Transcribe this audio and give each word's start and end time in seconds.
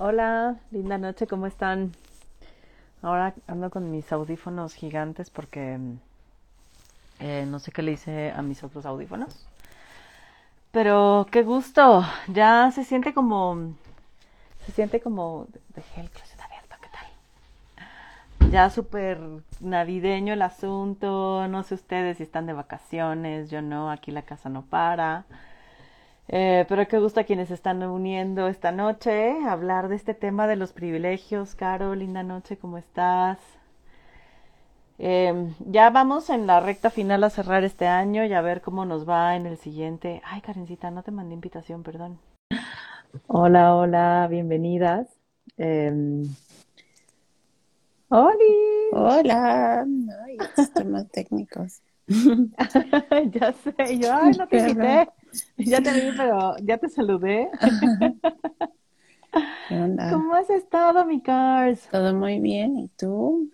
Hola, 0.00 0.54
linda 0.70 0.96
noche, 0.96 1.26
¿cómo 1.26 1.48
están? 1.48 1.90
Ahora 3.02 3.34
ando 3.48 3.68
con 3.68 3.90
mis 3.90 4.12
audífonos 4.12 4.74
gigantes 4.74 5.28
porque 5.28 5.76
eh, 7.18 7.44
no 7.48 7.58
sé 7.58 7.72
qué 7.72 7.82
le 7.82 7.90
hice 7.90 8.30
a 8.30 8.40
mis 8.42 8.62
otros 8.62 8.86
audífonos. 8.86 9.48
Pero 10.70 11.26
qué 11.32 11.42
gusto, 11.42 12.04
ya 12.28 12.70
se 12.72 12.84
siente 12.84 13.12
como, 13.12 13.74
se 14.66 14.70
siente 14.70 15.00
como, 15.00 15.48
dejé 15.74 16.02
el 16.02 16.10
closet 16.10 16.40
abierto, 16.42 16.76
¿qué 16.80 16.88
tal? 18.38 18.52
Ya 18.52 18.70
súper 18.70 19.18
navideño 19.58 20.32
el 20.32 20.42
asunto, 20.42 21.48
no 21.48 21.64
sé 21.64 21.74
ustedes 21.74 22.18
si 22.18 22.22
están 22.22 22.46
de 22.46 22.52
vacaciones, 22.52 23.50
yo 23.50 23.62
no, 23.62 23.90
aquí 23.90 24.12
la 24.12 24.22
casa 24.22 24.48
no 24.48 24.62
para. 24.62 25.24
Eh, 26.28 26.66
pero 26.68 26.86
qué 26.86 26.98
gusto 26.98 27.20
a 27.20 27.24
quienes 27.24 27.50
están 27.50 27.82
uniendo 27.82 28.48
esta 28.48 28.70
noche 28.70 29.32
a 29.46 29.52
hablar 29.52 29.88
de 29.88 29.96
este 29.96 30.12
tema 30.12 30.46
de 30.46 30.56
los 30.56 30.72
privilegios. 30.72 31.54
Caro, 31.54 31.94
linda 31.94 32.22
noche, 32.22 32.58
¿cómo 32.58 32.76
estás? 32.76 33.38
Eh, 34.98 35.54
ya 35.60 35.88
vamos 35.90 36.28
en 36.28 36.46
la 36.46 36.60
recta 36.60 36.90
final 36.90 37.24
a 37.24 37.30
cerrar 37.30 37.64
este 37.64 37.86
año 37.86 38.24
y 38.24 38.34
a 38.34 38.42
ver 38.42 38.60
cómo 38.60 38.84
nos 38.84 39.08
va 39.08 39.36
en 39.36 39.46
el 39.46 39.56
siguiente. 39.56 40.20
Ay, 40.24 40.42
Karencita, 40.42 40.90
no 40.90 41.02
te 41.02 41.12
mandé 41.12 41.34
invitación, 41.34 41.82
perdón. 41.82 42.18
Hola, 43.26 43.74
hola, 43.74 44.26
bienvenidas. 44.28 45.08
Eh, 45.56 46.24
¡Holi! 48.10 48.56
Hola, 48.92 49.86
ay, 50.24 50.36
estos 50.40 50.72
temas 50.72 51.08
técnicos. 51.10 51.80
ya 53.32 53.52
sé, 53.52 53.98
yo, 53.98 54.12
ay, 54.12 54.32
no 54.36 54.46
te 54.48 54.58
invité. 54.58 55.08
Ya 55.58 55.80
te 55.82 55.92
vi, 55.92 56.10
pero 56.16 56.56
ya 56.62 56.78
te 56.78 56.88
saludé. 56.88 57.50
¿Qué 59.68 59.74
onda? 59.74 60.10
¿Cómo 60.10 60.34
has 60.34 60.48
estado, 60.48 61.04
mi 61.04 61.20
Cars? 61.20 61.86
Todo 61.90 62.14
muy 62.14 62.40
bien, 62.40 62.78
¿y 62.78 62.88
tú? 62.88 63.50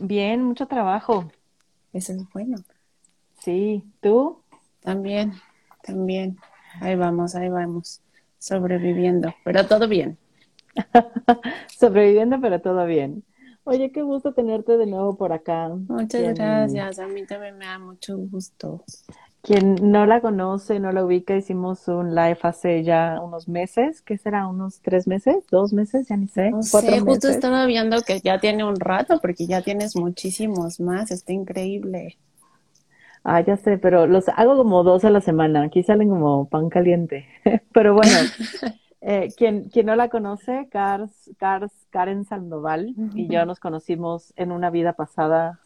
Bien, 0.00 0.42
mucho 0.42 0.66
trabajo. 0.66 1.30
Eso 1.92 2.12
es 2.12 2.28
bueno. 2.32 2.56
Sí, 3.38 3.84
¿tú? 4.00 4.42
También, 4.82 5.34
también. 5.82 6.36
Ahí 6.80 6.96
vamos, 6.96 7.36
ahí 7.36 7.48
vamos. 7.48 8.00
Sobreviviendo, 8.38 9.32
pero 9.44 9.66
todo 9.66 9.86
bien. 9.86 10.18
Sobreviviendo, 11.78 12.40
pero 12.40 12.60
todo 12.60 12.86
bien. 12.86 13.22
Oye, 13.64 13.92
qué 13.92 14.00
gusto 14.02 14.32
tenerte 14.32 14.76
de 14.78 14.86
nuevo 14.86 15.16
por 15.18 15.32
acá. 15.32 15.68
Muchas 15.88 16.34
Quien- 16.34 16.34
gracias, 16.34 16.98
a 16.98 17.06
mí 17.08 17.24
también 17.24 17.56
me 17.56 17.64
da 17.64 17.78
mucho 17.78 18.18
gusto. 18.18 18.84
Quien 19.42 19.92
no 19.92 20.06
la 20.06 20.20
conoce, 20.20 20.80
no 20.80 20.90
la 20.92 21.04
ubica, 21.04 21.36
hicimos 21.36 21.86
un 21.88 22.14
live 22.14 22.38
hace 22.42 22.82
ya 22.82 23.20
unos 23.22 23.46
meses. 23.48 24.02
¿Qué 24.02 24.16
será? 24.18 24.48
¿Unos 24.48 24.80
tres 24.80 25.06
meses? 25.06 25.36
¿Dos 25.50 25.72
meses? 25.72 26.08
Ya 26.08 26.16
ni 26.16 26.28
sé. 26.28 26.56
No 26.56 26.62
¿Cuatro 26.68 26.96
sé, 26.96 27.00
justo 27.00 27.28
meses? 27.28 27.28
estaba 27.28 27.66
viendo 27.66 28.00
que 28.02 28.20
ya 28.22 28.40
tiene 28.40 28.64
un 28.64 28.80
rato, 28.80 29.20
porque 29.20 29.46
ya 29.46 29.60
tienes 29.62 29.94
muchísimos 29.94 30.80
más, 30.80 31.10
está 31.10 31.34
increíble. 31.34 32.18
Ah, 33.24 33.40
ya 33.40 33.56
sé, 33.56 33.78
pero 33.78 34.06
los 34.06 34.28
hago 34.28 34.56
como 34.56 34.82
dos 34.84 35.04
a 35.04 35.10
la 35.10 35.20
semana. 35.20 35.62
Aquí 35.64 35.82
salen 35.82 36.10
como 36.10 36.48
pan 36.48 36.68
caliente. 36.68 37.26
Pero 37.72 37.94
bueno, 37.94 38.28
eh, 39.06 39.28
quien, 39.36 39.68
quien 39.68 39.86
no 39.86 39.96
la 39.96 40.08
conoce, 40.08 40.66
Cars, 40.70 41.30
Cars, 41.38 41.70
Karen 41.90 42.24
Sandoval 42.24 42.94
y 43.14 43.28
yo 43.28 43.44
nos 43.44 43.60
conocimos 43.60 44.32
en 44.36 44.50
una 44.50 44.70
vida 44.70 44.94
pasada 44.94 45.60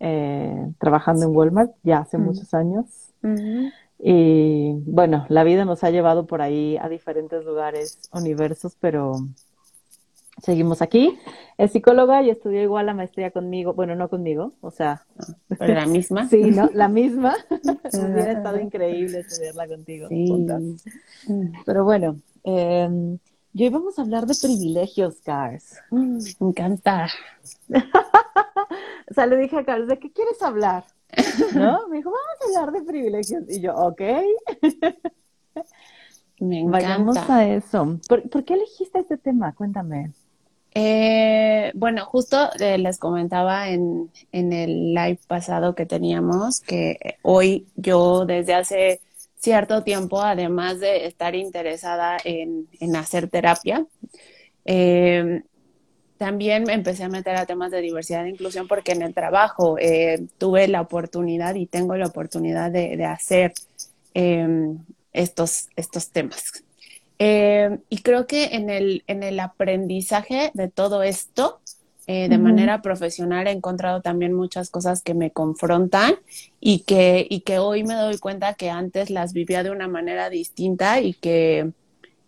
eh, 0.00 0.70
trabajando 0.78 1.24
en 1.26 1.36
Walmart, 1.36 1.72
ya 1.84 1.98
hace 1.98 2.18
Mm. 2.18 2.22
muchos 2.24 2.52
años. 2.52 2.86
Ujú. 3.22 3.70
Y 4.00 4.72
bueno, 4.86 5.24
la 5.28 5.44
vida 5.44 5.64
nos 5.64 5.84
ha 5.84 5.90
llevado 5.90 6.26
por 6.26 6.42
ahí 6.42 6.76
a 6.78 6.88
diferentes 6.88 7.44
lugares, 7.44 8.00
universos, 8.12 8.76
pero 8.80 9.20
seguimos 10.42 10.82
aquí. 10.82 11.16
Es 11.56 11.70
psicóloga 11.72 12.22
y 12.22 12.28
estudió 12.30 12.60
igual 12.60 12.86
la 12.86 12.94
maestría 12.94 13.30
conmigo, 13.30 13.72
bueno, 13.72 13.94
no 13.94 14.08
conmigo, 14.10 14.52
o 14.60 14.70
sea, 14.72 15.04
¿Pero 15.58 15.74
la 15.74 15.86
misma? 15.86 16.26
sí, 16.28 16.50
¿no? 16.50 16.68
La 16.74 16.88
misma. 16.88 17.34
Hubiera 17.92 18.32
estado 18.32 18.58
increíble 18.58 19.20
estudiarla 19.20 19.68
contigo, 19.68 20.08
Sí. 20.08 20.44
Pero 21.64 21.84
bueno, 21.84 22.16
eh, 22.44 22.88
yo 23.52 23.66
íbamos 23.66 23.98
a 23.98 24.02
hablar 24.02 24.26
de 24.26 24.34
privilegios, 24.40 25.16
Cars. 25.24 25.76
Mm, 25.90 26.18
Me 26.40 26.48
encanta. 26.48 27.08
O 29.10 29.14
sea, 29.14 29.26
le 29.26 29.36
dije 29.36 29.58
a 29.58 29.64
Cars, 29.64 29.86
¿de 29.86 29.98
qué 29.98 30.10
quieres 30.10 30.40
hablar? 30.42 30.84
¿No? 31.54 31.86
Me 31.88 31.98
dijo, 31.98 32.10
vamos 32.10 32.56
a 32.56 32.60
hablar 32.60 32.72
de 32.72 32.82
privilegios. 32.90 33.44
Y 33.48 33.60
yo, 33.60 33.74
ok, 33.76 34.00
Me 36.40 36.64
vayamos 36.64 37.16
encanta. 37.16 37.36
a 37.36 37.46
eso. 37.48 37.98
¿Por, 38.08 38.28
por 38.28 38.44
qué 38.44 38.54
elegiste 38.54 38.98
este 38.98 39.18
tema? 39.18 39.54
Cuéntame. 39.54 40.12
Eh, 40.74 41.70
bueno, 41.74 42.04
justo 42.06 42.50
eh, 42.58 42.76
les 42.78 42.98
comentaba 42.98 43.68
en, 43.68 44.10
en 44.32 44.52
el 44.52 44.92
live 44.92 45.20
pasado 45.28 45.76
que 45.76 45.86
teníamos 45.86 46.60
que 46.60 46.98
hoy 47.22 47.68
yo 47.76 48.26
desde 48.26 48.54
hace 48.54 49.00
cierto 49.44 49.82
tiempo, 49.84 50.22
además 50.22 50.80
de 50.80 51.06
estar 51.06 51.34
interesada 51.34 52.16
en, 52.24 52.66
en 52.80 52.96
hacer 52.96 53.28
terapia, 53.28 53.86
eh, 54.64 55.42
también 56.16 56.64
me 56.64 56.72
empecé 56.72 57.04
a 57.04 57.08
meter 57.08 57.36
a 57.36 57.44
temas 57.44 57.70
de 57.70 57.82
diversidad 57.82 58.24
e 58.24 58.30
inclusión 58.30 58.66
porque 58.66 58.92
en 58.92 59.02
el 59.02 59.12
trabajo 59.12 59.76
eh, 59.78 60.26
tuve 60.38 60.66
la 60.68 60.80
oportunidad 60.80 61.54
y 61.54 61.66
tengo 61.66 61.96
la 61.96 62.06
oportunidad 62.06 62.70
de, 62.70 62.96
de 62.96 63.04
hacer 63.04 63.52
eh, 64.14 64.74
estos, 65.12 65.68
estos 65.76 66.10
temas. 66.10 66.64
Eh, 67.18 67.78
y 67.88 67.98
creo 67.98 68.26
que 68.26 68.46
en 68.56 68.70
el, 68.70 69.04
en 69.06 69.22
el 69.22 69.38
aprendizaje 69.38 70.50
de 70.54 70.68
todo 70.68 71.02
esto, 71.02 71.60
eh, 72.06 72.28
de 72.28 72.38
manera 72.38 72.82
profesional, 72.82 73.46
he 73.46 73.50
encontrado 73.50 74.02
también 74.02 74.34
muchas 74.34 74.68
cosas 74.68 75.02
que 75.02 75.14
me 75.14 75.30
confrontan 75.30 76.16
y 76.60 76.80
que, 76.80 77.26
y 77.28 77.40
que 77.40 77.58
hoy 77.58 77.82
me 77.82 77.94
doy 77.94 78.18
cuenta 78.18 78.54
que 78.54 78.68
antes 78.68 79.08
las 79.08 79.32
vivía 79.32 79.62
de 79.62 79.70
una 79.70 79.88
manera 79.88 80.28
distinta 80.28 81.00
y 81.00 81.14
que, 81.14 81.72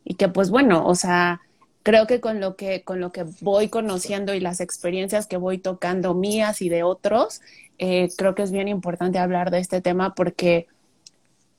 y 0.04 0.14
que 0.14 0.28
pues 0.28 0.50
bueno, 0.50 0.86
o 0.86 0.94
sea, 0.94 1.42
creo 1.82 2.06
que 2.06 2.20
con 2.20 2.40
lo 2.40 2.56
que, 2.56 2.84
con 2.84 3.00
lo 3.00 3.12
que 3.12 3.26
voy 3.42 3.68
conociendo 3.68 4.34
y 4.34 4.40
las 4.40 4.60
experiencias 4.60 5.26
que 5.26 5.36
voy 5.36 5.58
tocando 5.58 6.14
mías 6.14 6.62
y 6.62 6.70
de 6.70 6.82
otros, 6.82 7.42
eh, 7.78 8.08
creo 8.16 8.34
que 8.34 8.42
es 8.42 8.52
bien 8.52 8.68
importante 8.68 9.18
hablar 9.18 9.50
de 9.50 9.58
este 9.58 9.82
tema 9.82 10.14
porque 10.14 10.68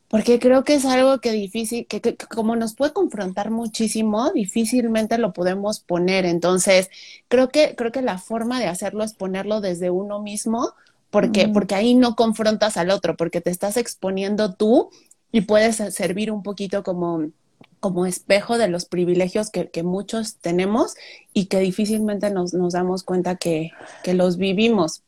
porque 0.09 0.39
creo 0.39 0.63
que 0.63 0.75
es 0.75 0.85
algo 0.85 1.19
que 1.19 1.31
difícil, 1.33 1.85
que, 1.87 2.01
que- 2.01 2.15
que 2.15 2.27
como 2.27 2.55
nos 2.55 2.73
puede 2.75 2.93
confrontar 2.93 3.51
muchísimo, 3.51 4.31
difícilmente 4.31 5.17
lo 5.17 5.33
podemos 5.33 5.79
poner. 5.81 6.25
Entonces, 6.25 6.89
creo 7.27 7.49
que, 7.49 7.75
creo 7.75 7.91
que 7.91 8.01
la 8.01 8.17
forma 8.17 8.59
de 8.59 8.67
hacerlo 8.67 9.03
es 9.03 9.13
ponerlo 9.13 9.61
desde 9.61 9.89
uno 9.89 10.21
mismo, 10.21 10.73
porque, 11.09 11.47
Mm. 11.47 11.53
porque 11.53 11.75
ahí 11.75 11.95
no 11.95 12.15
confrontas 12.15 12.77
al 12.77 12.89
otro, 12.91 13.17
porque 13.17 13.41
te 13.41 13.49
estás 13.49 13.77
exponiendo 13.77 14.53
tú 14.53 14.89
y 15.31 15.41
puedes 15.41 15.77
servir 15.93 16.31
un 16.31 16.43
poquito 16.43 16.83
como, 16.83 17.31
como 17.79 18.05
espejo 18.05 18.57
de 18.57 18.67
los 18.69 18.85
privilegios 18.85 19.49
que, 19.49 19.69
que 19.69 19.83
muchos 19.83 20.37
tenemos 20.37 20.95
y 21.33 21.45
que 21.45 21.59
difícilmente 21.59 22.29
nos, 22.31 22.53
nos 22.53 22.73
damos 22.73 23.03
cuenta 23.03 23.35
que, 23.35 23.71
que 24.03 24.13
los 24.13 24.37
vivimos. 24.37 25.03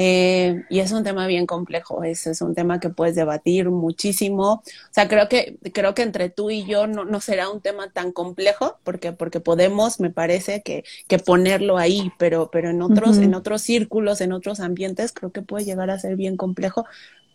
Eh, 0.00 0.64
y 0.68 0.78
es 0.78 0.92
un 0.92 1.02
tema 1.02 1.26
bien 1.26 1.44
complejo, 1.44 2.04
es, 2.04 2.28
es 2.28 2.40
un 2.40 2.54
tema 2.54 2.78
que 2.78 2.88
puedes 2.88 3.16
debatir 3.16 3.68
muchísimo. 3.68 4.52
O 4.52 4.92
sea, 4.92 5.08
creo 5.08 5.28
que, 5.28 5.58
creo 5.74 5.92
que 5.92 6.02
entre 6.02 6.30
tú 6.30 6.50
y 6.50 6.64
yo 6.66 6.86
no, 6.86 7.04
no 7.04 7.20
será 7.20 7.50
un 7.50 7.60
tema 7.60 7.90
tan 7.90 8.12
complejo, 8.12 8.78
porque, 8.84 9.10
porque 9.10 9.40
podemos, 9.40 9.98
me 9.98 10.10
parece, 10.10 10.62
que, 10.62 10.84
que 11.08 11.18
ponerlo 11.18 11.78
ahí, 11.78 12.12
pero, 12.16 12.48
pero 12.52 12.70
en 12.70 12.80
otros, 12.80 13.18
en 13.18 13.34
otros 13.34 13.60
círculos, 13.62 14.20
en 14.20 14.30
otros 14.30 14.60
ambientes, 14.60 15.10
creo 15.12 15.32
que 15.32 15.42
puede 15.42 15.64
llegar 15.64 15.90
a 15.90 15.98
ser 15.98 16.14
bien 16.14 16.36
complejo. 16.36 16.86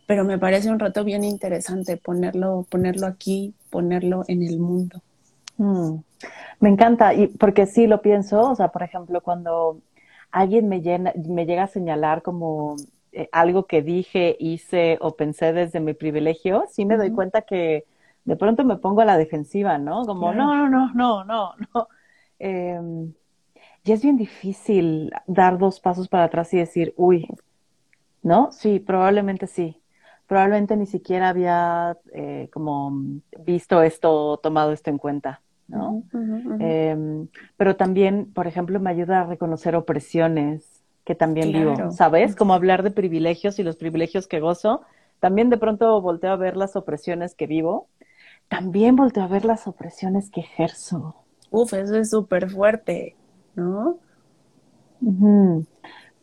Pero 0.07 0.23
me 0.23 0.39
parece 0.39 0.69
un 0.69 0.79
reto 0.79 1.03
bien 1.03 1.25
interesante 1.25 1.97
ponerlo, 1.97 2.65
ponerlo 2.69 3.07
aquí, 3.07 3.53
ponerlo 3.71 4.23
en 4.29 4.41
el 4.41 4.59
mundo. 4.59 5.01
Mm. 5.57 5.95
Me 6.61 6.69
encanta, 6.69 7.13
y 7.13 7.27
porque 7.27 7.65
sí 7.65 7.87
lo 7.87 8.01
pienso, 8.01 8.51
o 8.51 8.55
sea, 8.55 8.69
por 8.69 8.83
ejemplo, 8.83 9.19
cuando 9.19 9.81
alguien 10.33 10.69
me 10.69 10.81
llena, 10.81 11.13
me 11.29 11.45
llega 11.47 11.63
a 11.65 11.67
señalar 11.67 12.23
como 12.23 12.75
eh, 13.13 13.29
algo 13.33 13.67
que 13.67 13.81
dije, 13.83 14.37
hice 14.39 14.97
o 15.01 15.15
pensé 15.17 15.53
desde 15.53 15.79
mi 15.81 15.93
privilegio, 15.95 16.65
sí 16.69 16.85
me 16.85 16.97
doy 16.97 17.11
cuenta 17.11 17.43
que 17.43 17.85
de 18.25 18.37
pronto 18.37 18.65
me 18.65 18.77
pongo 18.77 19.01
a 19.01 19.05
la 19.05 19.17
defensiva, 19.17 19.77
¿no? 19.79 20.05
Como, 20.07 20.33
Claro. 20.33 20.33
no, 20.33 20.69
no, 20.69 20.69
no, 20.69 20.93
no, 20.95 21.23
no, 21.25 21.55
no. 21.75 21.87
Em, 22.39 23.13
y 23.85 23.91
es 23.93 24.03
bien 24.03 24.17
difícil 24.17 25.11
dar 25.27 25.57
dos 25.59 25.79
pasos 25.81 26.09
para 26.09 26.25
atrás 26.25 26.53
y 26.53 26.59
decir, 26.59 26.93
uy, 26.97 27.27
¿no? 28.23 28.51
Sí, 28.51 28.79
probablemente 28.81 29.47
sí. 29.47 29.81
Probablemente 30.27 30.77
ni 30.77 30.87
siquiera 30.87 31.29
había 31.29 31.97
eh, 32.13 32.49
como 32.53 32.91
visto 33.45 33.83
esto, 33.83 34.39
tomado 34.43 34.73
esto 34.73 34.91
en 34.91 34.99
cuenta, 34.99 35.42
¿no? 35.67 36.03
Em, 36.59 37.27
pero 37.57 37.75
también, 37.75 38.31
por 38.33 38.47
ejemplo, 38.47 38.79
me 38.79 38.89
ayuda 38.89 39.21
a 39.21 39.25
reconocer 39.25 39.75
opresiones 39.75 40.83
que 41.05 41.15
también 41.15 41.51
vivo. 41.51 41.91
¿sabes? 41.91 42.35
Como 42.35 42.53
hablar 42.53 42.83
de 42.83 42.91
privilegios 42.91 43.59
y 43.59 43.63
los 43.63 43.75
privilegios 43.75 44.27
que 44.27 44.39
gozo. 44.39 44.81
También 45.19 45.49
de 45.49 45.57
pronto 45.57 46.01
volteo 46.01 46.31
a 46.31 46.35
ver 46.37 46.57
las 46.57 46.75
opresiones 46.75 47.35
que 47.35 47.47
vivo. 47.47 47.87
También 48.47 48.95
volteo 48.95 49.23
a 49.23 49.27
ver 49.27 49.45
las 49.45 49.67
opresiones 49.67 50.29
que 50.29 50.41
ejerzo. 50.41 51.15
uf, 51.49 51.73
eso 51.73 51.95
es 51.97 52.09
súper 52.09 52.49
fuerte, 52.49 53.15
¿no? 53.55 53.97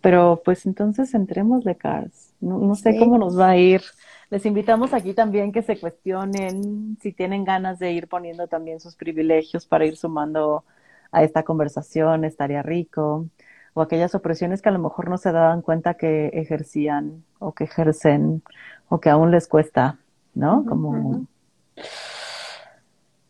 Pero 0.00 0.40
pues 0.44 0.64
entonces 0.66 1.12
entremos 1.14 1.64
de 1.64 1.76
Cars. 1.76 2.34
No, 2.40 2.58
no 2.58 2.75
sé 2.75 2.96
cómo 2.98 3.19
nos 3.19 3.38
va 3.38 3.50
a 3.50 3.56
ir. 3.56 3.82
Les 4.31 4.47
invitamos 4.47 4.94
aquí 4.94 5.12
también 5.12 5.50
que 5.50 5.62
se 5.62 5.79
cuestionen 5.79 6.97
si 7.00 7.12
tienen 7.12 7.44
ganas 7.44 7.81
de 7.81 7.91
ir 7.91 8.06
poniendo 8.06 8.47
también 8.47 8.79
sus 8.79 8.94
privilegios 8.94 9.67
para 9.67 9.85
ir 9.85 9.97
sumando 9.97 10.65
a 11.11 11.25
esta 11.25 11.43
conversación, 11.43 12.25
estaría 12.25 12.62
rico. 12.62 13.27
O 13.75 13.82
aquellas 13.82 14.15
opresiones 14.15 14.62
que 14.62 14.69
a 14.69 14.73
lo 14.73 14.79
mejor 14.79 15.09
no 15.09 15.19
se 15.19 15.32
daban 15.32 15.62
cuenta 15.62 15.94
que 15.94 16.29
ejercían 16.29 17.25
o 17.41 17.53
que 17.53 17.65
ejercen 17.65 18.43
o 18.88 19.00
que 19.00 19.11
aún 19.11 19.32
les 19.32 19.49
cuesta, 19.49 19.99
¿no? 20.35 20.65
Como... 20.65 21.27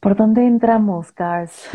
¿Por 0.01 0.17
dónde 0.17 0.47
entramos, 0.47 1.13
Cars? 1.13 1.69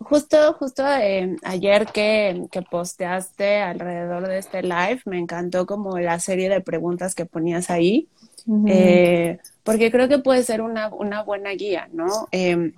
Justo, 0.00 0.54
justo 0.54 0.86
eh, 0.86 1.36
ayer 1.42 1.86
que, 1.86 2.46
que, 2.52 2.62
posteaste 2.62 3.60
alrededor 3.60 4.28
de 4.28 4.38
este 4.38 4.62
live, 4.62 5.02
me 5.06 5.18
encantó 5.18 5.66
como 5.66 5.98
la 5.98 6.20
serie 6.20 6.48
de 6.48 6.60
preguntas 6.60 7.14
que 7.16 7.26
ponías 7.26 7.68
ahí, 7.68 8.08
eh, 8.68 9.38
porque 9.64 9.90
creo 9.90 10.08
que 10.08 10.20
puede 10.20 10.44
ser 10.44 10.62
una, 10.62 10.88
una 10.88 11.24
buena 11.24 11.50
guía, 11.50 11.88
¿no? 11.92 12.28
Em, 12.30 12.72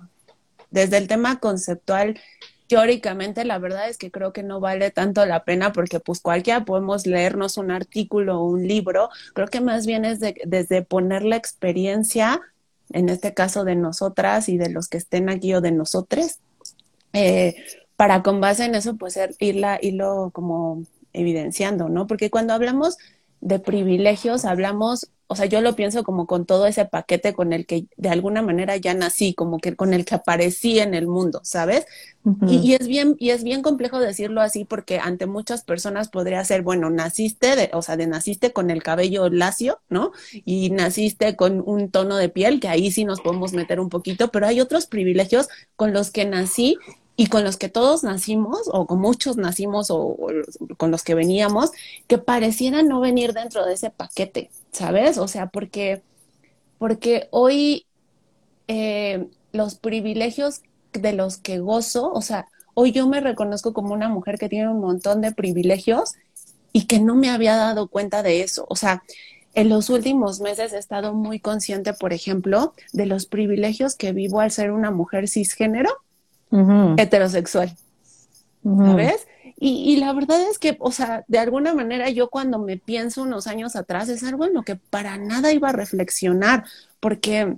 desde 0.71 0.97
el 0.97 1.07
tema 1.07 1.39
conceptual, 1.39 2.19
teóricamente 2.67 3.45
la 3.45 3.59
verdad 3.59 3.87
es 3.87 3.97
que 3.97 4.11
creo 4.11 4.33
que 4.33 4.43
no 4.43 4.59
vale 4.59 4.89
tanto 4.89 5.25
la 5.25 5.43
pena 5.43 5.73
porque 5.73 5.99
pues 5.99 6.21
cualquiera 6.21 6.65
podemos 6.65 7.05
leernos 7.05 7.57
un 7.57 7.69
artículo 7.69 8.39
o 8.39 8.45
un 8.45 8.67
libro, 8.67 9.09
creo 9.33 9.47
que 9.47 9.61
más 9.61 9.85
bien 9.85 10.05
es 10.05 10.19
desde 10.19 10.81
poner 10.81 11.23
la 11.23 11.35
experiencia, 11.35 12.41
en 12.93 13.09
este 13.09 13.33
caso 13.33 13.63
de 13.63 13.75
nosotras 13.75 14.49
y 14.49 14.57
de 14.57 14.69
los 14.69 14.87
que 14.87 14.97
estén 14.97 15.29
aquí 15.29 15.53
o 15.53 15.61
de 15.61 15.71
nosotros, 15.71 16.39
eh, 17.13 17.55
para 17.95 18.23
con 18.23 18.41
base 18.41 18.65
en 18.65 18.75
eso 18.75 18.97
pues 18.97 19.19
irla, 19.39 19.79
irlo 19.81 20.31
como 20.33 20.83
evidenciando, 21.13 21.89
¿no? 21.89 22.07
Porque 22.07 22.29
cuando 22.29 22.53
hablamos 22.53 22.97
de 23.41 23.59
privilegios, 23.59 24.45
hablamos 24.45 25.11
o 25.31 25.35
sea, 25.37 25.45
yo 25.45 25.61
lo 25.61 25.77
pienso 25.77 26.03
como 26.03 26.27
con 26.27 26.45
todo 26.45 26.67
ese 26.67 26.83
paquete 26.83 27.33
con 27.33 27.53
el 27.53 27.65
que 27.65 27.85
de 27.95 28.09
alguna 28.09 28.41
manera 28.41 28.75
ya 28.75 28.93
nací, 28.93 29.33
como 29.33 29.59
que 29.59 29.77
con 29.77 29.93
el 29.93 30.03
que 30.03 30.15
aparecí 30.15 30.79
en 30.79 30.93
el 30.93 31.07
mundo, 31.07 31.39
¿sabes? 31.45 31.85
y, 32.49 32.73
es 32.73 32.85
bien, 32.85 33.15
y 33.17 33.29
es 33.29 33.45
bien 33.45 33.61
complejo 33.61 34.01
decirlo 34.01 34.41
así 34.41 34.65
porque 34.65 34.99
ante 34.99 35.27
muchas 35.27 35.63
personas 35.63 36.09
podría 36.09 36.43
ser, 36.43 36.63
bueno, 36.63 36.89
naciste, 36.89 37.55
de, 37.55 37.71
o 37.73 37.81
sea, 37.81 37.95
de 37.95 38.07
naciste 38.07 38.51
con 38.51 38.69
el 38.71 38.83
cabello 38.83 39.29
lacio, 39.29 39.79
¿no? 39.87 40.11
Y 40.43 40.69
naciste 40.69 41.37
con 41.37 41.63
un 41.65 41.89
tono 41.89 42.17
de 42.17 42.27
piel, 42.27 42.59
que 42.59 42.67
ahí 42.67 42.91
sí 42.91 43.05
nos 43.05 43.21
podemos 43.21 43.53
meter 43.53 43.79
un 43.79 43.87
poquito, 43.87 44.31
pero 44.31 44.47
hay 44.47 44.59
otros 44.59 44.85
privilegios 44.85 45.47
con 45.77 45.93
los 45.93 46.11
que 46.11 46.25
nací 46.25 46.77
y 47.15 47.27
con 47.27 47.43
los 47.43 47.57
que 47.57 47.69
todos 47.69 48.03
nacimos, 48.03 48.69
o 48.71 48.87
con 48.87 48.99
muchos 48.99 49.37
nacimos, 49.37 49.91
o, 49.91 50.17
con 50.77 50.91
los 50.91 51.03
que 51.03 51.15
veníamos, 51.15 51.71
que 52.07 52.17
parecieran 52.17 52.87
no 52.87 52.99
venir 52.99 53.33
dentro 53.33 53.65
de 53.65 53.73
ese 53.73 53.89
paquete, 53.89 54.49
¿sabes? 54.71 55.17
O 55.17 55.27
sea, 55.27 55.47
porque, 55.47 56.01
porque 56.79 57.27
hoy 57.31 57.85
eh, 58.67 59.27
los 59.51 59.75
privilegios 59.75 60.61
de 60.93 61.13
los 61.13 61.37
que 61.37 61.59
gozo, 61.59 62.11
o 62.11 62.21
sea, 62.21 62.47
hoy 62.73 62.91
yo 62.91 63.07
me 63.07 63.19
reconozco 63.19 63.73
como 63.73 63.93
una 63.93 64.09
mujer 64.09 64.37
que 64.37 64.49
tiene 64.49 64.69
un 64.69 64.79
montón 64.79 65.21
de 65.21 65.31
privilegios 65.31 66.13
y 66.73 66.85
que 66.85 66.99
no 66.99 67.15
me 67.15 67.29
había 67.29 67.55
dado 67.55 67.87
cuenta 67.87 68.23
de 68.23 68.41
eso. 68.41 68.65
O 68.69 68.75
sea, 68.75 69.03
en 69.53 69.69
los 69.69 69.89
últimos 69.89 70.39
meses 70.39 70.71
he 70.73 70.77
estado 70.77 71.13
muy 71.13 71.39
consciente, 71.39 71.93
por 71.93 72.13
ejemplo, 72.13 72.73
de 72.93 73.05
los 73.05 73.25
privilegios 73.25 73.95
que 73.95 74.13
vivo 74.13 74.39
al 74.39 74.51
ser 74.51 74.71
una 74.71 74.91
mujer 74.91 75.27
cisgénero 75.27 75.89
heterosexual. 76.97 77.75
¿Sabes? 78.63 79.27
Y, 79.63 79.97
la 79.97 80.11
verdad 80.13 80.41
es 80.49 80.57
que, 80.57 80.75
o 80.79 80.91
sea, 80.91 81.23
de 81.27 81.37
alguna 81.37 81.75
manera 81.75 82.09
yo 82.09 82.31
cuando 82.31 82.57
me 82.57 82.77
pienso 82.77 83.21
unos 83.21 83.45
años 83.45 83.75
atrás 83.75 84.09
es 84.09 84.23
algo 84.23 84.45
en 84.45 84.55
lo 84.55 84.63
que 84.63 84.75
para 84.75 85.17
nada 85.17 85.53
iba 85.53 85.69
a 85.69 85.71
reflexionar, 85.71 86.65
porque, 86.99 87.57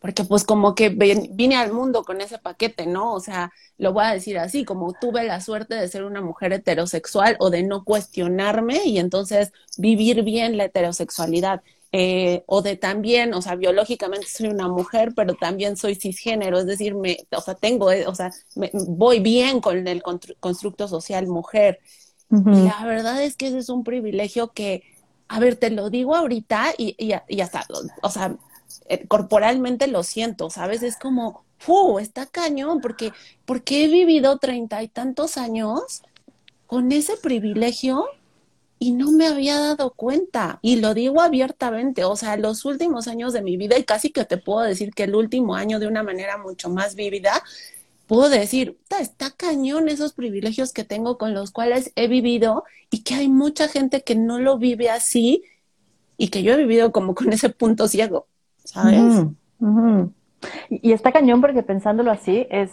porque 0.00 0.24
pues 0.24 0.44
como 0.44 0.74
que 0.74 0.88
vine 0.88 1.56
al 1.56 1.70
mundo 1.70 2.02
con 2.02 2.22
ese 2.22 2.38
paquete, 2.38 2.86
¿no? 2.86 3.12
O 3.12 3.20
sea, 3.20 3.52
lo 3.76 3.92
voy 3.92 4.04
a 4.06 4.14
decir 4.14 4.38
así, 4.38 4.64
como 4.64 4.94
tuve 4.94 5.24
la 5.24 5.42
suerte 5.42 5.74
de 5.74 5.86
ser 5.88 6.04
una 6.04 6.22
mujer 6.22 6.54
heterosexual 6.54 7.36
o 7.40 7.50
de 7.50 7.62
no 7.62 7.84
cuestionarme 7.84 8.86
y 8.86 8.98
entonces 8.98 9.52
vivir 9.76 10.22
bien 10.22 10.56
la 10.56 10.64
heterosexualidad. 10.64 11.60
Eh, 11.96 12.42
o 12.46 12.60
de 12.60 12.76
también, 12.76 13.34
o 13.34 13.40
sea, 13.40 13.54
biológicamente 13.54 14.26
soy 14.26 14.48
una 14.48 14.66
mujer, 14.66 15.12
pero 15.14 15.34
también 15.34 15.76
soy 15.76 15.94
cisgénero, 15.94 16.58
es 16.58 16.66
decir, 16.66 16.96
me, 16.96 17.18
o 17.30 17.40
sea, 17.40 17.54
tengo, 17.54 17.92
eh, 17.92 18.04
o 18.08 18.14
sea, 18.16 18.32
voy 18.88 19.20
bien 19.20 19.60
con 19.60 19.86
el 19.86 20.02
constructo 20.40 20.88
social 20.88 21.28
mujer. 21.28 21.78
Y 22.30 22.66
la 22.66 22.84
verdad 22.84 23.22
es 23.22 23.36
que 23.36 23.46
ese 23.46 23.58
es 23.58 23.68
un 23.68 23.84
privilegio 23.84 24.50
que, 24.50 24.82
a 25.28 25.38
ver, 25.38 25.54
te 25.54 25.70
lo 25.70 25.88
digo 25.88 26.16
ahorita 26.16 26.74
y, 26.76 26.96
y, 26.98 27.14
y 27.28 27.40
hasta, 27.40 27.64
o 28.02 28.10
sea, 28.10 28.36
eh, 28.88 29.06
corporalmente 29.06 29.86
lo 29.86 30.02
siento, 30.02 30.50
¿sabes? 30.50 30.82
Es 30.82 30.96
como, 30.96 31.44
¡fu! 31.58 32.00
Está 32.00 32.26
cañón, 32.26 32.80
porque, 32.80 33.12
porque 33.44 33.84
he 33.84 33.88
vivido 33.88 34.38
treinta 34.38 34.82
y 34.82 34.88
tantos 34.88 35.36
años 35.36 36.02
con 36.66 36.90
ese 36.90 37.16
privilegio 37.18 38.04
y 38.78 38.92
no 38.92 39.12
me 39.12 39.26
había 39.26 39.58
dado 39.58 39.92
cuenta. 39.94 40.58
Y 40.62 40.76
lo 40.76 40.94
digo 40.94 41.20
abiertamente, 41.20 42.04
o 42.04 42.16
sea, 42.16 42.36
los 42.36 42.64
últimos 42.64 43.08
años 43.08 43.32
de 43.32 43.42
mi 43.42 43.56
vida, 43.56 43.78
y 43.78 43.84
casi 43.84 44.10
que 44.10 44.24
te 44.24 44.36
puedo 44.36 44.60
decir 44.60 44.92
que 44.92 45.04
el 45.04 45.14
último 45.14 45.54
año 45.54 45.78
de 45.78 45.86
una 45.86 46.02
manera 46.02 46.38
mucho 46.38 46.68
más 46.68 46.94
vívida, 46.94 47.42
puedo 48.06 48.28
decir, 48.28 48.78
está 49.00 49.30
cañón 49.30 49.88
esos 49.88 50.12
privilegios 50.12 50.72
que 50.72 50.84
tengo 50.84 51.18
con 51.18 51.34
los 51.34 51.50
cuales 51.50 51.92
he 51.96 52.08
vivido 52.08 52.64
y 52.90 53.02
que 53.02 53.14
hay 53.14 53.28
mucha 53.28 53.68
gente 53.68 54.02
que 54.02 54.14
no 54.14 54.38
lo 54.38 54.58
vive 54.58 54.90
así 54.90 55.42
y 56.16 56.28
que 56.28 56.42
yo 56.42 56.52
he 56.52 56.56
vivido 56.56 56.92
como 56.92 57.14
con 57.14 57.32
ese 57.32 57.48
punto 57.48 57.88
ciego, 57.88 58.26
¿sabes? 58.64 59.24
Y 60.68 60.92
está 60.92 61.12
cañón 61.12 61.40
porque 61.40 61.62
pensándolo 61.62 62.10
así 62.10 62.46
es 62.50 62.72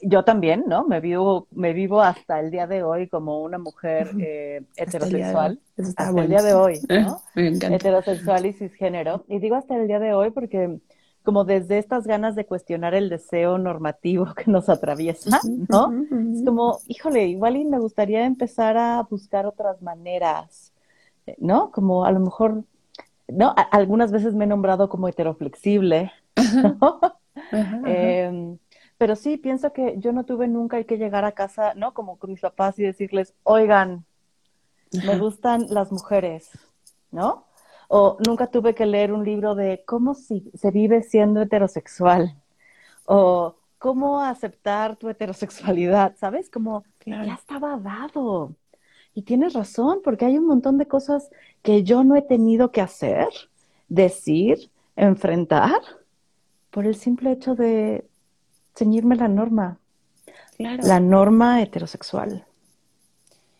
yo 0.00 0.24
también, 0.24 0.64
¿no? 0.66 0.84
Me 0.84 1.00
vivo, 1.00 1.46
me 1.50 1.72
vivo 1.72 2.02
hasta 2.02 2.40
el 2.40 2.50
día 2.50 2.66
de 2.66 2.82
hoy 2.82 3.08
como 3.08 3.40
una 3.40 3.58
mujer 3.58 4.10
eh, 4.20 4.62
heterosexual. 4.76 5.58
Hasta 5.78 6.10
el 6.10 6.28
día 6.28 6.42
de 6.42 6.54
hoy, 6.54 6.80
¿no? 6.88 7.22
Heterosexual 7.34 8.46
y 8.46 8.52
cisgénero. 8.52 9.24
Y 9.28 9.38
digo 9.38 9.56
hasta 9.56 9.76
el 9.76 9.86
día 9.86 9.98
de 9.98 10.12
hoy 10.12 10.30
porque 10.30 10.78
como 11.26 11.44
desde 11.44 11.78
estas 11.78 12.06
ganas 12.06 12.36
de 12.36 12.46
cuestionar 12.46 12.94
el 12.94 13.08
deseo 13.10 13.58
normativo 13.58 14.26
que 14.36 14.50
nos 14.50 14.68
atraviesa, 14.68 15.40
¿no? 15.68 15.92
Es 16.32 16.44
como, 16.44 16.78
híjole, 16.86 17.26
igual 17.26 17.56
y 17.56 17.64
me 17.64 17.80
gustaría 17.80 18.24
empezar 18.24 18.78
a 18.78 19.02
buscar 19.10 19.44
otras 19.44 19.82
maneras, 19.82 20.72
¿no? 21.38 21.72
Como 21.72 22.04
a 22.04 22.12
lo 22.12 22.20
mejor, 22.20 22.62
¿no? 23.26 23.54
algunas 23.72 24.12
veces 24.12 24.34
me 24.34 24.44
he 24.44 24.46
nombrado 24.46 24.88
como 24.88 25.08
heteroflexible, 25.08 26.12
¿no? 26.80 27.00
Em, 27.84 28.56
pero 28.98 29.16
sí, 29.16 29.36
pienso 29.36 29.72
que 29.72 29.96
yo 29.98 30.12
no 30.12 30.24
tuve 30.24 30.48
nunca 30.48 30.82
que 30.84 30.96
llegar 30.96 31.24
a 31.24 31.32
casa, 31.32 31.74
¿no? 31.74 31.92
Como 31.92 32.18
con 32.18 32.30
mis 32.30 32.40
papás 32.40 32.78
y 32.78 32.82
decirles, 32.82 33.34
oigan, 33.42 34.06
me 35.04 35.18
gustan 35.18 35.66
las 35.68 35.92
mujeres, 35.92 36.50
¿no? 37.10 37.46
O 37.88 38.16
nunca 38.26 38.48
tuve 38.48 38.74
que 38.74 38.86
leer 38.86 39.12
un 39.12 39.24
libro 39.24 39.54
de 39.54 39.82
cómo 39.86 40.14
si, 40.14 40.50
se 40.54 40.70
vive 40.70 41.02
siendo 41.02 41.42
heterosexual. 41.42 42.34
O 43.04 43.56
cómo 43.78 44.20
aceptar 44.20 44.96
tu 44.96 45.08
heterosexualidad, 45.08 46.16
¿sabes? 46.16 46.50
Como 46.50 46.84
ya 47.04 47.34
estaba 47.34 47.78
dado. 47.78 48.54
Y 49.14 49.22
tienes 49.22 49.52
razón, 49.52 50.00
porque 50.02 50.24
hay 50.24 50.38
un 50.38 50.46
montón 50.46 50.78
de 50.78 50.86
cosas 50.86 51.30
que 51.62 51.84
yo 51.84 52.02
no 52.02 52.16
he 52.16 52.22
tenido 52.22 52.70
que 52.72 52.80
hacer, 52.80 53.28
decir, 53.88 54.70
enfrentar, 54.96 55.80
por 56.70 56.86
el 56.86 56.96
simple 56.96 57.32
hecho 57.32 57.54
de, 57.54 58.04
ceñirme 58.76 59.16
la 59.16 59.28
norma. 59.28 59.78
La 60.58 61.00
norma 61.00 61.62
heterosexual. 61.62 62.44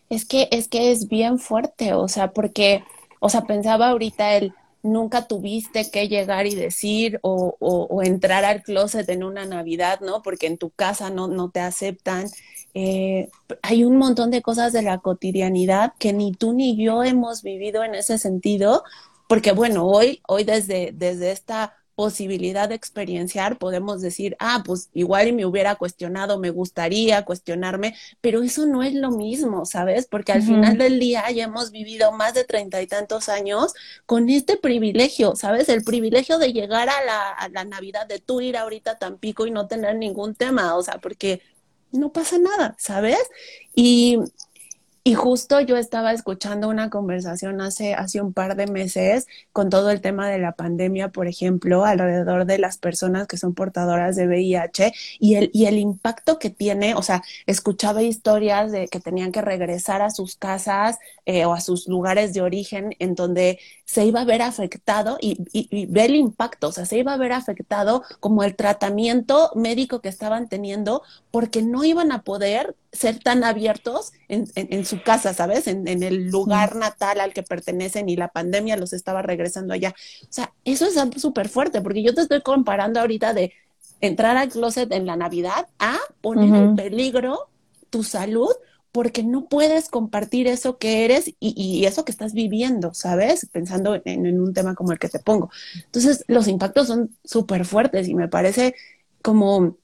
Es 0.09 0.25
que, 0.25 0.47
es 0.51 0.67
que 0.67 0.91
es 0.91 1.07
bien 1.07 1.37
fuerte, 1.37 1.93
o 1.93 2.07
sea, 2.07 2.31
porque, 2.31 2.83
o 3.19 3.29
sea, 3.29 3.41
pensaba 3.41 3.89
ahorita 3.89 4.35
el 4.35 4.53
nunca 4.83 5.27
tuviste 5.27 5.89
que 5.91 6.07
llegar 6.07 6.47
y 6.47 6.55
decir 6.55 7.19
o, 7.21 7.55
o, 7.59 8.03
entrar 8.03 8.45
al 8.45 8.63
closet 8.63 9.07
en 9.09 9.23
una 9.23 9.45
Navidad, 9.45 9.99
¿no? 10.01 10.21
Porque 10.21 10.47
en 10.47 10.57
tu 10.57 10.69
casa 10.69 11.09
no, 11.09 11.27
no 11.27 11.49
te 11.49 11.59
aceptan. 11.59 12.27
Eh, 12.73 13.29
hay 13.61 13.83
un 13.83 13.97
montón 13.97 14.31
de 14.31 14.41
cosas 14.41 14.73
de 14.73 14.81
la 14.81 14.99
cotidianidad 14.99 15.93
que 15.99 16.13
ni 16.13 16.31
tú 16.31 16.53
ni 16.53 16.77
yo 16.77 17.03
hemos 17.03 17.43
vivido 17.43 17.83
en 17.83 17.95
ese 17.95 18.17
sentido, 18.17 18.83
porque 19.27 19.51
bueno, 19.51 19.85
hoy, 19.85 20.21
hoy 20.27 20.43
desde, 20.43 20.91
desde 20.93 21.31
esta 21.31 21.76
posibilidad 21.97 22.69
de 22.69 22.75
experienciar, 22.75 23.57
podemos 23.57 24.01
decir, 24.01 24.37
ah, 24.37 24.61
pues 24.63 24.91
igual 24.93 25.29
y 25.29 25.31
me 25.31 25.47
hubiera 25.47 25.73
cuestionado, 25.73 26.37
me 26.37 26.51
gustaría 26.51 27.25
cuestionarme, 27.25 27.95
pero 28.21 28.43
eso 28.43 28.67
no 28.67 28.83
es 28.83 28.93
lo 28.93 29.09
mismo, 29.09 29.65
¿sabes? 29.65 30.05
Porque 30.05 30.31
al 30.31 30.43
final 30.43 30.77
del 30.77 30.99
día 30.99 31.27
ya 31.31 31.45
hemos 31.45 31.71
vivido 31.71 32.11
más 32.11 32.35
de 32.35 32.43
treinta 32.43 32.83
y 32.83 32.85
tantos 32.85 33.29
años 33.29 33.73
con 34.05 34.29
este 34.29 34.57
privilegio, 34.57 35.35
¿sabes? 35.35 35.69
El 35.69 35.83
privilegio 35.83 36.37
de 36.37 36.53
llegar 36.53 36.87
a 36.87 37.03
la, 37.03 37.31
a 37.31 37.49
la 37.49 37.65
Navidad, 37.65 38.05
de 38.05 38.19
tú 38.19 38.41
ir 38.41 38.57
ahorita 38.57 38.91
a 38.91 38.99
Tampico 38.99 39.47
y 39.47 39.51
no 39.51 39.65
tener 39.67 39.95
ningún 39.95 40.35
tema, 40.35 40.75
o 40.75 40.83
sea, 40.83 40.99
porque 40.99 41.41
no 41.91 42.11
pasa 42.11 42.37
nada, 42.37 42.75
¿sabes? 42.77 43.23
Y, 43.73 44.19
y 45.07 45.13
justo 45.13 45.61
yo 45.61 45.77
estaba 45.77 46.11
escuchando 46.11 46.67
una 46.67 46.89
conversación 46.89 47.61
hace, 47.61 47.93
hace 47.93 48.19
un 48.19 48.33
par 48.33 48.57
de 48.57 48.67
meses 48.67 49.25
con 49.53 49.69
todo 49.69 49.89
el 49.89 50.01
tema 50.01 50.29
de 50.29 50.37
la 50.37 50.51
pandemia, 50.51 51.11
por 51.13 51.27
ejemplo, 51.27 51.85
alrededor 51.85 52.43
de 52.43 52.57
las 52.57 52.77
personas 52.77 53.25
que 53.25 53.37
son 53.37 53.53
portadoras 53.53 54.17
de 54.17 54.27
VIH 54.27 54.91
y 55.17 55.35
el, 55.35 55.49
y 55.53 55.67
el 55.67 55.77
impacto 55.77 56.39
que 56.39 56.49
tiene, 56.49 56.93
o 56.93 57.03
sea, 57.03 57.23
escuchaba 57.45 58.01
historias 58.01 58.73
de 58.73 58.89
que 58.89 58.99
tenían 58.99 59.31
que 59.31 59.41
regresar 59.41 60.01
a 60.01 60.09
sus 60.09 60.35
casas 60.35 60.97
eh, 61.25 61.45
o 61.45 61.53
a 61.53 61.61
sus 61.61 61.87
lugares 61.87 62.33
de 62.33 62.41
origen 62.41 62.93
en 62.99 63.15
donde 63.15 63.59
se 63.87 64.03
iba 64.03 64.19
a 64.19 64.25
ver 64.25 64.41
afectado 64.41 65.17
y, 65.21 65.37
y, 65.53 65.85
ve 65.85 66.05
el 66.05 66.15
impacto, 66.15 66.67
o 66.67 66.71
sea, 66.73 66.85
se 66.85 66.97
iba 66.97 67.13
a 67.13 67.17
ver 67.17 67.31
afectado 67.31 68.03
como 68.19 68.43
el 68.43 68.53
tratamiento 68.53 69.49
médico 69.55 70.01
que 70.01 70.09
estaban 70.09 70.49
teniendo 70.49 71.03
porque 71.31 71.61
no 71.61 71.85
iban 71.85 72.11
a 72.11 72.23
poder 72.23 72.75
ser 72.91 73.19
tan 73.19 73.45
abiertos 73.45 74.11
en, 74.27 74.45
en, 74.55 74.85
su 74.85 75.01
casa, 75.03 75.33
¿sabes? 75.33 75.67
En, 75.67 75.87
en 75.87 76.03
el 76.03 76.27
lugar 76.29 76.75
natal 76.75 77.21
al 77.21 77.31
que 77.31 77.43
pertenecen 77.43 78.09
y 78.09 78.17
la 78.17 78.27
pandemia 78.27 78.75
los 78.75 78.91
estaba 78.91 79.21
regresando 79.21 79.73
allá. 79.73 79.95
O 80.23 80.27
sea, 80.33 80.53
eso 80.65 80.85
es 80.85 80.95
súper 81.21 81.47
fuerte 81.47 81.79
porque 81.79 82.03
yo 82.03 82.13
te 82.13 82.21
estoy 82.21 82.41
comparando 82.41 82.99
ahorita 82.99 83.33
de 83.33 83.53
entrar 84.01 84.35
al 84.35 84.49
closet 84.49 84.91
en 84.91 85.05
la 85.05 85.15
Navidad 85.15 85.67
a 85.79 85.97
poner 86.19 86.53
en 86.53 86.75
peligro 86.75 87.47
tu 87.89 88.03
salud 88.03 88.51
porque 88.97 89.21
no 89.21 89.45
puedes 89.45 89.89
compartir 89.89 90.47
eso 90.47 90.79
que 90.79 91.05
eres 91.05 91.31
y, 91.39 91.85
eso 91.85 92.03
que 92.03 92.11
estás 92.11 92.33
viviendo, 92.33 92.95
¿sabes? 92.95 93.47
Pensando 93.51 94.01
en, 94.05 94.41
un 94.41 94.55
tema 94.55 94.73
como 94.73 94.91
el 94.91 94.97
que 94.97 95.07
te 95.07 95.19
pongo. 95.19 95.51
Entonces, 95.85 96.25
los 96.27 96.47
impactos 96.47 96.87
son 96.87 97.15
súper 97.23 97.63
fuertes 97.63 98.07
y 98.07 98.15
me 98.15 98.27
parece 98.27 98.73
como 99.21 99.77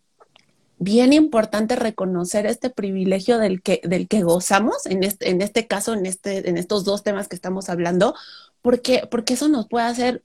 bien 0.79 1.13
importante 1.13 1.75
reconocer 1.75 2.47
este 2.47 2.71
privilegio 2.71 3.37
del 3.37 3.61
que, 3.61 3.81
del 3.83 4.07
que 4.07 4.23
gozamos, 4.23 4.87
en 4.87 5.03
este, 5.03 5.29
en 5.29 5.43
este 5.43 5.67
caso, 5.67 5.93
en, 5.93 6.07
este, 6.07 6.49
en 6.49 6.57
estos 6.57 6.83
dos 6.83 7.03
temas 7.03 7.27
que 7.27 7.35
estamos 7.35 7.69
hablando, 7.69 8.15
porque, 8.63 9.07
porque 9.11 9.35
eso 9.35 9.47
nos 9.47 9.67
puede 9.67 9.85
hacer 9.85 10.23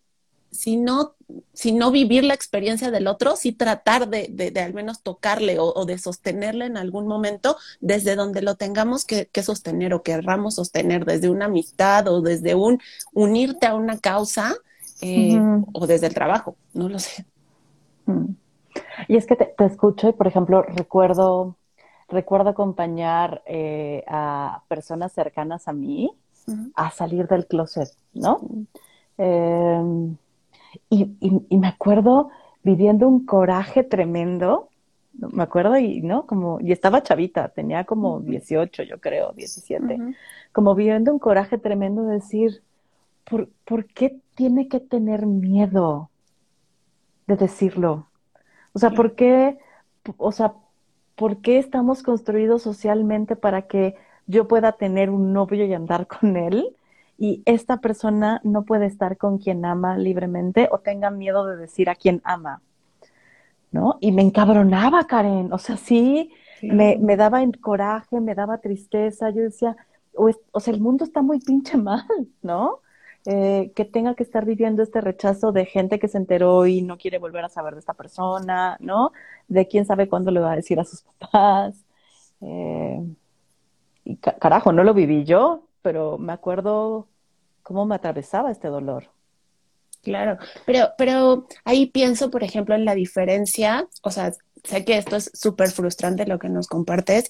si 0.51 0.77
no, 0.77 1.15
si 1.53 1.73
no 1.73 1.91
vivir 1.91 2.25
la 2.25 2.35
experiencia 2.35 2.91
del 2.91 3.07
otro, 3.07 3.37
si 3.37 3.53
tratar 3.53 4.09
de, 4.09 4.29
de, 4.31 4.61
al 4.61 4.75
menos 4.75 5.03
tocarle 5.03 5.59
o, 5.59 5.85
de 5.85 5.99
sostenerle 5.99 6.67
en 6.67 6.77
algún 6.77 7.07
momento 7.07 7.57
desde 7.81 8.17
donde 8.17 8.43
lo 8.43 8.57
tengamos 8.57 9.05
que, 9.05 9.29
sostener 9.43 9.95
o 9.95 10.03
querramos 10.03 10.57
sostener, 10.57 11.05
desde 11.05 11.31
una 11.31 11.47
amistad 11.47 12.09
o 12.09 12.23
desde 12.23 12.55
un 12.55 12.81
unirte 13.13 13.67
a 13.67 13.75
una 13.75 13.99
causa 13.99 14.55
eh, 15.01 15.39
o 15.73 15.87
desde 15.87 16.07
el 16.07 16.15
trabajo, 16.15 16.57
no 16.73 16.89
lo 16.89 16.99
sé. 16.99 17.25
Mm. 18.07 18.33
Y 19.09 19.17
es 19.17 19.27
que 19.27 19.37
te, 19.37 19.55
escucho 19.65 20.09
y, 20.09 20.13
por 20.13 20.27
ejemplo, 20.27 20.63
recuerdo, 20.63 21.57
recuerdo 22.09 22.51
acompañar 22.51 23.43
eh, 23.47 24.05
a 24.09 24.63
personas 24.69 25.13
cercanas 25.13 25.69
a 25.69 25.73
mí 25.73 26.11
a 26.75 26.91
salir 26.91 27.29
del 27.29 27.47
closet, 27.47 27.91
¿no? 28.15 28.41
Eh, 29.19 29.83
y, 30.91 31.17
y, 31.21 31.59
me 31.59 31.69
acuerdo 31.69 32.31
viviendo 32.63 33.09
un 33.09 33.25
coraje 33.25 33.85
tremendo, 33.85 34.69
me 35.13 35.43
acuerdo 35.43 35.79
y, 35.79 36.01
¿no? 36.03 36.27
Como, 36.27 36.61
y 36.61 36.73
estaba 36.73 37.03
chavita, 37.03 37.49
tenía 37.49 37.85
como 37.85 38.21
18, 38.21 38.83
yo 38.85 39.01
creo, 39.01 39.33
17, 39.33 39.99
como 40.53 40.75
viviendo 40.75 41.13
un 41.13 41.19
coraje 41.19 41.59
tremendo 41.59 42.03
de 42.05 42.15
decir, 42.15 42.63
¿por, 43.25 43.49
¿por 43.65 43.87
qué 43.87 44.19
tiene 44.35 44.69
que 44.69 44.81
tener 44.81 45.27
miedo 45.27 46.11
de 47.27 47.37
decirlo? 47.37 48.07
O 48.73 48.79
sea, 48.79 48.91
¿por 48.91 49.15
qué, 49.15 49.59
o 50.17 50.33
sea, 50.33 50.55
¿por 51.17 51.39
qué 51.39 51.59
estamos 51.59 52.03
construidos 52.03 52.63
socialmente 52.63 53.35
para 53.35 53.63
que 53.63 53.97
yo 54.27 54.47
pueda 54.47 54.73
tener 54.73 55.11
un 55.11 55.33
novio 55.33 55.65
y 55.65 55.75
andar 55.75 56.07
con 56.07 56.37
él? 56.37 56.77
Y 57.19 57.43
esta 57.47 57.79
persona 57.79 58.41
no 58.45 58.65
puede 58.65 58.87
estar 58.87 59.17
con 59.17 59.39
quien 59.39 59.65
ama 59.65 59.99
libremente 59.99 60.69
o 60.71 60.79
tenga 60.79 61.11
miedo 61.11 61.47
de 61.47 61.57
decir 61.57 61.91
a 61.91 61.97
quien 61.97 62.23
ama, 62.25 62.63
¿no? 63.73 63.99
Y 64.01 64.13
me 64.13 64.23
encabronaba, 64.23 65.07
Karen, 65.07 65.53
o 65.53 65.59
sea, 65.59 65.77
sí, 65.77 66.31
Me, 66.63 66.99
me, 66.99 67.17
daba 67.17 67.41
coraje, 67.61 68.21
me 68.21 68.35
daba 68.35 68.59
tristeza, 68.59 69.31
yo 69.31 69.43
decía, 69.43 69.77
o, 70.15 70.31
o 70.53 70.61
sea, 70.61 70.75
el 70.75 70.81
mundo 70.81 71.05
está 71.05 71.23
muy 71.23 71.39
pinche 71.41 71.77
mal, 71.77 72.05
¿no? 72.43 72.81
Eh, 73.27 73.73
que 73.75 73.85
tenga 73.85 74.15
que 74.15 74.23
estar 74.23 74.45
viviendo 74.47 74.83
este 74.83 75.01
rechazo 75.01 75.53
de 75.53 75.67
gente 75.67 75.99
que 75.99 76.09
se 76.09 76.19
enteró 76.19 76.67
y 76.67 76.83
no 76.83 76.97
quiere 76.99 77.19
volver 77.19 77.45
a 77.45 77.49
saber 77.49 77.75
de 77.75 77.81
esta 77.81 77.95
persona, 77.95 78.77
¿no? 78.81 79.13
De 79.49 79.67
quién 79.69 79.85
sabe 79.87 80.09
cuándo 80.09 80.31
le 80.31 80.41
va 80.41 80.53
a 80.53 80.57
decir 80.57 80.81
a 80.81 80.85
sus 80.85 81.03
papás. 81.03 81.85
Eh, 82.41 83.05
y 84.05 84.17
carajo, 84.17 84.73
no 84.73 84.85
lo 84.85 84.95
viví 84.95 85.25
yo, 85.25 85.68
pero 85.83 86.19
me 86.19 86.33
acuerdo 86.33 87.09
cómo 87.63 87.85
me 87.85 87.95
atravesaba 87.95 88.51
este 88.51 88.69
dolor. 88.69 89.11
Claro, 90.03 90.39
pero, 90.65 90.91
pero 90.97 91.47
ahí 91.65 91.87
pienso, 91.87 92.31
por 92.31 92.45
ejemplo, 92.45 92.75
en 92.75 92.85
la 92.85 92.95
diferencia, 92.95 93.89
o 94.03 94.11
sea, 94.11 94.33
sé 94.65 94.85
que 94.85 94.97
esto 94.97 95.17
es 95.17 95.31
súper 95.35 95.71
frustrante 95.71 96.27
lo 96.27 96.39
que 96.39 96.49
nos 96.49 96.69
compartes, 96.69 97.29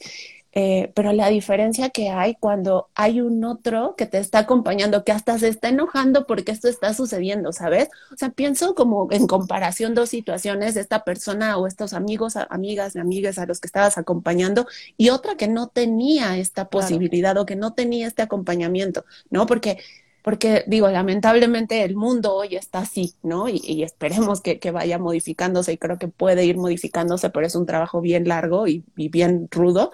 eh, 0.52 0.92
pero 0.94 1.12
la 1.12 1.28
diferencia 1.28 1.90
que 1.90 2.08
hay 2.08 2.34
cuando 2.34 2.88
hay 2.94 3.20
un 3.20 3.44
otro 3.44 3.94
que 3.96 4.06
te 4.06 4.18
está 4.18 4.40
acompañando, 4.40 5.04
que 5.04 5.12
hasta 5.12 5.38
se 5.38 5.48
está 5.48 5.68
enojando 5.68 6.26
porque 6.26 6.52
esto 6.52 6.68
está 6.68 6.94
sucediendo, 6.94 7.52
¿sabes? 7.52 7.88
O 8.12 8.16
sea, 8.16 8.30
pienso 8.30 8.74
como 8.74 9.08
en 9.10 9.26
comparación 9.26 9.94
dos 9.94 10.08
situaciones, 10.08 10.76
esta 10.76 11.04
persona 11.04 11.58
o 11.58 11.66
estos 11.66 11.92
amigos, 11.92 12.36
amigas 12.36 12.96
y 12.96 12.98
amigas 12.98 13.38
a 13.38 13.46
los 13.46 13.60
que 13.60 13.66
estabas 13.66 13.98
acompañando 13.98 14.66
y 14.96 15.10
otra 15.10 15.36
que 15.36 15.48
no 15.48 15.68
tenía 15.68 16.38
esta 16.38 16.68
posibilidad 16.70 17.36
o 17.36 17.46
que 17.46 17.56
no 17.56 17.74
tenía 17.74 18.06
este 18.06 18.22
acompañamiento, 18.22 19.04
¿no? 19.30 19.46
Porque 19.46 19.78
porque 20.22 20.64
digo, 20.66 20.88
lamentablemente 20.90 21.84
el 21.84 21.96
mundo 21.96 22.34
hoy 22.34 22.56
está 22.56 22.80
así, 22.80 23.14
¿no? 23.22 23.48
Y, 23.48 23.82
esperemos 23.82 24.42
que, 24.42 24.58
vaya 24.70 24.98
modificándose 24.98 25.72
y 25.72 25.78
creo 25.78 25.96
que 25.98 26.08
puede 26.08 26.44
ir 26.44 26.58
modificándose, 26.58 27.30
pero 27.30 27.46
es 27.46 27.54
un 27.54 27.64
trabajo 27.64 28.02
bien 28.02 28.28
largo 28.28 28.66
y, 28.66 28.84
y 28.96 29.08
bien 29.08 29.48
rudo. 29.50 29.90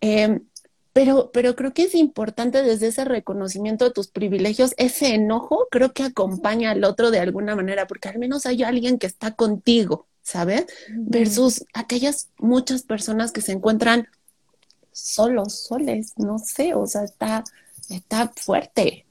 Em, 0.00 0.40
pero, 0.92 1.30
pero 1.30 1.54
creo 1.56 1.74
que 1.74 1.82
es 1.82 1.94
importante 1.94 2.62
desde 2.62 2.86
ese 2.86 3.04
reconocimiento 3.04 3.84
de 3.84 3.90
tus 3.90 4.08
privilegios, 4.08 4.72
ese 4.78 5.14
enojo 5.14 5.68
creo 5.70 5.92
que 5.92 6.04
acompaña 6.04 6.70
al 6.70 6.84
otro 6.84 7.10
de 7.10 7.20
alguna 7.20 7.54
manera, 7.54 7.86
porque 7.86 8.08
al 8.08 8.18
menos 8.18 8.46
hay 8.46 8.62
alguien 8.62 8.98
que 8.98 9.06
está 9.06 9.32
contigo, 9.32 10.06
¿sabes? 10.22 10.66
Versus 10.88 11.66
aquellas 11.74 12.30
muchas 12.38 12.82
personas 12.82 13.30
que 13.30 13.42
se 13.42 13.52
encuentran 13.52 14.08
solos, 14.90 15.66
soles, 15.66 16.14
no 16.16 16.38
sé, 16.38 16.74
o 16.74 16.86
sea, 16.86 17.04
está, 17.04 17.44
está 17.90 18.32
fuerte. 18.34 19.04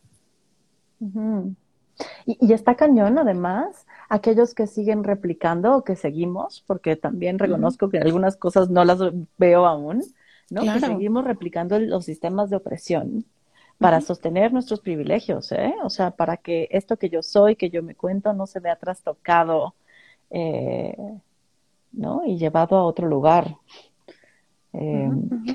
y, 1.00 2.48
y, 2.48 2.54
está 2.54 2.76
cañón, 2.76 3.20
además, 3.20 3.86
aquellos 4.10 4.56
que 4.56 4.66
siguen 4.66 5.04
replicando 5.04 5.78
o 5.78 5.84
que 5.84 5.96
seguimos, 5.96 6.64
porque 6.66 6.96
también 6.96 7.38
reconozco 7.38 7.90
que 7.90 8.00
algunas 8.00 8.38
cosas 8.38 8.72
no 8.72 8.84
las 8.84 8.98
veo 9.38 9.68
aún, 9.68 10.02
¿no? 10.50 10.62
Que 10.62 10.80
seguimos 10.80 11.26
replicando 11.26 11.80
los 11.80 12.06
sistemas 12.06 12.50
de 12.50 12.58
opresión 12.58 13.26
para 13.78 14.00
sostener 14.02 14.54
nuestros 14.54 14.80
privilegios, 14.80 15.52
¿eh? 15.52 15.74
O 15.84 15.90
sea, 15.90 16.12
para 16.12 16.38
que 16.38 16.68
esto 16.72 16.98
que 16.98 17.10
yo 17.10 17.22
soy, 17.22 17.56
que 17.56 17.70
yo 17.70 17.84
me 17.84 17.96
cuento, 17.96 18.34
no 18.34 18.48
se 18.48 18.60
vea 18.60 18.78
trastocado, 18.78 19.76
eh, 20.30 20.96
¿no? 21.92 22.22
Y 22.26 22.38
llevado 22.38 22.78
a 22.78 22.84
otro 22.84 23.08
lugar. 23.08 23.58
Eh, 24.72 25.10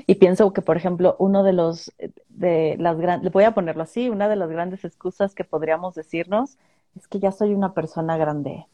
y 0.07 0.15
pienso 0.15 0.51
que, 0.53 0.61
por 0.61 0.77
ejemplo, 0.77 1.15
uno 1.19 1.43
de 1.43 1.53
los, 1.53 1.91
de 2.29 2.75
las 2.79 2.97
grandes, 2.97 3.31
voy 3.31 3.43
a 3.43 3.53
ponerlo 3.53 3.83
así, 3.83 4.09
una 4.09 4.29
de 4.29 4.35
las 4.35 4.49
grandes 4.49 4.83
excusas 4.83 5.35
que 5.35 5.43
podríamos 5.43 5.95
decirnos 5.95 6.57
es 6.95 7.07
que 7.07 7.19
ya 7.19 7.31
soy 7.31 7.53
una 7.53 7.73
persona 7.73 8.17
grande. 8.17 8.65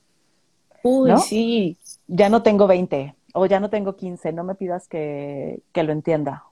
Uy, 0.83 1.17
sí. 1.17 1.77
Ya 2.07 2.29
no 2.29 2.43
tengo 2.43 2.67
20, 2.67 3.15
o 3.37 3.45
ya 3.45 3.59
no 3.59 3.69
tengo 3.69 3.95
15, 3.95 4.33
no 4.33 4.43
me 4.43 4.55
pidas 4.55 4.87
que, 4.87 5.61
lo 5.73 5.91
entienda. 5.91 6.45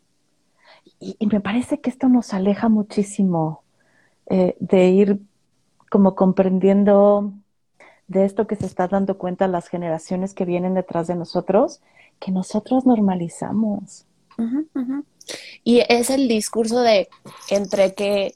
Y, 1.00 1.18
me 1.28 1.42
parece 1.42 1.82
que 1.82 1.90
esto 1.90 2.10
nos 2.10 2.34
aleja 2.34 2.70
muchísimo 2.70 3.64
eh, 4.28 4.56
de 4.60 4.90
ir 4.90 5.20
como 5.90 6.16
comprendiendo 6.16 7.34
de 8.08 8.26
esto 8.26 8.46
que 8.46 8.56
se 8.56 8.68
está 8.68 8.88
dando 8.88 9.18
cuenta 9.18 9.48
las 9.48 9.68
generaciones 9.68 10.34
que 10.34 10.46
vienen 10.46 10.76
detrás 10.76 11.08
de 11.08 11.16
nosotros, 11.16 11.82
que 12.20 12.32
nosotros 12.32 12.86
normalizamos. 12.86 14.06
Y 15.64 15.82
es 15.90 16.10
el 16.10 16.28
discurso 16.28 16.82
de 16.82 17.10
entre 17.50 17.94
que 17.94 18.36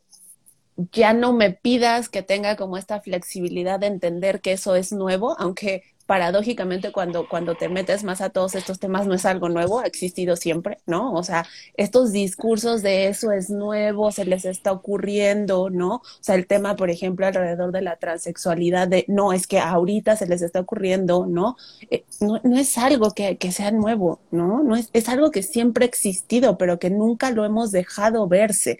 ya 0.91 1.13
no 1.13 1.34
me 1.34 1.51
pidas 1.51 2.10
que 2.10 2.24
tenga 2.24 2.56
como 2.56 2.77
esta 2.77 3.01
flexibilidad 3.01 3.79
de 3.79 3.88
entender 3.88 4.41
que 4.41 4.53
eso 4.53 4.75
es 4.75 4.91
nuevo, 4.91 5.36
aunque 5.38 5.84
paradójicamente 6.10 6.92
cuando, 6.92 7.30
cuando 7.30 7.54
te 7.54 7.70
metes 7.70 8.04
más 8.04 8.20
a 8.22 8.32
todos 8.32 8.56
estos 8.56 8.80
temas 8.80 9.06
no 9.06 9.13
es 9.13 9.28
algo 9.28 9.48
nuevo, 9.48 9.80
ha 9.80 9.86
existido 9.86 10.36
siempre, 10.36 10.80
¿no? 10.88 11.13
O 11.13 11.22
sea, 11.22 11.46
estos 11.78 12.12
discursos 12.12 12.82
de 12.82 13.10
eso 13.10 13.32
es 13.32 13.51
nuevo, 13.51 14.12
se 14.12 14.25
les 14.25 14.44
está 14.44 14.72
ocurriendo, 14.72 15.70
¿no? 15.70 15.98
O 15.98 16.01
sea, 16.20 16.34
el 16.34 16.48
tema, 16.48 16.75
por 16.75 16.89
ejemplo, 16.89 17.28
alrededor 17.28 17.72
de 17.72 17.84
la 17.84 17.98
transexualidad, 17.98 18.88
de 18.88 19.06
no, 19.08 19.34
es 19.34 19.46
que 19.46 19.60
ahorita 19.60 20.16
se 20.16 20.25
les 20.25 20.42
está 20.42 20.62
ocurriendo, 20.62 21.28
¿no? 21.28 21.58
Eh, 21.92 22.06
no, 22.22 22.42
no, 22.44 22.58
es 22.58 22.75
algo 22.80 23.12
que, 23.12 23.38
que, 23.38 23.51
sea 23.51 23.70
nuevo, 23.70 24.20
¿no? 24.32 24.63
no 24.63 24.75
es, 24.75 24.89
es, 24.94 25.10
algo 25.10 25.30
que 25.30 25.44
siempre 25.44 25.86
ha 25.86 25.88
existido, 25.88 26.58
pero 26.58 26.80
que 26.80 26.89
nunca 26.89 27.30
lo 27.30 27.46
hemos 27.46 27.72
dejado 27.72 28.28
verse. 28.28 28.80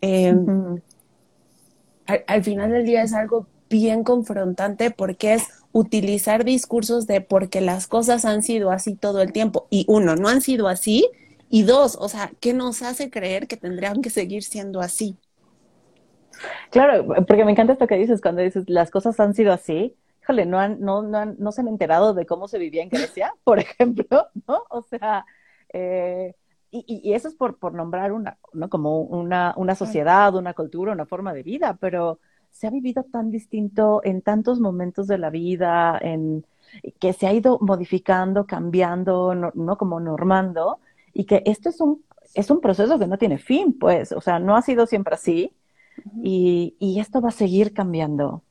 Eh, 0.00 0.32
uh 0.32 0.46
-huh. 0.46 0.82
al, 2.06 2.24
al 2.28 2.44
final 2.44 2.70
del 2.70 2.86
día 2.86 3.02
es 3.02 3.14
algo 3.14 3.48
bien 3.68 4.04
confrontante 4.04 4.92
porque 4.92 5.34
es 5.34 5.57
utilizar 5.72 6.44
discursos 6.44 7.06
de 7.06 7.20
porque 7.20 7.60
las 7.60 7.86
cosas 7.86 8.24
han 8.24 8.42
sido 8.42 8.70
así 8.70 8.94
todo 8.94 9.22
el 9.22 9.32
tiempo 9.32 9.66
y 9.70 9.84
uno, 9.88 10.16
no 10.16 10.28
han 10.28 10.40
sido 10.40 10.68
así 10.68 11.08
y 11.50 11.62
dos, 11.62 11.96
o 12.00 12.08
sea, 12.08 12.30
¿qué 12.40 12.52
nos 12.52 12.82
hace 12.82 13.10
creer 13.10 13.46
que 13.46 13.56
tendrían 13.56 14.02
que 14.02 14.10
seguir 14.10 14.42
siendo 14.42 14.80
así? 14.80 15.16
Claro, 16.70 17.06
porque 17.26 17.44
me 17.44 17.52
encanta 17.52 17.72
esto 17.72 17.86
que 17.86 17.96
dices 17.96 18.20
cuando 18.20 18.42
dices 18.42 18.64
las 18.68 18.90
cosas 18.90 19.18
han 19.20 19.34
sido 19.34 19.52
así. 19.52 19.96
Híjole, 20.22 20.46
no, 20.46 20.58
han, 20.58 20.80
no, 20.80 21.02
no, 21.02 21.18
han, 21.18 21.36
no 21.38 21.52
se 21.52 21.62
han 21.62 21.68
enterado 21.68 22.14
de 22.14 22.26
cómo 22.26 22.48
se 22.48 22.58
vivía 22.58 22.82
en 22.82 22.90
Grecia, 22.90 23.32
por 23.44 23.58
ejemplo, 23.58 24.28
¿no? 24.46 24.62
O 24.70 24.82
sea, 24.82 25.24
eh, 25.72 26.34
y, 26.70 26.84
y, 27.02 27.14
eso 27.14 27.28
es 27.28 27.34
por, 27.34 27.58
por 27.58 27.72
nombrar 27.72 28.12
una, 28.12 28.38
¿no? 28.52 28.68
Como 28.68 29.00
una, 29.00 29.54
una 29.56 29.74
sociedad, 29.74 30.34
una 30.34 30.52
cultura, 30.52 30.92
una 30.92 31.06
forma 31.06 31.32
de 31.32 31.42
vida, 31.42 31.78
pero 31.80 32.20
se 32.50 32.66
ha 32.66 32.70
vivido 32.70 33.04
tan 33.04 33.30
distinto 33.30 34.00
en 34.04 34.22
tantos 34.22 34.60
momentos 34.60 35.06
de 35.06 35.18
la 35.18 35.30
vida, 35.30 35.98
en, 36.00 36.44
que 37.00 37.12
se 37.12 37.26
ha 37.26 37.32
ido 37.32 37.58
modificando, 37.60 38.46
cambiando, 38.46 39.34
no, 39.34 39.52
no, 39.54 39.76
como 39.78 40.00
normando, 40.00 40.80
y 41.12 41.24
que 41.24 41.42
esto 41.46 41.68
es 41.68 41.80
un, 41.80 42.04
es 42.34 42.50
un 42.50 42.60
proceso 42.60 42.98
que 42.98 43.06
no 43.06 43.18
tiene 43.18 43.38
fin, 43.38 43.78
pues, 43.78 44.12
o 44.12 44.20
sea, 44.20 44.38
no 44.38 44.56
ha 44.56 44.62
sido 44.62 44.86
siempre 44.86 45.14
así, 45.14 45.52
uh 46.04 46.10
-huh. 46.10 46.20
y, 46.24 46.76
y 46.78 47.00
esto 47.00 47.20
va 47.20 47.28
a 47.30 47.32
seguir 47.32 47.72
cambiando. 47.74 48.42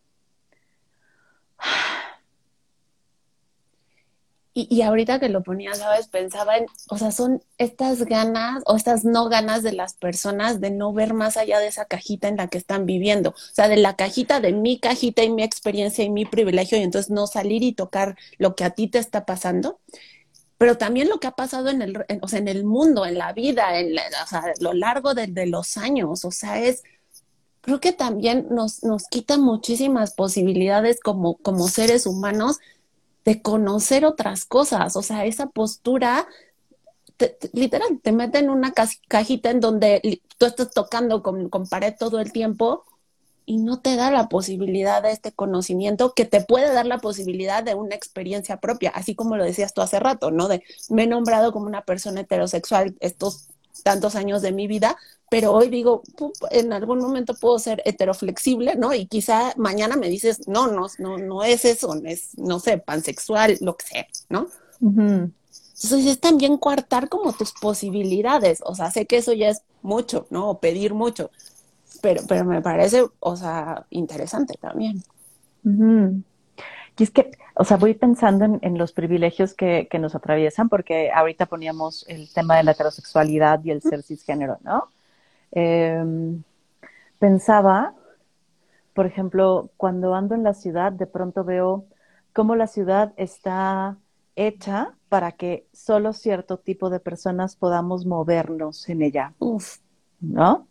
Y, 4.60 4.82
ahorita 4.82 5.20
que 5.20 5.30
lo 5.30 5.44
ponía, 5.44 5.76
¿sabes? 5.76 6.08
Pensaba 6.08 6.58
en, 6.58 6.66
o 6.90 6.98
sea, 6.98 7.12
son 7.12 7.44
estas 7.60 8.06
ganas 8.06 8.64
o 8.66 8.76
estas 8.76 9.06
no 9.06 9.30
ganas 9.30 9.62
de 9.62 9.72
las 9.72 9.94
personas 9.94 10.60
de 10.60 10.72
no 10.72 10.94
ver 10.94 11.14
más 11.14 11.38
allá 11.38 11.60
de 11.60 11.68
esa 11.68 11.86
cajita 11.86 12.28
en 12.28 12.38
la 12.38 12.48
que 12.48 12.58
están 12.58 12.88
viviendo. 12.88 13.30
O 13.30 13.54
sea, 13.54 13.68
de 13.68 13.78
la 13.78 13.96
cajita, 13.96 14.40
de 14.40 14.54
mi 14.54 14.80
cajita 14.80 15.24
y 15.24 15.30
mi 15.30 15.44
experiencia 15.44 16.04
y 16.04 16.10
mi 16.10 16.26
privilegio, 16.26 16.80
y 16.80 16.82
entonces 16.82 17.12
no 17.12 17.28
salir 17.28 17.62
y 17.62 17.74
tocar 17.74 18.18
lo 18.40 18.56
que 18.56 18.64
a 18.64 18.72
ti 18.72 18.88
te 18.88 18.98
está 18.98 19.28
pasando. 19.28 19.80
Pero 20.58 20.76
también 20.76 21.08
lo 21.08 21.20
que 21.20 21.28
ha 21.28 21.36
pasado 21.36 21.70
en 21.70 21.84
el, 21.84 22.04
en, 22.08 22.20
o 22.24 22.28
sea, 22.28 22.40
en 22.40 22.48
el 22.48 22.64
mundo, 22.66 23.06
en 23.06 23.20
la 23.20 23.34
vida, 23.34 23.80
en 23.80 23.94
la, 23.94 24.04
lo 24.60 24.74
largo 24.74 25.14
de, 25.14 25.28
de 25.28 25.46
los 25.46 25.78
años. 25.78 26.26
O 26.26 26.32
sea, 26.32 26.60
es, 26.64 26.82
creo 27.62 27.80
que 27.80 27.94
también 27.94 28.48
nos, 28.50 28.84
nos 28.84 29.04
quita 29.08 29.38
muchísimas 29.38 30.16
posibilidades 30.16 31.00
como, 31.00 31.36
como 31.38 31.68
seres 31.68 32.08
humanos 32.08 32.58
de 33.28 33.42
conocer 33.42 34.06
otras 34.06 34.46
cosas, 34.46 34.96
o 34.96 35.04
sea, 35.04 35.26
esa 35.26 35.48
postura, 35.48 36.30
te, 37.18 37.28
te, 37.28 37.50
literal, 37.52 38.00
te 38.02 38.14
mete 38.14 38.38
en 38.38 38.50
una 38.50 38.72
cajita 38.72 39.50
en 39.52 39.60
donde 39.60 40.22
tú 40.38 40.46
estás 40.46 40.72
tocando 40.72 41.22
con, 41.22 41.50
con, 41.50 41.68
pared 41.68 41.94
todo 42.00 42.22
el 42.22 42.32
tiempo 42.32 42.86
y 43.46 43.58
no 43.58 43.82
te 43.82 43.98
da 43.98 44.12
la 44.12 44.30
posibilidad 44.30 45.04
de 45.04 45.12
este 45.12 45.34
conocimiento 45.34 46.14
que 46.14 46.24
te 46.24 46.40
puede 46.40 46.74
dar 46.74 46.86
la 46.86 47.00
posibilidad 47.00 47.66
de 47.66 47.76
una 47.76 47.96
experiencia 47.96 48.62
propia, 48.62 48.92
así 48.92 49.14
como 49.14 49.36
lo 49.36 49.44
decías 49.44 49.74
tú 49.74 49.82
hace 49.82 50.00
rato, 50.00 50.32
¿no? 50.32 50.48
De 50.48 50.64
me 50.90 51.04
he 51.04 51.08
nombrado 51.08 51.52
como 51.52 51.66
una 51.66 51.82
persona 51.82 52.22
heterosexual 52.22 52.96
estos 53.02 53.50
tantos 53.84 54.16
años 54.16 54.42
de 54.42 54.54
mi 54.54 54.68
vida, 54.68 54.96
pero 55.30 55.52
hoy 55.52 55.70
digo, 55.70 56.04
en 56.52 56.72
algún 56.72 57.00
momento 57.00 57.34
puedo 57.34 57.60
ser 57.60 57.82
heteroflexible, 57.86 58.76
¿no? 58.76 58.94
Y 58.94 59.08
quizá 59.08 59.54
mañana 59.58 59.98
me 59.98 60.08
dices, 60.08 60.48
no, 60.48 60.68
no, 60.68 60.88
no, 61.00 61.18
no 61.18 61.44
es 61.44 61.66
eso, 61.66 61.94
es, 62.06 62.38
no 62.38 62.60
sé, 62.60 62.78
pansexual, 62.78 63.58
lo 63.60 63.76
que 63.76 63.86
sea, 63.86 64.08
¿no? 64.30 64.48
Uh 64.80 64.92
-huh. 64.92 65.32
Entonces 65.84 66.06
es 66.06 66.20
también 66.20 66.58
coartar 66.58 67.10
como 67.10 67.34
tus 67.34 67.52
posibilidades, 67.52 68.62
o 68.64 68.74
sea, 68.74 68.90
sé 68.90 69.06
que 69.06 69.18
eso 69.18 69.34
ya 69.34 69.50
es 69.50 69.64
mucho, 69.82 70.28
¿no? 70.30 70.50
O 70.50 70.60
pedir 70.60 70.94
mucho, 70.94 71.30
pero, 72.02 72.22
pero 72.28 72.46
me 72.46 72.62
parece, 72.62 73.06
o 73.20 73.36
sea, 73.36 73.86
interesante 73.90 74.54
también. 74.60 75.04
Uh 75.66 75.70
-huh. 75.70 76.24
Y 77.00 77.04
es 77.04 77.12
que, 77.12 77.32
o 77.56 77.66
sea, 77.66 77.78
voy 77.78 77.94
pensando 77.96 78.46
en, 78.46 78.60
en 78.64 78.78
los 78.78 78.94
privilegios 78.94 79.54
que, 79.54 79.88
que, 79.92 80.00
nos 80.00 80.16
atraviesan, 80.16 80.70
porque 80.70 81.12
ahorita 81.12 81.46
poníamos 81.46 82.06
el 82.08 82.32
tema 82.34 82.56
de 82.58 82.64
la 82.64 82.72
heterosexualidad 82.72 83.64
y 83.64 83.72
el 83.72 83.82
ser 83.82 84.02
cisgénero, 84.02 84.58
¿no? 84.64 84.90
Eh, 85.52 86.04
pensaba, 87.20 87.94
por 88.94 89.06
ejemplo, 89.06 89.70
cuando 89.78 90.14
ando 90.16 90.36
en 90.36 90.44
la 90.44 90.54
ciudad, 90.54 90.92
de 90.92 91.08
pronto 91.08 91.44
veo 91.44 91.86
cómo 92.34 92.56
la 92.56 92.68
ciudad 92.68 93.14
está 93.18 93.98
hecha 94.36 94.94
para 95.10 95.32
que 95.32 95.68
solo 95.74 96.14
cierto 96.14 96.58
tipo 96.58 96.90
de 96.90 97.00
personas 97.00 97.56
podamos 97.56 98.06
movernos 98.06 98.88
en 98.90 99.02
ella, 99.02 99.34
Uf. 99.40 99.78
¿no? 100.20 100.68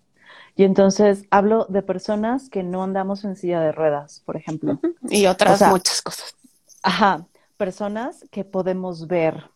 Y 0.55 0.65
entonces 0.65 1.25
hablo 1.31 1.67
de 1.69 1.83
personas 1.83 2.49
que 2.49 2.63
no 2.63 2.83
andamos 2.83 3.25
en 3.25 3.37
silla 3.37 3.61
de 3.61 3.73
ruedas, 3.73 4.23
por 4.25 4.37
ejemplo. 4.37 4.81
Y 5.09 5.27
otras 5.27 5.55
o 5.55 5.59
sea, 5.59 5.69
muchas 5.69 6.01
cosas. 6.03 6.35
Ajá, 6.83 7.27
personas 7.57 8.25
que 8.31 8.45
podemos 8.45 9.07
ver, 9.07 9.51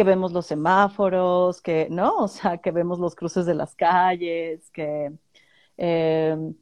que 0.00 0.04
vemos 0.04 0.32
los 0.32 0.46
semáforos, 0.46 1.60
que, 1.60 1.86
¿no? 1.90 2.16
O 2.16 2.28
sea, 2.28 2.56
que 2.56 2.70
vemos 2.70 2.98
los 2.98 3.14
cruces 3.14 3.44
de 3.44 3.52
las 3.52 3.74
calles, 3.74 4.70
que 4.70 5.12
eh, 5.76 6.54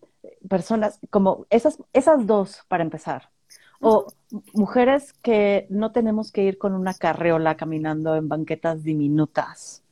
personas 0.49 0.99
como 1.09 1.47
esas, 1.49 1.79
esas 1.93 2.27
dos 2.27 2.65
para 2.67 2.83
empezar. 2.83 3.31
O 3.81 4.09
mujeres 4.55 5.13
que 5.13 5.69
no 5.71 5.93
tenemos 5.93 6.33
que 6.33 6.43
ir 6.43 6.59
con 6.59 6.75
una 6.75 6.95
carreola 6.95 7.57
caminando 7.57 8.17
en 8.17 8.29
banquetas 8.29 8.83
diminutas. 8.83 9.85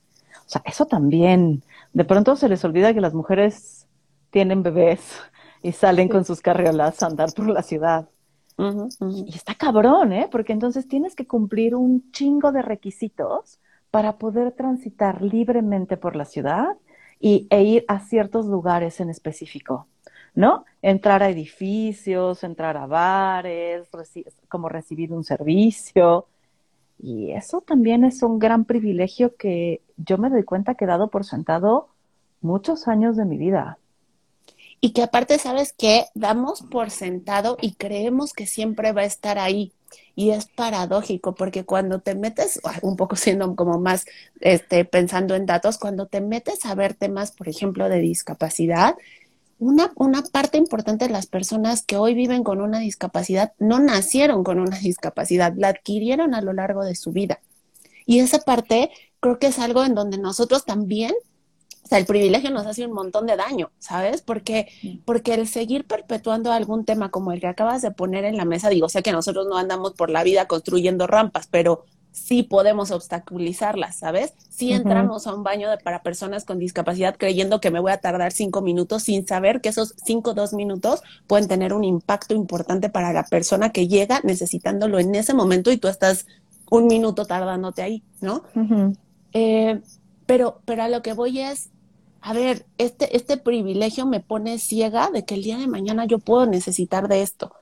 O 0.44 0.48
sea, 0.48 0.62
eso 0.64 0.86
también. 0.86 1.62
De 1.92 2.04
pronto 2.04 2.34
se 2.34 2.48
les 2.48 2.64
olvida 2.64 2.94
que 2.94 3.00
las 3.00 3.14
mujeres 3.14 3.86
tienen 4.30 4.64
bebés 4.64 5.20
y 5.62 5.70
salen 5.70 6.08
con 6.08 6.24
sus 6.24 6.40
carriolas 6.40 7.00
a 7.00 7.06
andar 7.06 7.32
por 7.32 7.48
la 7.48 7.62
ciudad. 7.62 8.08
Y 8.58 9.34
está 9.34 9.54
cabrón, 9.54 10.12
¿eh? 10.12 10.28
Porque 10.30 10.52
entonces 10.52 10.88
tienes 10.88 11.14
que 11.14 11.26
cumplir 11.26 11.74
un 11.74 12.10
chingo 12.12 12.52
de 12.52 12.62
requisitos 12.62 13.58
para 13.90 14.16
poder 14.18 14.52
transitar 14.52 15.22
libremente 15.22 15.96
por 15.96 16.16
la 16.16 16.24
ciudad 16.24 16.76
y, 17.20 17.46
e 17.50 17.62
ir 17.62 17.84
a 17.88 18.00
ciertos 18.00 18.46
lugares 18.46 19.00
en 19.00 19.10
específico, 19.10 19.86
¿no? 20.34 20.64
Entrar 20.82 21.22
a 21.22 21.28
edificios, 21.28 22.44
entrar 22.44 22.76
a 22.76 22.86
bares, 22.86 23.88
como 24.48 24.68
recibir 24.68 25.12
un 25.12 25.24
servicio. 25.24 26.26
Y 26.98 27.32
eso 27.32 27.60
también 27.60 28.04
es 28.04 28.22
un 28.22 28.38
gran 28.38 28.64
privilegio 28.64 29.36
que 29.36 29.82
yo 29.98 30.16
me 30.18 30.30
doy 30.30 30.44
cuenta 30.44 30.74
que 30.74 30.84
he 30.84 30.88
dado 30.88 31.08
por 31.10 31.24
sentado 31.24 31.88
muchos 32.40 32.88
años 32.88 33.16
de 33.16 33.26
mi 33.26 33.36
vida 33.36 33.78
y 34.80 34.92
que 34.92 35.02
aparte, 35.02 35.38
¿sabes 35.38 35.74
qué? 35.76 36.06
Damos 36.14 36.62
por 36.62 36.90
sentado 36.90 37.56
y 37.60 37.74
creemos 37.74 38.32
que 38.32 38.46
siempre 38.46 38.92
va 38.92 39.02
a 39.02 39.06
estar 39.06 39.38
ahí. 39.38 39.72
Y 40.14 40.30
es 40.30 40.46
paradójico 40.46 41.34
porque 41.34 41.64
cuando 41.64 42.00
te 42.00 42.14
metes, 42.14 42.60
un 42.82 42.96
poco 42.96 43.16
siendo 43.16 43.54
como 43.54 43.78
más 43.78 44.06
este, 44.40 44.84
pensando 44.84 45.34
en 45.34 45.46
datos, 45.46 45.78
cuando 45.78 46.06
te 46.06 46.20
metes 46.20 46.64
a 46.66 46.74
ver 46.74 46.94
temas, 46.94 47.32
por 47.32 47.48
ejemplo, 47.48 47.88
de 47.88 47.98
discapacidad, 48.00 48.96
una, 49.58 49.92
una 49.96 50.22
parte 50.22 50.58
importante 50.58 51.06
de 51.06 51.12
las 51.12 51.26
personas 51.26 51.82
que 51.82 51.96
hoy 51.96 52.14
viven 52.14 52.44
con 52.44 52.60
una 52.60 52.78
discapacidad 52.78 53.52
no 53.58 53.78
nacieron 53.78 54.44
con 54.44 54.58
una 54.58 54.78
discapacidad, 54.78 55.54
la 55.56 55.68
adquirieron 55.68 56.34
a 56.34 56.42
lo 56.42 56.52
largo 56.52 56.84
de 56.84 56.94
su 56.94 57.12
vida. 57.12 57.40
Y 58.04 58.20
esa 58.20 58.38
parte 58.38 58.90
creo 59.20 59.38
que 59.38 59.48
es 59.48 59.58
algo 59.58 59.84
en 59.84 59.94
donde 59.94 60.18
nosotros 60.18 60.64
también 60.64 61.12
o 61.86 61.88
sea, 61.88 61.98
el 61.98 62.04
privilegio 62.04 62.50
nos 62.50 62.66
hace 62.66 62.84
un 62.84 62.92
montón 62.92 63.26
de 63.26 63.36
daño, 63.36 63.70
¿sabes? 63.78 64.20
Porque, 64.20 64.66
porque 65.04 65.34
el 65.34 65.46
seguir 65.46 65.86
perpetuando 65.86 66.50
algún 66.50 66.84
tema 66.84 67.12
como 67.12 67.30
el 67.30 67.38
que 67.38 67.46
acabas 67.46 67.80
de 67.80 67.92
poner 67.92 68.24
en 68.24 68.36
la 68.36 68.44
mesa, 68.44 68.68
digo, 68.70 68.88
sé 68.88 69.04
que 69.04 69.12
nosotros 69.12 69.46
no 69.48 69.56
andamos 69.56 69.92
por 69.92 70.10
la 70.10 70.24
vida 70.24 70.48
construyendo 70.48 71.06
rampas, 71.06 71.46
pero 71.48 71.84
sí 72.10 72.42
podemos 72.42 72.90
obstaculizarlas, 72.90 73.98
¿sabes? 73.98 74.34
Sí 74.48 74.72
entramos 74.72 75.26
uh 75.26 75.28
-huh. 75.28 75.32
a 75.32 75.36
un 75.36 75.44
baño 75.44 75.70
de, 75.70 75.78
para 75.78 76.02
personas 76.02 76.44
con 76.44 76.58
discapacidad 76.58 77.14
creyendo 77.16 77.60
que 77.60 77.70
me 77.70 77.78
voy 77.78 77.92
a 77.92 77.98
tardar 77.98 78.32
cinco 78.32 78.62
minutos 78.62 79.04
sin 79.04 79.24
saber 79.24 79.60
que 79.60 79.68
esos 79.68 79.94
cinco, 80.04 80.34
dos 80.34 80.54
minutos 80.54 81.02
pueden 81.28 81.46
tener 81.46 81.72
un 81.72 81.84
impacto 81.84 82.34
importante 82.34 82.88
para 82.88 83.12
la 83.12 83.22
persona 83.22 83.70
que 83.70 83.86
llega 83.86 84.22
necesitándolo 84.24 84.98
en 84.98 85.14
ese 85.14 85.34
momento 85.34 85.70
y 85.70 85.76
tú 85.76 85.86
estás 85.86 86.26
un 86.68 86.88
minuto 86.88 87.26
tardándote 87.26 87.82
ahí, 87.82 88.02
¿no? 88.20 88.42
Uh 88.56 88.60
-huh. 88.60 88.96
eh, 89.34 89.80
pero, 90.26 90.60
pero 90.64 90.82
a 90.82 90.88
lo 90.88 91.02
que 91.02 91.12
voy 91.12 91.38
es, 91.38 91.70
a 92.26 92.32
ver, 92.32 92.66
este, 92.76 93.16
este 93.16 93.36
privilegio 93.36 94.04
me 94.04 94.18
pone 94.18 94.58
ciega 94.58 95.10
de 95.12 95.24
que 95.24 95.36
el 95.36 95.44
día 95.44 95.58
de 95.58 95.68
mañana 95.68 96.06
yo 96.06 96.18
puedo 96.18 96.44
necesitar 96.44 97.06
de 97.06 97.22
esto. 97.22 97.52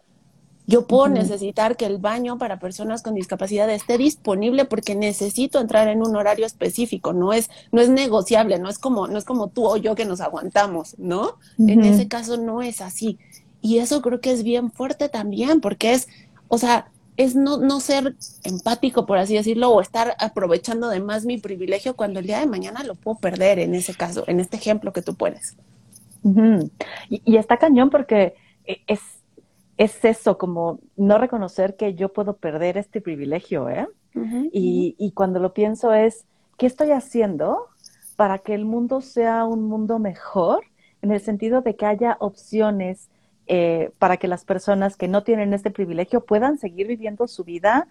Yo 0.66 0.86
puedo 0.86 1.08
necesitar 1.08 1.76
que 1.76 1.84
el 1.84 1.98
baño 1.98 2.38
para 2.38 2.58
personas 2.58 3.02
con 3.02 3.14
discapacidad 3.14 3.68
esté 3.68 3.98
disponible 3.98 4.64
porque 4.64 4.94
necesito 4.94 5.60
entrar 5.60 5.88
en 5.88 6.00
un 6.00 6.16
horario 6.16 6.46
específico, 6.46 7.12
no 7.12 7.34
es, 7.34 7.50
no 7.72 7.82
es 7.82 7.90
negociable, 7.90 8.58
no 8.58 8.70
es 8.70 8.78
como, 8.78 9.06
no 9.06 9.18
es 9.18 9.26
como 9.26 9.48
tú 9.48 9.66
o 9.66 9.76
yo 9.76 9.94
que 9.94 10.06
nos 10.06 10.22
aguantamos, 10.22 10.98
¿no? 10.98 11.36
En 11.58 11.84
ese 11.84 12.08
caso 12.08 12.38
no 12.38 12.62
es 12.62 12.80
así. 12.80 13.18
Y 13.60 13.80
eso 13.80 14.00
creo 14.00 14.22
que 14.22 14.32
es 14.32 14.44
bien 14.44 14.70
fuerte 14.72 15.10
también, 15.10 15.60
porque 15.60 15.92
es, 15.92 16.08
o 16.48 16.56
sea, 16.56 16.90
es 17.16 17.36
no, 17.36 17.58
no 17.58 17.80
ser 17.80 18.16
empático, 18.42 19.06
por 19.06 19.18
así 19.18 19.34
decirlo, 19.34 19.70
o 19.70 19.80
estar 19.80 20.16
aprovechando 20.18 20.88
de 20.88 21.00
más 21.00 21.24
mi 21.24 21.38
privilegio 21.38 21.94
cuando 21.94 22.20
el 22.20 22.26
día 22.26 22.40
de 22.40 22.46
mañana 22.46 22.82
lo 22.82 22.94
puedo 22.94 23.18
perder 23.18 23.58
en 23.58 23.74
ese 23.74 23.94
caso, 23.94 24.24
en 24.26 24.40
este 24.40 24.56
ejemplo 24.56 24.92
que 24.92 25.02
tú 25.02 25.14
pones. 25.14 25.56
y, 26.24 27.22
y, 27.24 27.36
está 27.36 27.58
cañón 27.58 27.90
porque 27.90 28.34
e, 28.64 28.80
es, 28.86 29.00
es 29.76 30.04
eso, 30.04 30.38
como 30.38 30.80
no 30.96 31.18
reconocer 31.18 31.76
que 31.76 31.94
yo 31.94 32.12
puedo 32.12 32.36
perder 32.36 32.78
este 32.78 33.00
privilegio, 33.00 33.68
¿eh? 33.68 33.86
y, 34.52 34.94
y 34.98 35.10
cuando 35.12 35.40
lo 35.40 35.52
pienso 35.52 35.92
es, 35.92 36.24
¿qué 36.56 36.66
estoy 36.66 36.92
haciendo 36.92 37.66
para 38.16 38.38
que 38.38 38.54
el 38.54 38.64
mundo 38.64 39.00
sea 39.00 39.44
un 39.44 39.68
mundo 39.68 39.98
mejor? 39.98 40.64
En 41.02 41.12
el 41.12 41.20
sentido 41.20 41.60
de 41.60 41.76
que 41.76 41.84
haya 41.84 42.16
opciones 42.20 43.08
eh, 43.46 43.92
para 43.98 44.16
que 44.16 44.28
las 44.28 44.44
personas 44.44 44.96
que 44.96 45.08
no 45.08 45.22
tienen 45.22 45.52
este 45.54 45.70
privilegio 45.70 46.24
puedan 46.24 46.58
seguir 46.58 46.86
viviendo 46.86 47.26
su 47.28 47.44
vida, 47.44 47.88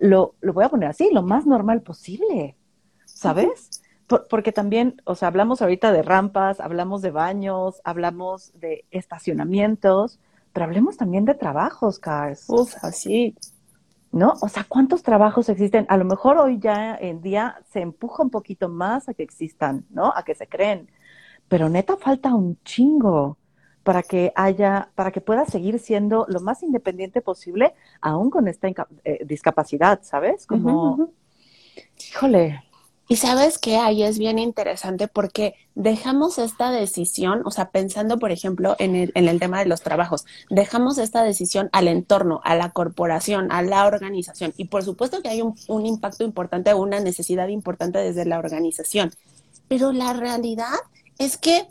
lo, 0.00 0.34
lo 0.40 0.52
voy 0.52 0.64
a 0.64 0.68
poner 0.68 0.88
así, 0.88 1.10
lo 1.12 1.22
más 1.22 1.46
normal 1.46 1.82
posible, 1.82 2.56
¿sabes? 3.04 3.82
porque 4.18 4.52
también, 4.52 5.00
o 5.04 5.14
sea, 5.14 5.28
hablamos 5.28 5.62
ahorita 5.62 5.92
de 5.92 6.02
rampas, 6.02 6.60
hablamos 6.60 7.02
de 7.02 7.10
baños, 7.10 7.80
hablamos 7.84 8.52
de 8.54 8.84
estacionamientos, 8.90 10.18
pero 10.52 10.64
hablemos 10.64 10.96
también 10.96 11.24
de 11.24 11.34
trabajos, 11.34 11.98
Cars. 11.98 12.44
Uf, 12.48 12.74
así. 12.82 13.34
¿No? 14.10 14.34
O 14.42 14.48
sea, 14.48 14.64
¿cuántos 14.68 15.02
trabajos 15.02 15.48
existen? 15.48 15.86
A 15.88 15.96
lo 15.96 16.04
mejor 16.04 16.36
hoy 16.36 16.58
ya 16.58 16.94
en 16.94 17.22
día 17.22 17.62
se 17.70 17.80
empuja 17.80 18.22
un 18.22 18.28
poquito 18.28 18.68
más 18.68 19.08
a 19.08 19.14
que 19.14 19.22
existan, 19.22 19.86
¿no? 19.88 20.12
A 20.14 20.22
que 20.22 20.34
se 20.34 20.46
creen. 20.46 20.90
Pero 21.48 21.70
neta 21.70 21.96
falta 21.96 22.34
un 22.34 22.58
chingo 22.62 23.38
para 23.82 24.02
que 24.02 24.32
haya, 24.34 24.90
para 24.94 25.10
que 25.10 25.20
pueda 25.20 25.44
seguir 25.44 25.78
siendo 25.78 26.26
lo 26.28 26.40
más 26.40 26.62
independiente 26.62 27.20
posible, 27.20 27.74
aún 28.00 28.30
con 28.30 28.48
esta 28.48 28.68
eh, 29.04 29.24
discapacidad, 29.24 30.00
¿sabes? 30.02 30.46
Como, 30.46 31.10
híjole, 32.10 32.60
y 33.12 33.16
sabes 33.16 33.58
que 33.58 33.76
ahí 33.76 34.02
es 34.02 34.18
bien 34.18 34.38
interesante 34.38 35.06
porque 35.06 35.54
dejamos 35.74 36.38
esta 36.38 36.70
decisión, 36.70 37.42
o 37.44 37.50
sea, 37.50 37.70
pensando, 37.70 38.18
por 38.18 38.32
ejemplo, 38.32 38.74
en 38.78 38.96
el, 38.96 39.12
en 39.14 39.28
el 39.28 39.38
tema 39.38 39.58
de 39.58 39.66
los 39.66 39.82
trabajos, 39.82 40.24
dejamos 40.48 40.96
esta 40.96 41.22
decisión 41.22 41.68
al 41.72 41.88
entorno, 41.88 42.40
a 42.42 42.54
la 42.54 42.70
corporación, 42.70 43.52
a 43.52 43.60
la 43.60 43.86
organización. 43.86 44.54
Y 44.56 44.64
por 44.66 44.82
supuesto 44.82 45.20
que 45.20 45.28
hay 45.28 45.42
un, 45.42 45.54
un 45.68 45.84
impacto 45.84 46.24
importante, 46.24 46.72
una 46.72 47.00
necesidad 47.00 47.48
importante 47.48 47.98
desde 47.98 48.24
la 48.24 48.38
organización. 48.38 49.12
Pero 49.68 49.92
la 49.92 50.14
realidad 50.14 50.78
es 51.18 51.36
que 51.36 51.66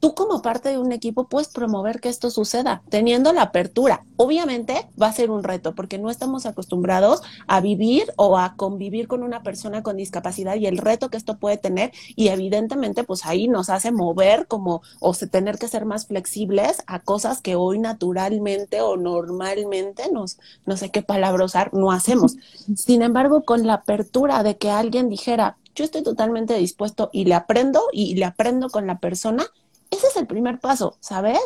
tú 0.00 0.14
como 0.14 0.42
parte 0.42 0.70
de 0.70 0.78
un 0.78 0.92
equipo 0.92 1.28
puedes 1.28 1.48
promover 1.48 2.00
que 2.00 2.08
esto 2.08 2.30
suceda, 2.30 2.82
teniendo 2.88 3.32
la 3.32 3.42
apertura. 3.42 4.02
Obviamente 4.16 4.88
va 5.00 5.08
a 5.08 5.12
ser 5.12 5.30
un 5.30 5.44
reto 5.44 5.74
porque 5.74 5.98
no 5.98 6.10
estamos 6.10 6.46
acostumbrados 6.46 7.22
a 7.46 7.60
vivir 7.60 8.12
o 8.16 8.38
a 8.38 8.54
convivir 8.56 9.06
con 9.08 9.22
una 9.22 9.42
persona 9.42 9.82
con 9.82 9.96
discapacidad 9.96 10.56
y 10.56 10.66
el 10.66 10.78
reto 10.78 11.10
que 11.10 11.16
esto 11.16 11.38
puede 11.38 11.58
tener 11.58 11.92
y 12.16 12.28
evidentemente 12.28 13.04
pues 13.04 13.26
ahí 13.26 13.46
nos 13.46 13.70
hace 13.70 13.92
mover 13.92 14.46
como 14.46 14.82
o 14.98 15.14
se, 15.14 15.26
tener 15.26 15.58
que 15.58 15.68
ser 15.68 15.84
más 15.84 16.06
flexibles 16.06 16.82
a 16.86 17.00
cosas 17.00 17.40
que 17.40 17.54
hoy 17.54 17.78
naturalmente 17.78 18.80
o 18.80 18.96
normalmente 18.96 20.10
nos 20.10 20.38
no 20.66 20.76
sé 20.76 20.90
qué 20.90 21.02
palabra 21.02 21.44
usar 21.44 21.72
no 21.74 21.92
hacemos. 21.92 22.36
Sin 22.74 23.02
embargo, 23.02 23.42
con 23.44 23.66
la 23.66 23.74
apertura 23.74 24.42
de 24.42 24.56
que 24.56 24.70
alguien 24.70 25.08
dijera, 25.08 25.56
yo 25.74 25.84
estoy 25.84 26.02
totalmente 26.02 26.54
dispuesto 26.54 27.10
y 27.12 27.24
le 27.24 27.34
aprendo 27.34 27.82
y 27.92 28.14
le 28.14 28.24
aprendo 28.24 28.70
con 28.70 28.86
la 28.86 28.98
persona, 28.98 29.46
ese 29.90 30.06
es 30.06 30.16
el 30.16 30.26
primer 30.26 30.60
paso, 30.60 30.96
¿sabes? 31.00 31.40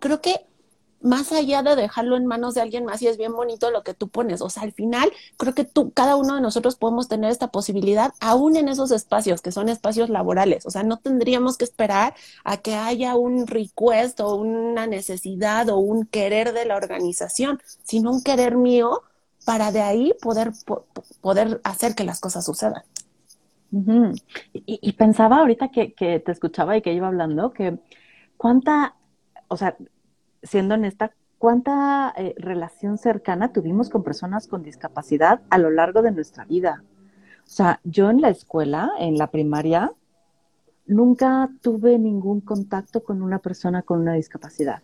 Creo 0.00 0.20
que 0.20 0.46
más 1.02 1.32
allá 1.32 1.62
de 1.62 1.76
dejarlo 1.76 2.16
en 2.16 2.26
manos 2.26 2.54
de 2.54 2.60
alguien 2.60 2.84
más 2.84 3.02
y 3.02 3.08
es 3.08 3.16
bien 3.18 3.32
bonito 3.32 3.70
lo 3.70 3.82
que 3.82 3.94
tú 3.94 4.08
pones, 4.08 4.40
o 4.40 4.48
sea, 4.48 4.62
al 4.62 4.72
final 4.72 5.10
creo 5.36 5.54
que 5.54 5.64
tú, 5.64 5.90
cada 5.92 6.16
uno 6.16 6.36
de 6.36 6.40
nosotros 6.40 6.76
podemos 6.76 7.08
tener 7.08 7.30
esta 7.30 7.48
posibilidad 7.48 8.12
aún 8.20 8.56
en 8.56 8.68
esos 8.68 8.90
espacios 8.92 9.42
que 9.42 9.52
son 9.52 9.68
espacios 9.68 10.10
laborales, 10.10 10.64
o 10.66 10.70
sea, 10.70 10.82
no 10.82 10.98
tendríamos 10.98 11.58
que 11.58 11.64
esperar 11.64 12.14
a 12.44 12.58
que 12.58 12.74
haya 12.74 13.16
un 13.16 13.46
request 13.46 14.20
o 14.20 14.36
una 14.36 14.86
necesidad 14.86 15.68
o 15.70 15.78
un 15.78 16.06
querer 16.06 16.52
de 16.52 16.66
la 16.66 16.76
organización, 16.76 17.60
sino 17.82 18.12
un 18.12 18.22
querer 18.22 18.56
mío 18.56 19.02
para 19.44 19.72
de 19.72 19.82
ahí 19.82 20.14
poder, 20.22 20.52
poder 21.20 21.60
hacer 21.64 21.94
que 21.94 22.04
las 22.04 22.20
cosas 22.20 22.44
sucedan 22.44 22.84
y, 24.52 24.92
pensaba 24.92 25.38
ahorita 25.38 25.70
que, 25.70 25.94
te 26.24 26.32
escuchaba 26.32 26.76
y 26.76 26.82
que 26.82 26.92
iba 26.92 27.08
hablando, 27.08 27.52
que 27.52 27.78
cuánta, 28.36 28.96
o 29.48 29.56
sea, 29.56 29.76
siendo 30.42 30.74
honesta, 30.74 31.14
cuánta 31.38 32.12
eh, 32.16 32.34
relación 32.36 32.98
cercana 32.98 33.52
tuvimos 33.52 33.88
con 33.88 34.02
personas 34.02 34.46
con 34.46 34.62
discapacidad 34.62 35.40
a 35.48 35.56
lo 35.56 35.70
largo 35.70 36.02
de 36.02 36.12
nuestra 36.12 36.44
vida. 36.44 36.84
O 37.46 37.50
sea, 37.50 37.80
yo 37.82 38.10
en 38.10 38.20
la 38.20 38.28
escuela, 38.28 38.90
en 38.98 39.16
la 39.16 39.28
primaria, 39.28 39.90
nunca 40.86 41.48
tuve 41.62 41.98
ningún 41.98 42.42
contacto 42.42 43.02
con 43.02 43.22
una 43.22 43.38
persona 43.38 43.82
con 43.82 44.00
una 44.00 44.12
discapacidad. 44.12 44.82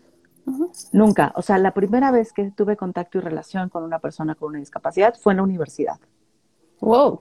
Nunca. 0.93 1.33
O 1.37 1.43
sea, 1.43 1.59
la 1.59 1.75
primera 1.75 2.11
vez 2.11 2.33
que 2.33 2.51
tuve 2.53 2.79
contacto 2.79 3.19
y 3.19 3.21
relación 3.21 3.69
con 3.69 3.85
una 3.85 3.99
persona 3.99 4.35
con 4.35 4.49
una 4.49 4.61
discapacidad 4.61 5.15
fue 5.15 5.35
en 5.35 5.37
la 5.37 5.43
universidad. 5.43 6.01
Wow 6.81 7.21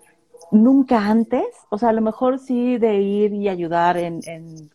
nunca 0.51 1.07
antes, 1.07 1.45
o 1.69 1.77
sea, 1.77 1.89
a 1.89 1.93
lo 1.93 2.01
mejor 2.01 2.39
sí 2.39 2.77
de 2.77 2.95
ir 3.01 3.33
y 3.33 3.49
ayudar 3.49 3.97
en, 3.97 4.21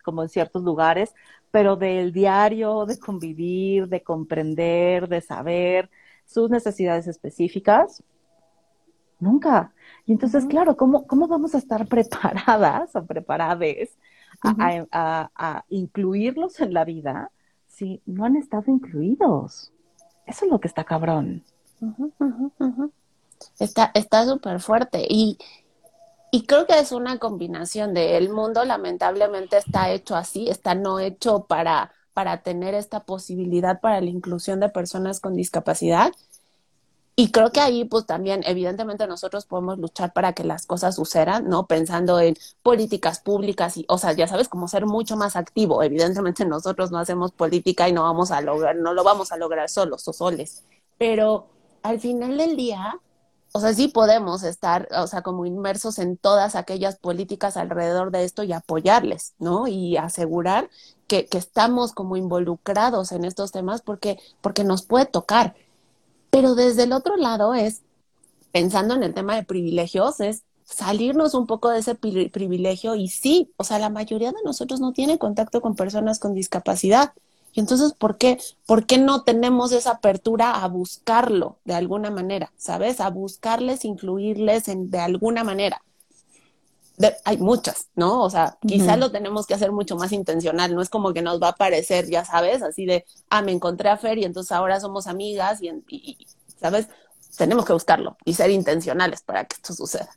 como 0.05 0.23
en 0.23 0.29
ciertos 0.29 0.63
lugares, 0.63 1.15
pero 1.51 1.77
del 1.77 2.13
diario, 2.13 2.87
de 2.87 2.99
convivir, 2.99 3.89
de 3.89 4.03
comprender, 4.03 5.09
de 5.09 5.21
saber 5.21 5.91
sus 6.25 6.51
necesidades 6.51 7.07
específicas, 7.07 8.03
nunca. 9.21 9.73
Y 10.07 10.13
entonces, 10.13 10.47
claro, 10.47 10.77
¿cómo, 10.77 11.07
¿cómo 11.07 11.29
vamos 11.29 11.55
a 11.55 11.59
estar 11.59 11.87
preparadas 11.89 12.95
o 12.97 13.05
preparadas 13.05 13.91
a, 14.43 15.65
incluirlos 15.69 16.61
en 16.61 16.75
la 16.75 16.85
vida 16.85 17.31
si 17.67 18.03
no 18.07 18.25
han 18.25 18.37
estado 18.37 18.65
incluidos? 18.69 19.73
Eso 20.27 20.45
es 20.45 20.51
lo 20.51 20.61
que 20.61 20.69
está 20.69 20.85
cabrón. 20.85 21.45
Está 23.59 24.27
súper 24.27 24.61
fuerte. 24.61 25.05
Y, 25.09 25.39
y 26.35 26.47
creo 26.47 26.67
que 26.67 26.79
es 26.79 26.93
una 26.93 27.19
combinación 27.19 27.93
de 27.93 28.17
el 28.17 28.31
mundo 28.31 28.65
lamentablemente 28.65 29.59
está 29.59 29.91
hecho 29.91 30.17
así, 30.17 30.49
está 30.49 30.75
no 30.75 30.99
hecho 30.99 31.45
para, 31.45 31.93
para 32.15 32.43
tener 32.43 32.75
esta 32.75 33.01
posibilidad 33.05 33.81
para 33.83 34.01
la 34.01 34.09
inclusión 34.09 34.59
de 34.59 34.71
personas 34.71 35.21
con 35.21 35.37
discapacidad. 35.37 36.11
Y 37.17 37.31
creo 37.33 37.53
que 37.53 37.61
ahí, 37.61 37.85
pues 37.85 38.07
también, 38.07 38.43
evidentemente, 38.47 39.07
nosotros 39.07 39.45
podemos 39.45 39.79
luchar 39.79 40.15
para 40.15 40.33
que 40.33 40.45
las 40.45 40.65
cosas 40.65 40.97
sucedan, 40.97 41.51
¿no? 41.51 41.67
Pensando 41.67 42.19
en 42.19 42.35
políticas 42.63 43.21
públicas 43.21 43.77
y, 43.77 43.85
o 43.89 43.99
sea, 43.99 44.13
ya 44.13 44.27
sabes, 44.27 44.49
como 44.49 44.69
ser 44.69 44.87
mucho 44.87 45.19
más 45.19 45.37
activo. 45.37 45.83
Evidentemente, 45.83 46.47
nosotros 46.47 46.91
no 46.91 46.99
hacemos 46.99 47.33
política 47.33 47.91
y 47.91 47.93
no 47.93 48.05
vamos 48.05 48.31
a 48.31 48.41
lograr, 48.41 48.77
no 48.77 48.95
lo 48.95 49.05
vamos 49.05 49.33
a 49.33 49.37
lograr 49.37 49.69
solos 49.69 50.09
o 50.09 50.15
soles. 50.15 50.65
Pero 50.97 51.49
al 51.83 52.01
final 52.01 52.39
del 52.39 52.57
día, 52.57 52.99
o 53.53 53.61
sea, 53.61 53.75
sí 53.75 53.89
podemos 53.89 54.43
estar, 54.43 54.89
o 54.97 55.07
sea, 55.07 55.23
como 55.23 55.45
inmersos 55.47 55.99
en 55.99 56.17
todas 56.17 56.57
aquellas 56.57 56.97
políticas 56.97 57.57
alrededor 57.57 58.11
de 58.11 58.25
esto 58.25 58.43
y 58.43 58.53
apoyarles, 58.53 59.35
¿no? 59.39 59.67
Y 59.67 59.97
asegurar 59.99 60.71
que, 61.07 61.27
que 61.27 61.39
estamos 61.39 61.93
como 61.93 62.17
involucrados 62.17 63.13
en 63.13 63.25
estos 63.25 63.53
temas 63.53 63.83
porque, 63.83 64.19
porque 64.41 64.65
nos 64.65 64.83
puede 64.83 65.07
tocar. 65.07 65.55
Pero 66.31 66.55
desde 66.55 66.85
el 66.85 66.93
otro 66.93 67.17
lado 67.17 67.53
es, 67.55 67.83
pensando 68.53 68.95
en 68.95 69.03
el 69.03 69.15
tema 69.15 69.37
de 69.37 69.45
privilegios, 69.45 70.21
es 70.21 70.45
salirnos 70.65 71.35
un 71.35 71.47
poco 71.47 71.69
de 71.69 71.81
ese 71.81 71.95
privilegio 71.95 72.95
y 72.95 73.09
sí, 73.09 73.53
o 73.59 73.65
sea, 73.65 73.79
la 73.79 73.91
mayoría 73.91 74.33
de 74.33 74.43
nosotros 74.45 74.81
no 74.81 74.93
tiene 74.93 75.19
contacto 75.19 75.61
con 75.61 75.77
personas 75.77 76.19
con 76.19 76.35
discapacidad. 76.35 77.13
Y 77.53 77.61
entonces, 77.61 77.93
¿por 77.93 78.17
qué, 78.17 78.39
¿por 78.67 78.87
qué 78.87 78.99
no 78.99 79.25
tenemos 79.25 79.73
esa 79.73 79.93
apertura 79.93 80.63
a 80.63 80.69
buscarlo 80.69 81.59
de 81.65 81.75
alguna 81.75 82.11
manera? 82.11 82.51
¿Sabes? 82.57 83.01
A 83.01 83.11
buscarles, 83.11 83.85
incluirles 83.85 84.69
en, 84.69 84.91
de 84.91 84.99
alguna 85.01 85.45
manera. 85.45 85.83
hay 87.25 87.37
muchas, 87.39 87.89
¿no? 87.95 88.23
O 88.23 88.31
sea, 88.31 88.59
quizás 88.67 88.99
lo 88.99 89.11
tenemos 89.11 89.47
que 89.47 89.55
hacer 89.55 89.73
mucho 89.73 89.97
más 89.97 90.13
intencional, 90.13 90.75
no 90.75 90.81
es 90.83 90.89
como 90.89 91.13
que 91.13 91.21
nos 91.21 91.43
va 91.43 91.49
a 91.49 91.57
parecer, 91.57 92.09
ya 92.09 92.25
sabes, 92.25 92.63
así 92.63 92.87
de, 92.87 93.05
ah, 93.29 93.43
me 93.43 93.53
encontré 93.53 93.89
a 93.89 93.97
Fer 93.97 94.19
y 94.19 94.25
entonces 94.25 94.53
ahora 94.53 94.79
somos 94.81 95.07
amigas 95.07 95.61
y, 95.63 96.27
¿sabes? 96.61 96.89
Tenemos 97.37 97.65
que 97.65 97.73
buscarlo 97.73 98.17
y 98.25 98.35
ser 98.35 98.51
intencionales 98.51 99.23
para 99.23 99.45
que 99.45 99.57
esto 99.57 99.75
suceda. 99.75 100.11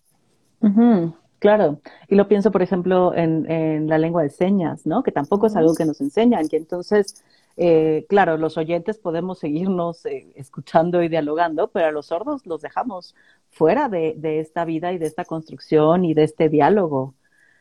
Claro, 1.39 1.81
y 2.07 2.15
lo 2.15 2.27
pienso, 2.27 2.51
por 2.51 2.61
ejemplo, 2.61 3.13
en, 3.13 3.49
en 3.51 3.87
la 3.87 3.97
lengua 3.97 4.23
de 4.23 4.29
señas, 4.29 4.85
¿no? 4.85 5.03
Que 5.03 5.11
tampoco 5.11 5.47
es 5.47 5.55
algo 5.55 5.75
que 5.75 5.85
nos 5.85 6.01
enseñan. 6.01 6.47
Y 6.49 6.55
entonces, 6.55 7.23
eh, 7.57 8.05
claro, 8.09 8.37
los 8.37 8.57
oyentes 8.57 8.97
podemos 8.97 9.39
seguirnos 9.39 10.05
eh, 10.05 10.31
escuchando 10.35 11.03
y 11.03 11.09
dialogando, 11.09 11.67
pero 11.67 11.87
a 11.87 11.91
los 11.91 12.07
sordos 12.07 12.45
los 12.47 12.61
dejamos 12.61 13.15
fuera 13.51 13.89
de, 13.89 14.15
de 14.17 14.39
esta 14.39 14.65
vida 14.65 14.93
y 14.93 14.97
de 14.97 15.05
esta 15.05 15.25
construcción 15.25 16.05
y 16.05 16.13
de 16.13 16.23
este 16.23 16.49
diálogo, 16.49 17.13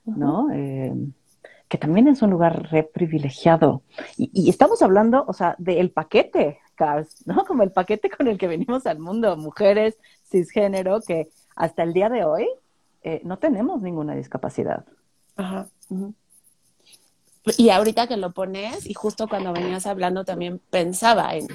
¿no? 0.05 0.51
Eh, 0.53 0.93
que 1.69 1.79
también 1.79 2.09
es 2.09 2.23
un 2.23 2.31
lugar 2.31 2.71
re 2.71 2.85
privilegiado. 2.85 3.83
Y, 4.17 4.31
y 4.33 4.51
estamos 4.51 4.83
hablando, 4.83 5.25
o 5.27 5.33
sea, 5.33 5.57
del 5.59 5.91
paquete, 5.91 6.61
Cars, 6.77 7.27
¿no? 7.27 7.45
Como 7.45 7.63
el 7.65 7.73
paquete 7.73 8.09
con 8.09 8.29
el 8.29 8.39
que 8.39 8.49
venimos 8.49 8.87
al 8.87 8.99
mundo, 8.99 9.37
mujeres, 9.37 9.99
cisgénero, 10.25 11.01
que 11.01 11.29
hasta 11.57 11.83
el 11.83 11.93
día 11.93 12.09
de 12.09 12.25
hoy 12.25 12.49
eh, 13.05 13.21
no 13.23 13.39
tenemos 13.39 13.83
ninguna 13.83 14.15
discapacidad. 14.15 14.85
Ajá. 15.37 15.69
Y 17.59 17.69
ahorita 17.69 18.07
que 18.07 18.17
lo 18.17 18.33
pones, 18.33 18.87
y 18.87 18.95
justo 18.95 19.29
cuando 19.29 19.53
venías 19.53 19.87
hablando 19.87 20.25
también 20.25 20.61
pensaba 20.71 21.35
en, 21.35 21.47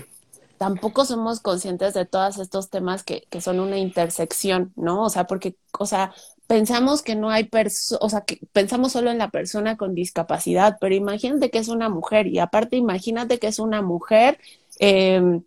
tampoco 0.59 1.05
somos 1.05 1.39
conscientes 1.39 1.95
de 1.95 2.05
todos 2.05 2.37
estos 2.37 2.69
temas 2.69 3.03
que, 3.03 3.25
que 3.31 3.41
son 3.41 3.59
una 3.59 3.77
intersección, 3.77 4.71
¿no? 4.75 5.03
O 5.03 5.09
sea, 5.09 5.25
porque, 5.25 5.55
o 5.79 5.87
sea, 5.87 6.13
pensamos 6.45 7.01
que 7.01 7.15
no 7.15 7.31
hay 7.31 7.45
personas, 7.45 8.03
o 8.03 8.09
sea, 8.09 8.21
que 8.21 8.39
pensamos 8.53 8.91
solo 8.91 9.09
en 9.09 9.17
la 9.17 9.31
persona 9.31 9.75
con 9.75 9.95
discapacidad, 9.95 10.77
pero 10.79 10.93
imagínate 10.93 11.49
que 11.49 11.57
es 11.57 11.67
una 11.67 11.89
mujer 11.89 12.27
y 12.27 12.37
aparte 12.37 12.75
imagínate 12.75 13.39
que 13.39 13.47
es 13.47 13.57
una 13.57 13.81
mujer, 13.81 14.37
eh, 14.77 15.41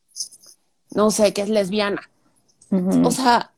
no 0.91 1.11
sé, 1.13 1.33
que 1.33 1.43
es 1.43 1.49
lesbiana. 1.49 2.03
Uh 2.71 2.77
-huh. 2.79 3.07
O 3.07 3.11
sea, 3.13 3.52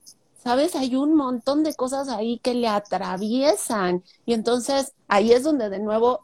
¿sabes? 0.45 0.75
Hay 0.77 0.97
un 0.97 1.15
montón 1.17 1.65
de 1.65 1.75
cosas 1.75 2.09
ahí 2.09 2.39
que 2.41 2.55
le 2.55 2.69
atraviesan 2.69 4.05
y 4.27 4.35
entonces 4.35 4.95
ahí 5.09 5.33
es 5.33 5.43
donde 5.45 5.71
de 5.71 5.81
nuevo 5.81 6.21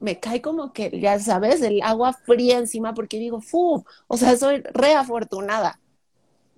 me 0.00 0.20
cae 0.20 0.42
como 0.42 0.72
que, 0.72 1.00
ya 1.00 1.18
sabes, 1.20 1.62
el 1.62 1.80
agua 1.82 2.12
fría 2.12 2.58
encima 2.58 2.94
porque 2.94 3.18
digo, 3.18 3.40
¡fu! 3.40 3.84
O 4.08 4.16
sea, 4.16 4.36
soy 4.36 4.62
re 4.74 4.94
afortunada 4.94 5.80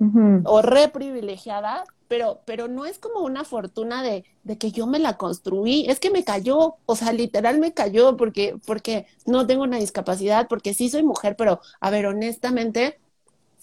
uh 0.00 0.04
-huh. 0.04 0.42
o 0.44 0.62
re 0.62 0.88
privilegiada, 0.88 1.84
pero, 2.08 2.40
pero 2.44 2.68
no 2.68 2.84
es 2.86 2.98
como 2.98 3.20
una 3.20 3.44
fortuna 3.44 4.02
de, 4.02 4.24
de, 4.44 4.58
que 4.58 4.72
yo 4.72 4.86
me 4.86 4.98
la 4.98 5.16
construí, 5.16 5.86
es 5.88 6.00
que 6.00 6.10
me 6.10 6.24
cayó, 6.24 6.76
o 6.86 6.96
sea, 6.96 7.12
literal 7.12 7.58
me 7.58 7.72
cayó 7.74 8.16
porque, 8.16 8.56
porque 8.66 9.06
no 9.26 9.46
tengo 9.46 9.62
una 9.64 9.78
discapacidad, 9.78 10.48
porque 10.48 10.74
sí 10.74 10.88
soy 10.90 11.02
mujer, 11.02 11.36
pero 11.36 11.60
a 11.80 11.90
ver, 11.90 12.06
honestamente, 12.06 12.98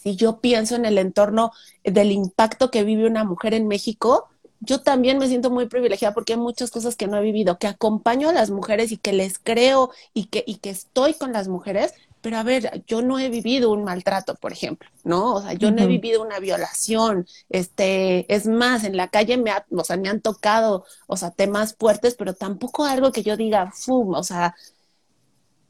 si 0.02 0.16
yo 0.16 0.40
pienso 0.40 0.76
en 0.76 0.86
el 0.86 0.98
entorno 0.98 1.52
del 1.84 2.12
impacto 2.12 2.72
que 2.72 2.84
vive 2.84 3.08
una 3.08 3.24
mujer 3.24 3.54
en 3.54 3.68
México, 3.68 4.30
yo 4.60 4.82
también 4.82 5.18
me 5.18 5.28
siento 5.28 5.50
muy 5.50 5.68
privilegiada 5.68 6.14
porque 6.14 6.34
hay 6.34 6.40
muchas 6.40 6.70
cosas 6.72 6.96
que 6.96 7.08
no 7.08 7.18
he 7.18 7.22
vivido, 7.22 7.58
que 7.58 7.68
acompaño 7.68 8.30
a 8.30 8.34
las 8.34 8.52
mujeres 8.52 8.92
y 8.92 8.98
que 8.98 9.14
les 9.14 9.40
creo 9.40 9.92
y 10.14 10.26
que, 10.26 10.44
y 10.46 10.58
que 10.58 10.70
estoy 10.70 11.16
con 11.16 11.34
las 11.34 11.48
mujeres, 11.48 11.94
pero 12.22 12.38
a 12.38 12.44
ver, 12.44 12.84
yo 12.88 13.02
no 13.02 13.18
he 13.20 13.30
vivido 13.30 13.72
un 13.72 13.84
maltrato, 13.84 14.36
por 14.36 14.54
ejemplo, 14.54 14.88
¿no? 15.04 15.34
O 15.36 15.42
sea, 15.42 15.54
yo 15.54 15.70
uh 15.70 15.72
-huh. 15.72 15.76
no 15.76 15.84
he 15.84 15.88
vivido 15.88 16.22
una 16.22 16.40
violación, 16.40 17.26
este, 17.50 18.32
es 18.34 18.46
más, 18.48 18.84
en 18.84 18.96
la 18.98 19.08
calle 19.08 19.38
me, 19.38 19.50
ha, 19.52 19.66
o 19.72 19.84
sea, 19.84 19.98
me 19.98 20.10
han 20.10 20.22
tocado, 20.22 20.86
o 21.08 21.18
sea, 21.18 21.32
temas 21.32 21.76
fuertes, 21.80 22.16
pero 22.16 22.36
tampoco 22.36 22.86
algo 22.86 23.12
que 23.12 23.24
yo 23.24 23.36
diga, 23.38 23.72
fum, 23.74 24.14
o 24.14 24.24
sea, 24.24 24.56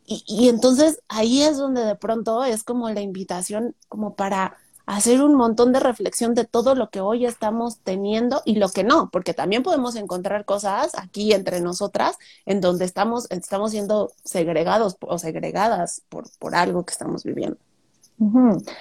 y, 0.05 0.23
y 0.27 0.49
entonces 0.49 1.01
ahí 1.07 1.41
es 1.41 1.57
donde 1.57 1.85
de 1.85 1.95
pronto 1.95 2.43
es 2.43 2.63
como 2.63 2.89
la 2.89 3.01
invitación 3.01 3.75
como 3.87 4.15
para 4.15 4.57
hacer 4.85 5.21
un 5.21 5.35
montón 5.35 5.71
de 5.71 5.79
reflexión 5.79 6.33
de 6.33 6.45
todo 6.45 6.75
lo 6.75 6.89
que 6.89 6.99
hoy 6.99 7.25
estamos 7.25 7.79
teniendo 7.79 8.41
y 8.45 8.55
lo 8.55 8.69
que 8.69 8.83
no, 8.83 9.09
porque 9.09 9.33
también 9.33 9.63
podemos 9.63 9.95
encontrar 9.95 10.43
cosas 10.43 10.91
aquí 10.97 11.33
entre 11.33 11.61
nosotras 11.61 12.17
en 12.45 12.61
donde 12.61 12.85
estamos, 12.85 13.29
estamos 13.31 13.71
siendo 13.71 14.11
segregados 14.23 14.97
o 14.99 15.17
segregadas 15.17 16.01
por, 16.09 16.25
por 16.39 16.55
algo 16.55 16.85
que 16.85 16.91
estamos 16.91 17.23
viviendo. 17.23 17.57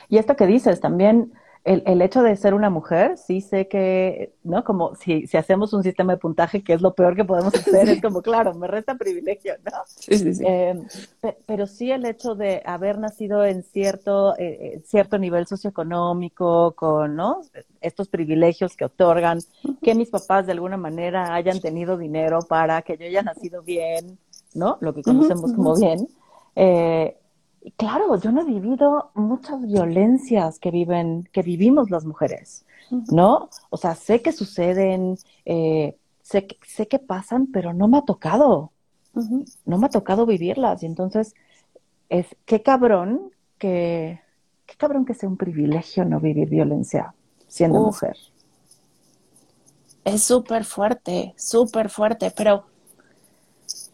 Y 0.08 0.18
esto 0.18 0.36
que 0.36 0.46
dices 0.46 0.80
también, 0.80 1.32
el, 1.64 1.82
el, 1.86 2.00
hecho 2.00 2.22
de 2.22 2.36
ser 2.36 2.54
una 2.54 2.70
mujer, 2.70 3.18
sí 3.18 3.42
sé 3.42 3.68
que, 3.68 4.32
¿no? 4.44 4.64
Como 4.64 4.94
si, 4.94 5.26
si 5.26 5.36
hacemos 5.36 5.74
un 5.74 5.82
sistema 5.82 6.14
de 6.14 6.18
puntaje, 6.18 6.62
que 6.62 6.72
es 6.72 6.80
lo 6.80 6.94
peor 6.94 7.14
que 7.14 7.24
podemos 7.24 7.54
hacer, 7.54 7.86
sí. 7.86 7.92
es 7.92 8.02
como, 8.02 8.22
claro, 8.22 8.54
me 8.54 8.66
resta 8.66 8.94
privilegio, 8.94 9.54
¿no? 9.64 9.78
Sí, 9.86 10.16
sí, 10.16 10.34
sí. 10.34 10.44
Eh, 10.46 10.80
pe 11.20 11.36
pero 11.44 11.66
sí 11.66 11.90
el 11.90 12.06
hecho 12.06 12.34
de 12.34 12.62
haber 12.64 12.98
nacido 12.98 13.44
en 13.44 13.62
cierto, 13.62 14.34
eh, 14.38 14.80
cierto 14.86 15.18
nivel 15.18 15.46
socioeconómico, 15.46 16.72
con, 16.72 17.14
¿no? 17.16 17.42
Estos 17.82 18.08
privilegios 18.08 18.74
que 18.74 18.86
otorgan, 18.86 19.40
que 19.82 19.94
mis 19.94 20.08
papás 20.08 20.46
de 20.46 20.52
alguna 20.52 20.78
manera 20.78 21.34
hayan 21.34 21.60
tenido 21.60 21.98
dinero 21.98 22.40
para 22.40 22.80
que 22.82 22.96
yo 22.96 23.04
haya 23.04 23.22
nacido 23.22 23.62
bien, 23.62 24.18
¿no? 24.54 24.78
Lo 24.80 24.94
que 24.94 25.02
conocemos 25.02 25.50
uh 25.50 25.52
-huh. 25.52 25.56
como 25.56 25.76
bien. 25.76 26.08
Eh, 26.56 27.16
claro, 27.76 28.16
yo 28.20 28.32
no 28.32 28.42
he 28.42 28.44
vivido 28.44 29.10
muchas 29.14 29.60
violencias 29.62 30.58
que 30.58 30.70
viven, 30.70 31.28
que 31.32 31.42
vivimos 31.42 31.90
las 31.90 32.04
mujeres, 32.04 32.64
¿no? 33.10 33.48
O 33.70 33.76
sea, 33.76 33.94
sé 33.94 34.22
que 34.22 34.32
suceden, 34.32 35.16
eh, 35.44 35.96
sé, 36.22 36.46
que, 36.46 36.56
sé 36.66 36.88
que 36.88 36.98
pasan, 36.98 37.46
pero 37.48 37.72
no 37.72 37.88
me 37.88 37.98
ha 37.98 38.02
tocado, 38.02 38.72
uh 39.14 39.20
-huh. 39.20 39.58
no 39.66 39.78
me 39.78 39.86
ha 39.86 39.90
tocado 39.90 40.26
vivirlas. 40.26 40.82
Y 40.82 40.86
entonces, 40.86 41.34
es 42.08 42.26
qué 42.46 42.62
cabrón 42.62 43.30
que, 43.58 44.20
qué 44.66 44.74
cabrón 44.76 45.04
que 45.04 45.14
sea 45.14 45.28
un 45.28 45.36
privilegio 45.36 46.04
no 46.04 46.20
vivir 46.20 46.48
violencia 46.48 47.14
siendo 47.46 47.80
Uf. 47.80 47.86
mujer. 47.86 48.16
Es 50.04 50.22
súper 50.22 50.64
fuerte, 50.64 51.34
súper 51.36 51.90
fuerte, 51.90 52.32
pero 52.34 52.64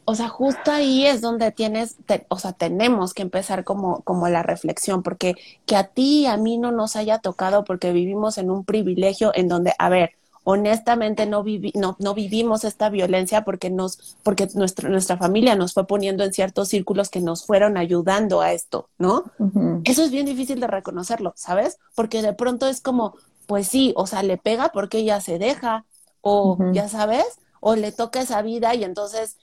o 0.09 0.15
sea, 0.15 0.29
justo 0.29 0.71
ahí 0.71 1.05
es 1.05 1.21
donde 1.21 1.51
tienes, 1.51 1.97
te, 2.07 2.27
o 2.29 2.39
sea, 2.39 2.53
tenemos 2.53 3.13
que 3.13 3.23
empezar 3.23 3.65
como, 3.65 4.03
como 4.03 4.29
la 4.29 4.45
reflexión, 4.45 5.03
porque 5.03 5.35
que 5.67 5.75
a 5.75 5.89
ti 5.89 6.21
y 6.21 6.27
a 6.27 6.37
mí 6.37 6.59
no 6.59 6.71
nos 6.71 6.95
haya 6.95 7.19
tocado 7.19 7.65
porque 7.65 7.93
vivimos 7.93 8.39
en 8.39 8.51
un 8.51 8.65
privilegio 8.65 9.33
en 9.35 9.49
donde, 9.49 9.75
a 9.81 9.89
ver, 9.89 10.13
honestamente 10.45 11.27
no, 11.27 11.43
vivi 11.43 11.73
no, 11.75 11.97
no 11.99 12.15
vivimos 12.15 12.63
esta 12.63 12.89
violencia 12.89 13.43
porque, 13.45 13.69
nos, 13.69 14.17
porque 14.23 14.47
nuestro, 14.55 14.89
nuestra 14.89 15.17
familia 15.17 15.57
nos 15.57 15.75
fue 15.75 15.89
poniendo 15.89 16.23
en 16.23 16.33
ciertos 16.33 16.69
círculos 16.69 17.11
que 17.11 17.21
nos 17.21 17.45
fueron 17.45 17.77
ayudando 17.77 18.41
a 18.41 18.53
esto, 18.53 18.89
¿no? 18.99 19.25
Uh 19.41 19.51
-huh. 19.51 19.81
Eso 19.83 20.05
es 20.05 20.13
bien 20.13 20.25
difícil 20.25 20.61
de 20.61 20.69
reconocerlo, 20.69 21.33
¿sabes? 21.35 21.79
Porque 21.97 22.23
de 22.23 22.33
pronto 22.33 22.69
es 22.69 22.81
como, 22.81 23.17
pues 23.47 23.67
sí, 23.67 23.93
o 23.97 24.07
sea, 24.07 24.23
le 24.23 24.39
pega 24.39 24.71
porque 24.73 24.99
ella 24.99 25.21
se 25.21 25.41
deja, 25.41 25.85
o 26.21 26.53
uh 26.53 26.59
-huh. 26.59 26.73
ya 26.73 26.89
sabes, 26.89 27.27
o 27.59 27.75
le 27.75 27.91
toca 27.91 28.21
esa 28.21 28.41
vida 28.43 28.73
y 28.77 28.85
entonces 28.85 29.37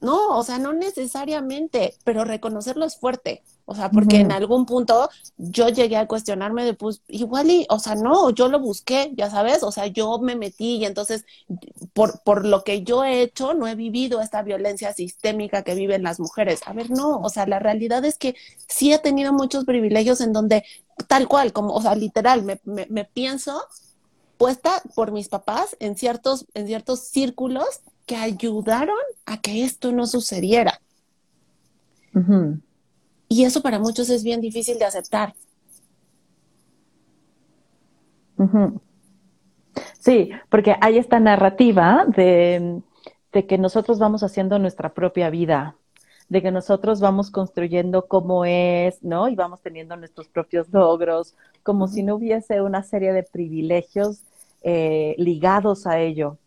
no, 0.00 0.36
o 0.36 0.42
sea, 0.44 0.58
no 0.58 0.72
necesariamente, 0.72 1.94
pero 2.04 2.24
reconocerlo 2.24 2.84
es 2.84 2.96
fuerte. 2.96 3.42
O 3.68 3.74
sea, 3.74 3.90
porque 3.90 4.16
uh 4.16 4.18
-huh. 4.20 4.22
en 4.22 4.32
algún 4.32 4.64
punto 4.64 5.10
yo 5.38 5.68
llegué 5.68 5.96
a 5.96 6.06
cuestionarme 6.06 6.64
de, 6.64 6.74
pues, 6.74 7.02
igual 7.08 7.50
y, 7.50 7.66
o 7.68 7.80
sea, 7.80 7.96
no, 7.96 8.30
yo 8.30 8.48
lo 8.48 8.60
busqué, 8.60 9.12
ya 9.16 9.28
sabes, 9.28 9.64
o 9.64 9.72
sea, 9.72 9.88
yo 9.88 10.20
me 10.20 10.36
metí 10.36 10.76
y 10.76 10.84
entonces, 10.84 11.24
por, 11.92 12.20
por 12.22 12.46
lo 12.46 12.62
que 12.62 12.84
yo 12.84 13.04
he 13.04 13.22
hecho, 13.22 13.54
no 13.54 13.66
he 13.66 13.74
vivido 13.74 14.20
esta 14.20 14.42
violencia 14.42 14.92
sistémica 14.92 15.62
que 15.62 15.74
viven 15.74 16.04
las 16.04 16.20
mujeres. 16.20 16.60
A 16.66 16.72
ver, 16.74 16.90
no, 16.90 17.18
o 17.18 17.28
sea, 17.28 17.46
la 17.46 17.58
realidad 17.58 18.04
es 18.04 18.18
que 18.18 18.36
sí 18.68 18.92
he 18.92 18.98
tenido 19.00 19.32
muchos 19.32 19.64
privilegios 19.64 20.20
en 20.20 20.32
donde, 20.32 20.64
tal 21.08 21.26
cual, 21.26 21.52
como, 21.52 21.74
o 21.74 21.82
sea, 21.82 21.96
literal, 21.96 22.44
me, 22.44 22.60
me, 22.64 22.86
me 22.88 23.04
pienso 23.04 23.64
puesta 24.36 24.82
por 24.94 25.10
mis 25.12 25.28
papás 25.28 25.76
en 25.80 25.96
ciertos, 25.96 26.46
en 26.54 26.66
ciertos 26.66 27.00
círculos 27.00 27.80
que 28.06 28.16
ayudaron 28.16 28.96
a 29.26 29.40
que 29.40 29.64
esto 29.64 29.92
no 29.92 30.06
sucediera. 30.06 30.80
Uh 32.14 32.20
-huh. 32.20 32.60
Y 33.28 33.44
eso 33.44 33.60
para 33.60 33.78
muchos 33.78 34.08
es 34.08 34.22
bien 34.22 34.40
difícil 34.40 34.78
de 34.78 34.84
aceptar. 34.84 35.34
Uh 38.38 38.44
-huh. 38.44 38.80
Sí, 39.98 40.30
porque 40.48 40.76
hay 40.80 40.98
esta 40.98 41.18
narrativa 41.18 42.06
de, 42.16 42.80
de, 43.32 43.46
que 43.46 43.58
nosotros 43.58 43.98
vamos 43.98 44.22
haciendo 44.22 44.58
nuestra 44.58 44.94
propia 44.94 45.30
vida, 45.30 45.76
de 46.28 46.42
que 46.42 46.52
nosotros 46.52 47.00
vamos 47.00 47.30
construyendo 47.30 48.06
cómo 48.06 48.44
es, 48.44 49.02
¿no? 49.02 49.28
Y 49.28 49.34
vamos 49.34 49.60
teniendo 49.62 49.96
nuestros 49.96 50.28
propios 50.28 50.68
logros, 50.72 51.34
como 51.62 51.88
si 51.88 52.02
no 52.02 52.14
hubiese 52.14 52.62
una 52.62 52.82
serie 52.84 53.12
de 53.12 53.24
privilegios 53.24 54.22
eh, 54.62 55.16
ligados 55.18 55.86
a 55.86 55.98
ello. 56.00 56.38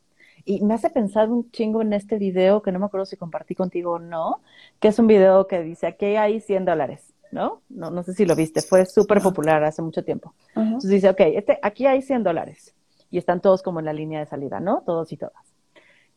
Y 0.50 0.62
me 0.62 0.74
hace 0.74 0.90
pensar 0.90 1.30
un 1.30 1.52
chingo 1.52 1.84
en 1.84 1.94
este 1.94 2.18
video, 2.18 2.64
que 2.64 2.72
no 2.72 2.80
me 2.80 2.88
acuerdo 2.88 3.06
si 3.06 3.16
compartí 3.16 3.54
contigo 3.54 3.92
o 3.92 4.00
no, 4.00 4.42
que 4.80 4.88
es 4.88 4.98
un 4.98 5.06
video 5.06 5.46
que 5.46 5.62
dice, 5.62 5.86
aquí 5.86 6.16
hay 6.16 6.42
100 6.42 6.66
dólares, 6.66 7.14
¿no? 7.32 7.62
No, 7.70 7.92
no 7.92 8.02
sé 8.02 8.14
si 8.16 8.26
lo 8.26 8.36
viste, 8.36 8.64
fue 8.64 8.88
súper 8.88 9.22
popular 9.22 9.64
hace 9.64 9.84
mucho 9.84 10.04
tiempo. 10.04 10.34
Uh 10.56 10.60
-huh. 10.60 10.66
Entonces 10.66 10.90
dice, 10.90 11.10
ok, 11.12 11.20
este, 11.20 11.60
aquí 11.62 11.86
hay 11.86 12.02
100 12.02 12.24
dólares. 12.24 12.74
Y 13.12 13.20
están 13.20 13.42
todos 13.42 13.62
como 13.62 13.78
en 13.78 13.86
la 13.86 13.94
línea 13.94 14.22
de 14.22 14.26
salida, 14.26 14.60
¿no? 14.60 14.82
Todos 14.88 15.12
y 15.12 15.18
todas. 15.18 15.54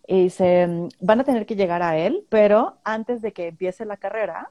Y 0.07 0.23
dice, 0.23 0.89
van 0.99 1.21
a 1.21 1.25
tener 1.25 1.45
que 1.45 1.55
llegar 1.55 1.83
a 1.83 1.99
él, 1.99 2.25
pero 2.31 2.79
antes 2.85 3.21
de 3.21 3.35
que 3.35 3.49
empiece 3.49 3.85
la 3.85 3.99
carrera, 3.99 4.51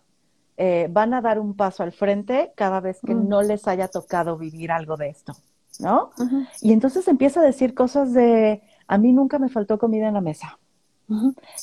eh, 0.58 0.90
van 0.92 1.16
a 1.16 1.22
dar 1.22 1.40
un 1.40 1.56
paso 1.56 1.82
al 1.82 1.92
frente 1.92 2.52
cada 2.56 2.82
vez 2.82 3.00
que 3.04 3.16
uh 3.16 3.18
-huh. 3.18 3.28
no 3.28 3.42
les 3.42 3.68
haya 3.68 3.88
tocado 3.88 4.38
vivir 4.38 4.72
algo 4.72 4.96
de 4.96 5.10
esto, 5.10 5.34
¿no? 5.80 6.12
Uh 6.20 6.24
-huh. 6.24 6.48
Y 6.62 6.72
entonces 6.72 7.08
empieza 7.08 7.40
a 7.40 7.44
decir 7.44 7.74
cosas 7.74 8.14
de 8.14 8.62
a 8.92 8.98
mí 8.98 9.14
nunca 9.14 9.40
me 9.40 9.48
faltó 9.48 9.80
comida 9.80 10.10
en 10.10 10.16
la 10.16 10.22
mesa. 10.22 10.60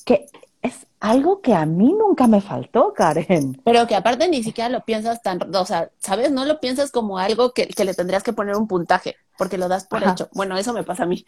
Que 0.07 0.29
es 0.63 0.87
algo 0.99 1.43
que 1.43 1.53
a 1.53 1.67
mí 1.67 1.93
nunca 1.93 2.27
me 2.27 2.41
faltó, 2.41 2.95
Karen. 2.95 3.61
Pero 3.67 3.87
que 3.87 3.95
aparte 3.95 4.31
ni 4.31 4.43
siquiera 4.43 4.71
lo 4.71 4.83
piensas 4.83 5.21
tan, 5.21 5.39
o 5.55 5.65
sea, 5.67 5.91
¿sabes? 5.99 6.33
No 6.33 6.47
lo 6.47 6.59
piensas 6.59 6.91
como 6.91 7.19
algo 7.19 7.53
que, 7.53 7.69
le 7.85 7.93
tendrías 7.93 8.23
que 8.23 8.33
poner 8.33 8.57
un 8.57 8.67
puntaje, 8.67 9.17
porque 9.37 9.59
lo 9.59 9.69
das 9.69 9.85
por 9.85 10.03
hecho. 10.03 10.31
Bueno, 10.33 10.57
eso 10.57 10.73
me 10.73 10.85
pasa 10.85 11.03
a 11.03 11.07
mí. 11.07 11.27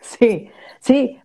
Sí, 0.00 0.48
sí, 0.80 1.18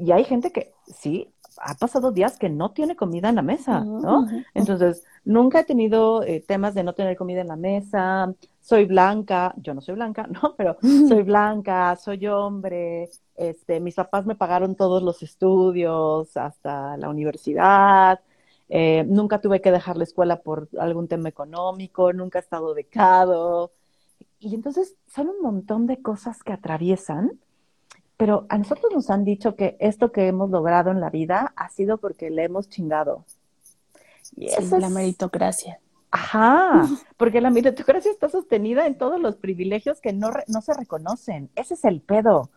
y 0.00 0.12
hay 0.12 0.24
gente 0.24 0.52
que 0.52 0.74
sí, 0.94 1.31
ha 1.64 1.74
pasado 1.76 2.10
días 2.10 2.38
que 2.38 2.48
no 2.48 2.72
tiene 2.72 2.96
comida 2.96 3.28
en 3.28 3.36
la 3.36 3.42
mesa, 3.42 3.84
¿no? 3.84 4.26
Entonces, 4.52 5.04
nunca 5.24 5.60
he 5.60 5.64
tenido 5.64 6.24
eh, 6.24 6.44
temas 6.46 6.74
de 6.74 6.82
no 6.82 6.92
tener 6.92 7.16
comida 7.16 7.40
en 7.40 7.46
la 7.46 7.56
mesa, 7.56 8.34
soy 8.60 8.84
blanca, 8.84 9.54
yo 9.56 9.72
no 9.72 9.80
soy 9.80 9.94
blanca, 9.94 10.26
¿no? 10.42 10.54
Pero 10.56 10.76
soy 10.80 11.22
blanca, 11.22 11.94
soy 11.96 12.26
hombre, 12.26 13.10
este, 13.36 13.78
mis 13.78 13.94
papás 13.94 14.26
me 14.26 14.34
pagaron 14.34 14.74
todos 14.74 15.04
los 15.04 15.22
estudios 15.22 16.36
hasta 16.36 16.96
la 16.96 17.08
universidad, 17.08 18.20
eh, 18.68 19.04
nunca 19.06 19.40
tuve 19.40 19.60
que 19.60 19.70
dejar 19.70 19.96
la 19.96 20.04
escuela 20.04 20.42
por 20.42 20.68
algún 20.78 21.06
tema 21.06 21.28
económico, 21.28 22.12
nunca 22.12 22.40
he 22.40 22.42
estado 22.42 22.74
becado. 22.74 23.70
Y 24.40 24.56
entonces 24.56 24.96
son 25.06 25.28
un 25.28 25.40
montón 25.40 25.86
de 25.86 26.02
cosas 26.02 26.42
que 26.42 26.52
atraviesan 26.52 27.38
pero 28.22 28.46
a 28.50 28.56
nosotros 28.56 28.92
nos 28.94 29.10
han 29.10 29.24
dicho 29.24 29.56
que 29.56 29.76
esto 29.80 30.12
que 30.12 30.28
hemos 30.28 30.48
logrado 30.48 30.92
en 30.92 31.00
la 31.00 31.10
vida 31.10 31.52
ha 31.56 31.68
sido 31.70 31.98
porque 31.98 32.30
le 32.30 32.44
hemos 32.44 32.68
chingado. 32.68 33.24
Y 34.36 34.46
eso 34.46 34.76
es 34.76 34.80
la 34.80 34.90
meritocracia. 34.90 35.80
Ajá, 36.12 36.86
porque 37.16 37.40
la 37.40 37.50
meritocracia 37.50 38.12
está 38.12 38.28
sostenida 38.28 38.86
en 38.86 38.96
todos 38.96 39.20
los 39.20 39.34
privilegios 39.34 40.00
que 40.00 40.12
no, 40.12 40.30
no 40.46 40.60
se 40.60 40.72
reconocen. 40.72 41.50
Ese 41.56 41.74
es 41.74 41.84
el 41.84 42.00
pedo. 42.00 42.50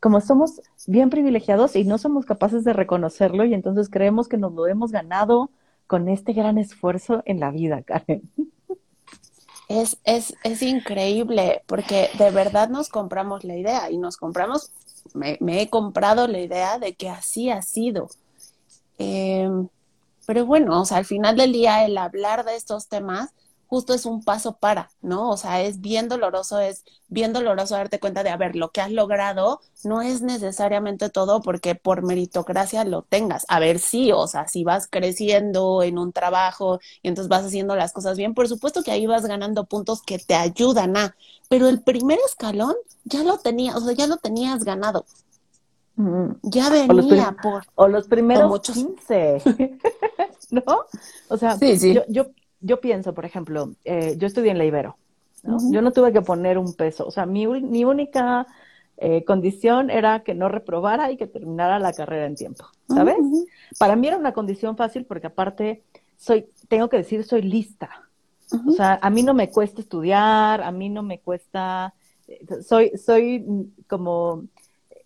Como 0.00 0.20
somos 0.20 0.60
bien 0.88 1.08
privilegiados 1.08 1.76
y 1.76 1.84
no 1.84 1.98
somos 1.98 2.26
capaces 2.26 2.64
de 2.64 2.72
reconocerlo 2.72 3.44
y 3.44 3.54
entonces 3.54 3.88
creemos 3.90 4.26
que 4.26 4.38
nos 4.38 4.52
lo 4.52 4.66
hemos 4.66 4.90
ganado 4.90 5.52
con 5.86 6.08
este 6.08 6.32
gran 6.32 6.58
esfuerzo 6.58 7.22
en 7.26 7.38
la 7.38 7.52
vida, 7.52 7.82
Karen. 7.82 8.28
Es, 9.68 9.98
es, 10.02 10.34
es 10.42 10.62
increíble 10.62 11.62
porque 11.66 12.10
de 12.18 12.32
verdad 12.32 12.70
nos 12.70 12.88
compramos 12.88 13.44
la 13.44 13.56
idea 13.56 13.88
y 13.88 13.98
nos 13.98 14.16
compramos 14.16 14.72
me, 15.14 15.38
he 15.60 15.68
comprado 15.68 16.26
la 16.28 16.40
idea 16.40 16.78
de 16.78 16.94
que 16.94 17.08
así 17.08 17.50
ha 17.50 17.62
sido. 17.62 18.08
Em, 18.98 19.68
pero 20.26 20.46
bueno, 20.46 20.80
o 20.80 20.84
sea, 20.84 20.98
al 20.98 21.04
final 21.04 21.36
del 21.36 21.52
día 21.52 21.84
el 21.84 21.98
hablar 21.98 22.44
de 22.44 22.56
estos 22.56 22.88
temas 22.88 23.30
justo 23.72 23.94
es 23.94 24.04
un 24.04 24.22
paso 24.22 24.58
para, 24.58 24.90
¿no? 25.00 25.30
O 25.30 25.38
sea, 25.38 25.62
es 25.62 25.80
bien 25.80 26.10
doloroso, 26.10 26.60
es 26.60 26.84
bien 27.08 27.32
doloroso 27.32 27.74
darte 27.74 27.98
cuenta 27.98 28.22
de, 28.22 28.28
a 28.28 28.36
ver, 28.36 28.54
lo 28.54 28.70
que 28.70 28.82
has 28.82 28.90
logrado 28.90 29.62
no 29.82 30.02
es 30.02 30.20
necesariamente 30.20 31.08
todo 31.08 31.40
porque 31.40 31.74
por 31.74 32.02
meritocracia 32.02 32.84
lo 32.84 33.00
tengas. 33.00 33.46
A 33.48 33.60
ver, 33.60 33.78
sí, 33.78 34.12
o 34.12 34.26
sea, 34.26 34.46
si 34.46 34.62
vas 34.62 34.86
creciendo 34.90 35.82
en 35.82 35.96
un 35.96 36.12
trabajo 36.12 36.80
y 37.00 37.08
entonces 37.08 37.30
vas 37.30 37.46
haciendo 37.46 37.74
las 37.74 37.94
cosas 37.94 38.18
bien, 38.18 38.34
por 38.34 38.46
supuesto 38.46 38.82
que 38.82 38.90
ahí 38.90 39.06
vas 39.06 39.24
ganando 39.24 39.64
puntos 39.64 40.02
que 40.02 40.18
te 40.18 40.34
ayudan 40.34 40.98
a, 40.98 41.16
pero 41.48 41.66
el 41.66 41.80
primer 41.80 42.18
escalón 42.26 42.74
ya 43.04 43.24
lo 43.24 43.38
tenías, 43.38 43.74
o 43.76 43.80
sea, 43.80 43.94
ya 43.94 44.06
lo 44.06 44.18
tenías 44.18 44.64
ganado. 44.64 45.06
Mm. 45.96 46.32
Ya 46.42 46.68
venía 46.68 47.34
por... 47.42 47.62
O 47.74 47.88
los 47.88 48.06
primeros 48.06 48.50
muchos... 48.50 48.74
15, 48.74 49.42
¿no? 50.50 50.84
O 51.28 51.38
sea, 51.38 51.56
Yo, 51.58 52.02
yo, 52.08 52.26
yo 52.62 52.80
pienso, 52.80 53.12
por 53.12 53.24
ejemplo, 53.24 53.72
eh, 53.84 54.14
yo 54.18 54.26
estudié 54.26 54.52
en 54.52 54.58
la 54.58 54.64
Ibero, 54.64 54.96
¿no? 55.42 55.58
Yo 55.70 55.82
no 55.82 55.92
tuve 55.92 56.12
que 56.12 56.22
poner 56.22 56.56
un 56.58 56.74
peso, 56.74 57.06
o 57.06 57.10
sea, 57.10 57.26
mi, 57.26 57.46
mi 57.46 57.84
única 57.84 58.46
eh, 58.96 59.24
condición 59.24 59.90
era 59.90 60.22
que 60.22 60.34
no 60.34 60.48
reprobara 60.48 61.10
y 61.10 61.16
que 61.16 61.26
terminara 61.26 61.78
la 61.78 61.92
carrera 61.92 62.26
en 62.26 62.36
tiempo, 62.36 62.66
¿sabes? 62.88 63.16
Para 63.78 63.96
mí 63.96 64.06
era 64.06 64.16
una 64.16 64.32
condición 64.32 64.76
fácil 64.76 65.04
porque 65.04 65.26
aparte 65.26 65.82
soy, 66.16 66.46
tengo 66.68 66.88
que 66.88 66.98
decir, 66.98 67.24
soy 67.24 67.42
lista. 67.42 67.90
O 68.68 68.72
sea, 68.72 68.98
a 69.00 69.08
mí 69.08 69.22
no 69.22 69.32
me 69.32 69.48
cuesta 69.48 69.80
estudiar, 69.80 70.62
a 70.62 70.70
mí 70.70 70.90
no 70.90 71.02
me 71.02 71.18
cuesta, 71.20 71.94
soy, 72.62 72.92
soy 72.98 73.72
como, 73.88 74.44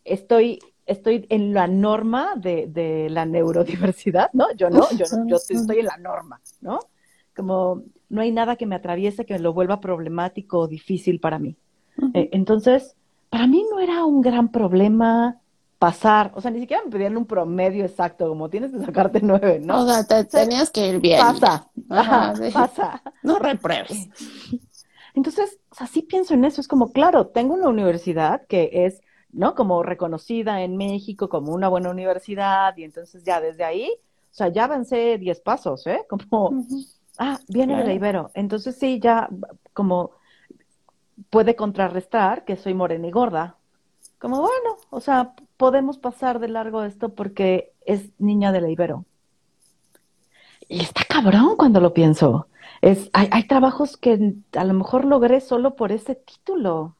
estoy 0.05 0.59
estoy 0.87 1.27
en 1.29 1.53
la 1.53 1.67
norma 1.67 2.35
de, 2.37 2.69
de, 2.69 3.11
la 3.11 3.27
neurodiversidad, 3.27 4.31
¿no? 4.33 4.53
Yo 4.55 4.71
no, 4.71 4.89
yo, 4.93 5.05
no, 5.17 5.27
yo 5.27 5.37
estoy 5.37 5.81
en 5.81 5.87
la 5.87 5.97
norma, 5.99 6.41
¿no? 6.61 6.79
Como 7.37 7.83
no 8.09 8.21
hay 8.21 8.33
nada 8.33 8.57
que 8.57 8.67
me 8.67 8.77
atraviese 8.77 9.27
que 9.27 9.39
lo 9.39 9.53
vuelva 9.53 9.81
problemático 9.81 10.61
o 10.61 10.69
difícil 10.69 11.21
para 11.21 11.39
mí. 11.39 11.57
Eh, 12.15 12.31
entonces, 12.33 12.97
para 13.31 13.47
mí 13.47 13.65
no 13.71 13.81
era 13.81 14.05
un 14.05 14.21
gran 14.21 14.49
problema 14.49 15.41
pasar, 15.79 16.33
o 16.35 16.41
sea, 16.41 16.51
ni 16.51 16.61
siquiera 16.61 16.83
me 16.85 16.91
pedían 16.91 17.17
un 17.17 17.27
promedio 17.27 17.85
exacto, 17.85 18.29
como 18.29 18.49
tienes 18.49 18.73
que 18.73 18.79
sacarte 18.79 19.21
nueve, 19.23 19.61
¿no? 19.63 19.83
O 19.83 19.87
sea, 19.87 20.05
te 20.05 20.25
tenías 20.25 20.71
que 20.71 20.89
ir 20.89 21.01
bien. 21.01 21.21
Pasa, 21.21 21.69
pasa. 22.53 23.03
No 23.23 23.39
repruebes. 23.39 24.09
Entonces, 25.15 25.59
así 25.79 26.03
pienso 26.03 26.35
en 26.35 26.45
eso, 26.45 26.61
es 26.61 26.69
como, 26.69 26.93
claro, 26.93 27.29
tengo 27.29 27.55
una 27.55 27.69
universidad 27.69 28.47
que 28.47 28.71
es, 28.73 29.01
¿no? 29.33 29.55
Como 29.55 29.83
reconocida 29.83 30.63
en 30.63 30.77
México 30.77 31.29
como 31.29 31.53
una 31.53 31.69
buena 31.69 31.91
universidad, 31.91 32.77
y 32.77 32.85
entonces 32.85 33.25
ya 33.25 33.41
desde 33.41 33.65
ahí, 33.65 33.91
o 33.91 34.35
sea, 34.35 34.49
ya 34.49 34.65
avancé 34.65 35.17
diez 35.19 35.41
pasos, 35.41 35.87
¿eh? 35.87 36.01
Como, 36.09 36.65
Ah, 37.19 37.39
viene 37.49 37.83
de 37.83 37.95
Ibero. 37.95 38.31
Entonces 38.35 38.77
sí, 38.79 39.01
ya 39.01 39.29
como 39.73 40.13
puede 41.31 41.57
contrarrestar 41.57 42.45
que 42.45 42.57
soy 42.57 42.75
morena 42.75 43.07
y 43.07 43.11
gorda. 43.11 43.57
Como 44.19 44.41
bueno, 44.41 44.77
o 44.91 45.01
sea, 45.01 45.35
podemos 45.57 45.99
pasar 45.99 46.39
de 46.39 46.49
largo 46.49 46.85
esto 46.85 47.15
porque 47.15 47.73
es 47.85 48.11
niña 48.19 48.53
de 48.53 48.61
la 48.61 48.71
Ibero. 48.71 49.05
Y 50.69 50.81
está 50.81 51.05
cabrón 51.05 51.57
cuando 51.57 51.81
lo 51.81 51.95
pienso. 51.95 52.49
Es, 52.83 53.11
hay, 53.13 53.29
hay 53.31 53.47
trabajos 53.47 53.97
que 53.97 54.35
a 54.55 54.65
lo 54.65 54.75
mejor 54.75 55.05
logré 55.05 55.41
solo 55.41 55.77
por 55.77 55.93
ese 55.93 56.15
título. 56.15 56.97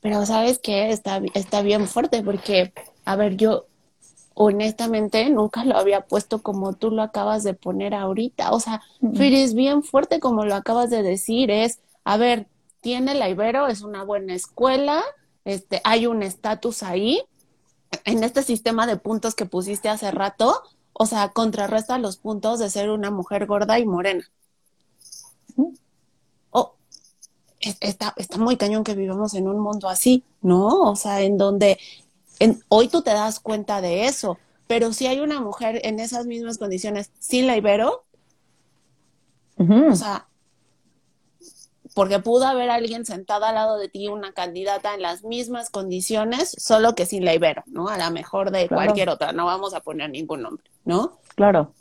Pero 0.00 0.24
sabes 0.26 0.58
que 0.58 0.90
está, 0.90 1.20
está 1.34 1.62
bien 1.62 1.88
fuerte 1.88 2.22
porque, 2.22 2.72
a 3.04 3.16
ver, 3.16 3.36
yo, 3.36 3.66
honestamente 4.40 5.28
nunca 5.30 5.64
lo 5.64 5.76
había 5.76 6.02
puesto 6.02 6.40
como 6.42 6.72
tú 6.72 6.92
lo 6.92 7.02
acabas 7.02 7.42
de 7.42 7.54
poner 7.54 7.92
ahorita. 7.92 8.52
O 8.52 8.60
sea, 8.60 8.82
es 9.02 9.54
bien 9.54 9.82
fuerte 9.82 10.20
como 10.20 10.44
lo 10.44 10.54
acabas 10.54 10.90
de 10.90 11.02
decir, 11.02 11.50
es, 11.50 11.80
a 12.04 12.16
ver, 12.16 12.46
tiene 12.80 13.14
la 13.14 13.28
Ibero, 13.28 13.66
es 13.66 13.82
una 13.82 14.04
buena 14.04 14.34
escuela, 14.34 15.02
este, 15.44 15.80
hay 15.82 16.06
un 16.06 16.22
estatus 16.22 16.84
ahí, 16.84 17.20
en 18.04 18.22
este 18.22 18.44
sistema 18.44 18.86
de 18.86 18.96
puntos 18.96 19.34
que 19.34 19.44
pusiste 19.44 19.88
hace 19.88 20.12
rato, 20.12 20.62
o 20.92 21.04
sea, 21.04 21.30
contrarresta 21.30 21.98
los 21.98 22.18
puntos 22.18 22.60
de 22.60 22.70
ser 22.70 22.90
una 22.90 23.10
mujer 23.10 23.46
gorda 23.46 23.80
y 23.80 23.86
morena. 23.86 24.24
Oh, 26.50 26.74
está, 27.58 28.14
está 28.16 28.38
muy 28.38 28.56
cañón 28.56 28.84
que 28.84 28.94
vivamos 28.94 29.34
en 29.34 29.48
un 29.48 29.58
mundo 29.58 29.88
así, 29.88 30.22
¿no? 30.42 30.82
O 30.82 30.94
sea, 30.94 31.22
en 31.22 31.38
donde 31.38 31.80
hoy 32.68 32.88
tú 32.88 33.02
te 33.02 33.10
das 33.10 33.40
cuenta 33.40 33.80
de 33.80 34.06
eso, 34.06 34.38
pero 34.66 34.92
si 34.92 35.06
hay 35.06 35.20
una 35.20 35.40
mujer 35.40 35.80
en 35.84 35.98
esas 35.98 36.26
mismas 36.26 36.58
condiciones 36.58 37.10
sin 37.18 37.46
la 37.46 37.56
Ibero, 37.56 38.04
o 39.58 39.94
sea, 39.94 40.28
porque 41.94 42.20
pudo 42.20 42.46
haber 42.46 42.70
alguien 42.70 43.04
sentada 43.04 43.48
al 43.48 43.56
lado 43.56 43.76
de 43.76 43.88
ti, 43.88 44.06
una 44.06 44.32
candidata 44.32 44.94
en 44.94 45.02
las 45.02 45.24
mismas 45.24 45.68
condiciones, 45.70 46.54
solo 46.56 46.94
que 46.94 47.06
sin 47.06 47.24
la 47.24 47.34
Ibero, 47.34 47.64
¿no? 47.66 47.88
A 47.88 47.98
la 47.98 48.10
mejor 48.10 48.52
de 48.52 48.68
cualquier 48.68 49.08
otra, 49.08 49.32
no 49.32 49.46
vamos 49.46 49.74
a 49.74 49.80
poner 49.80 50.10
ningún 50.10 50.42
nombre, 50.42 50.70
¿no? 50.84 51.18
Claro. 51.34 51.72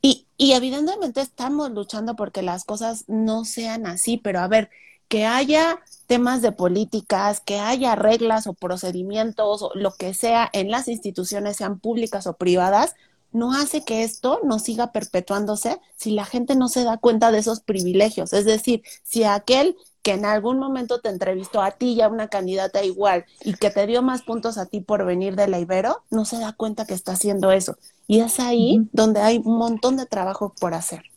y, 0.00 0.26
y 0.38 0.52
evidentemente 0.52 1.20
estamos 1.20 1.70
luchando 1.72 2.16
porque 2.16 2.42
las 2.42 2.64
cosas 2.64 3.04
no 3.06 3.44
sean 3.44 3.86
así, 3.86 4.16
pero 4.16 4.40
a 4.40 4.48
ver, 4.48 4.70
que 5.08 5.26
haya 5.26 5.80
temas 6.06 6.42
de 6.42 6.52
políticas, 6.52 7.40
que 7.40 7.58
haya 7.58 7.94
reglas 7.94 8.46
o 8.46 8.54
procedimientos 8.54 9.62
o 9.62 9.70
lo 9.74 9.94
que 9.94 10.14
sea 10.14 10.48
en 10.52 10.70
las 10.70 10.88
instituciones, 10.88 11.56
sean 11.56 11.78
públicas 11.78 12.26
o 12.26 12.34
privadas, 12.36 12.94
no 13.32 13.52
hace 13.52 13.84
que 13.84 14.04
esto 14.04 14.40
no 14.44 14.58
siga 14.58 14.92
perpetuándose 14.92 15.80
si 15.96 16.10
la 16.12 16.24
gente 16.24 16.54
no 16.54 16.68
se 16.68 16.84
da 16.84 16.98
cuenta 16.98 17.32
de 17.32 17.38
esos 17.38 17.60
privilegios. 17.60 18.32
Es 18.32 18.44
decir, 18.44 18.82
si 19.02 19.24
aquel 19.24 19.76
que 20.02 20.12
en 20.12 20.24
algún 20.24 20.58
momento 20.58 21.00
te 21.00 21.08
entrevistó 21.08 21.62
a 21.62 21.72
ti 21.72 21.92
y 21.92 22.00
a 22.02 22.08
una 22.08 22.28
candidata 22.28 22.84
igual 22.84 23.24
y 23.40 23.54
que 23.54 23.70
te 23.70 23.86
dio 23.86 24.02
más 24.02 24.22
puntos 24.22 24.58
a 24.58 24.66
ti 24.66 24.80
por 24.80 25.04
venir 25.06 25.36
de 25.36 25.48
la 25.48 25.60
Ibero, 25.60 26.02
no 26.10 26.24
se 26.24 26.38
da 26.38 26.52
cuenta 26.52 26.86
que 26.86 26.94
está 26.94 27.12
haciendo 27.12 27.52
eso. 27.52 27.76
Y 28.06 28.20
es 28.20 28.40
ahí 28.40 28.88
donde 28.92 29.20
hay 29.20 29.38
un 29.44 29.56
montón 29.58 29.96
de 29.96 30.06
trabajo 30.06 30.54
por 30.60 30.74
hacer. 30.74 31.11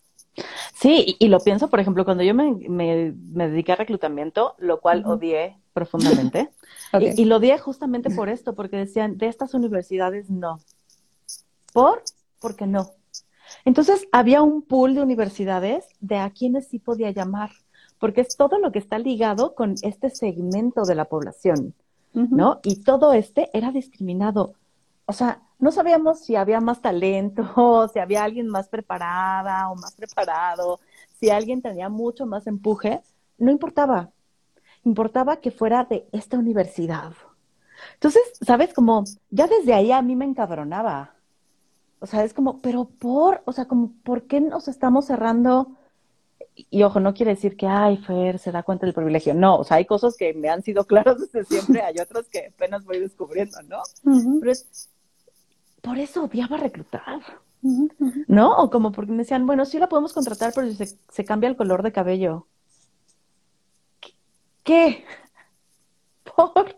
Sí, 0.73 1.15
y, 1.19 1.27
lo 1.29 1.39
pienso, 1.39 1.69
por 1.69 1.79
ejemplo, 1.79 2.05
cuando 2.05 2.23
yo 2.23 2.33
me, 2.33 2.51
me, 2.67 3.13
dediqué 3.47 3.71
a 3.71 3.77
reclutamiento, 3.77 4.55
lo 4.57 4.81
cual 4.81 5.05
odié 5.05 5.57
profundamente, 5.73 6.49
y, 7.17 7.25
lo 7.25 7.37
odié 7.37 7.57
justamente 7.57 8.09
por 8.09 8.29
esto, 8.29 8.53
porque 8.55 8.77
decían, 8.77 9.17
de 9.17 9.27
estas 9.27 9.53
universidades 9.53 10.29
no. 10.29 10.59
¿Por? 11.73 12.03
Porque 12.39 12.67
no. 12.67 12.91
Entonces, 13.63 14.07
había 14.11 14.41
un 14.41 14.61
pool 14.61 14.95
de 14.95 15.01
universidades 15.01 15.85
de 15.99 16.17
a 16.17 16.29
quienes 16.29 16.67
sí 16.67 16.79
podía 16.79 17.11
llamar, 17.11 17.51
porque 17.99 18.21
es 18.21 18.35
todo 18.35 18.59
lo 18.59 18.71
que 18.71 18.79
está 18.79 18.99
ligado 18.99 19.55
con 19.55 19.75
este 19.81 20.09
segmento 20.09 20.83
de 20.83 20.95
la 20.95 21.05
población. 21.05 21.73
¿no? 22.15 22.61
Y 22.63 22.77
todo 22.77 23.13
este 23.13 23.49
era 23.53 23.71
discriminado. 23.71 24.55
O 25.05 25.13
sea, 25.13 25.41
no 25.59 25.71
sabíamos 25.71 26.19
si 26.19 26.35
había 26.35 26.59
más 26.61 26.81
talento, 26.81 27.89
si 27.93 27.99
había 27.99 28.23
alguien 28.23 28.47
más 28.47 28.69
preparada 28.69 29.69
o 29.71 29.75
más 29.75 29.95
preparado, 29.95 30.79
si 31.19 31.29
alguien 31.29 31.61
tenía 31.61 31.89
mucho 31.89 32.25
más 32.25 32.47
empuje, 32.47 33.01
no 33.37 33.51
importaba. 33.51 34.11
Importaba 34.83 35.37
que 35.37 35.51
fuera 35.51 35.85
de 35.85 36.07
esta 36.11 36.37
universidad. 36.37 37.13
Entonces, 37.93 38.21
¿sabes? 38.41 38.73
Como 38.73 39.03
ya 39.29 39.47
desde 39.47 39.73
ahí 39.73 39.91
a 39.91 40.01
mí 40.01 40.15
me 40.15 40.25
encabronaba. 40.25 41.15
O 41.99 42.07
sea, 42.07 42.23
es 42.23 42.33
como, 42.33 42.61
pero 42.61 42.85
por, 42.85 43.41
o 43.45 43.51
sea, 43.51 43.65
como, 43.65 43.93
¿por 44.03 44.27
qué 44.27 44.41
nos 44.41 44.67
estamos 44.67 45.05
cerrando? 45.05 45.71
Y 46.69 46.83
ojo, 46.83 46.99
no 46.99 47.13
quiere 47.13 47.31
decir 47.33 47.57
que, 47.57 47.67
ay, 47.67 47.97
Fer 47.97 48.39
se 48.39 48.51
da 48.51 48.63
cuenta 48.63 48.85
del 48.85 48.93
privilegio. 48.93 49.33
No, 49.33 49.57
o 49.57 49.63
sea, 49.63 49.77
hay 49.77 49.85
cosas 49.85 50.15
que 50.15 50.33
me 50.33 50.49
han 50.49 50.61
sido 50.61 50.83
claras 50.87 51.19
desde 51.19 51.45
siempre, 51.45 51.81
hay 51.81 51.95
otras 51.99 52.27
que 52.29 52.47
apenas 52.53 52.85
voy 52.85 52.99
descubriendo, 52.99 53.61
¿no? 53.63 53.81
Pero 54.39 54.51
es, 54.51 54.89
por 55.85 55.99
eso 55.99 56.23
odiaba 56.23 56.57
reclutar. 56.57 57.21
¿No? 58.27 58.57
O 58.57 58.69
como 58.69 58.91
porque 58.91 59.11
me 59.11 59.19
decían, 59.19 59.45
bueno, 59.45 59.65
sí 59.65 59.79
la 59.79 59.89
podemos 59.89 60.13
contratar, 60.13 60.51
pero 60.53 60.67
si 60.67 60.75
se, 60.75 60.97
se 61.09 61.25
cambia 61.25 61.49
el 61.49 61.55
color 61.55 61.83
de 61.83 61.91
cabello. 61.91 62.47
¿Qué? 64.63 65.05
¿Por? 66.23 66.75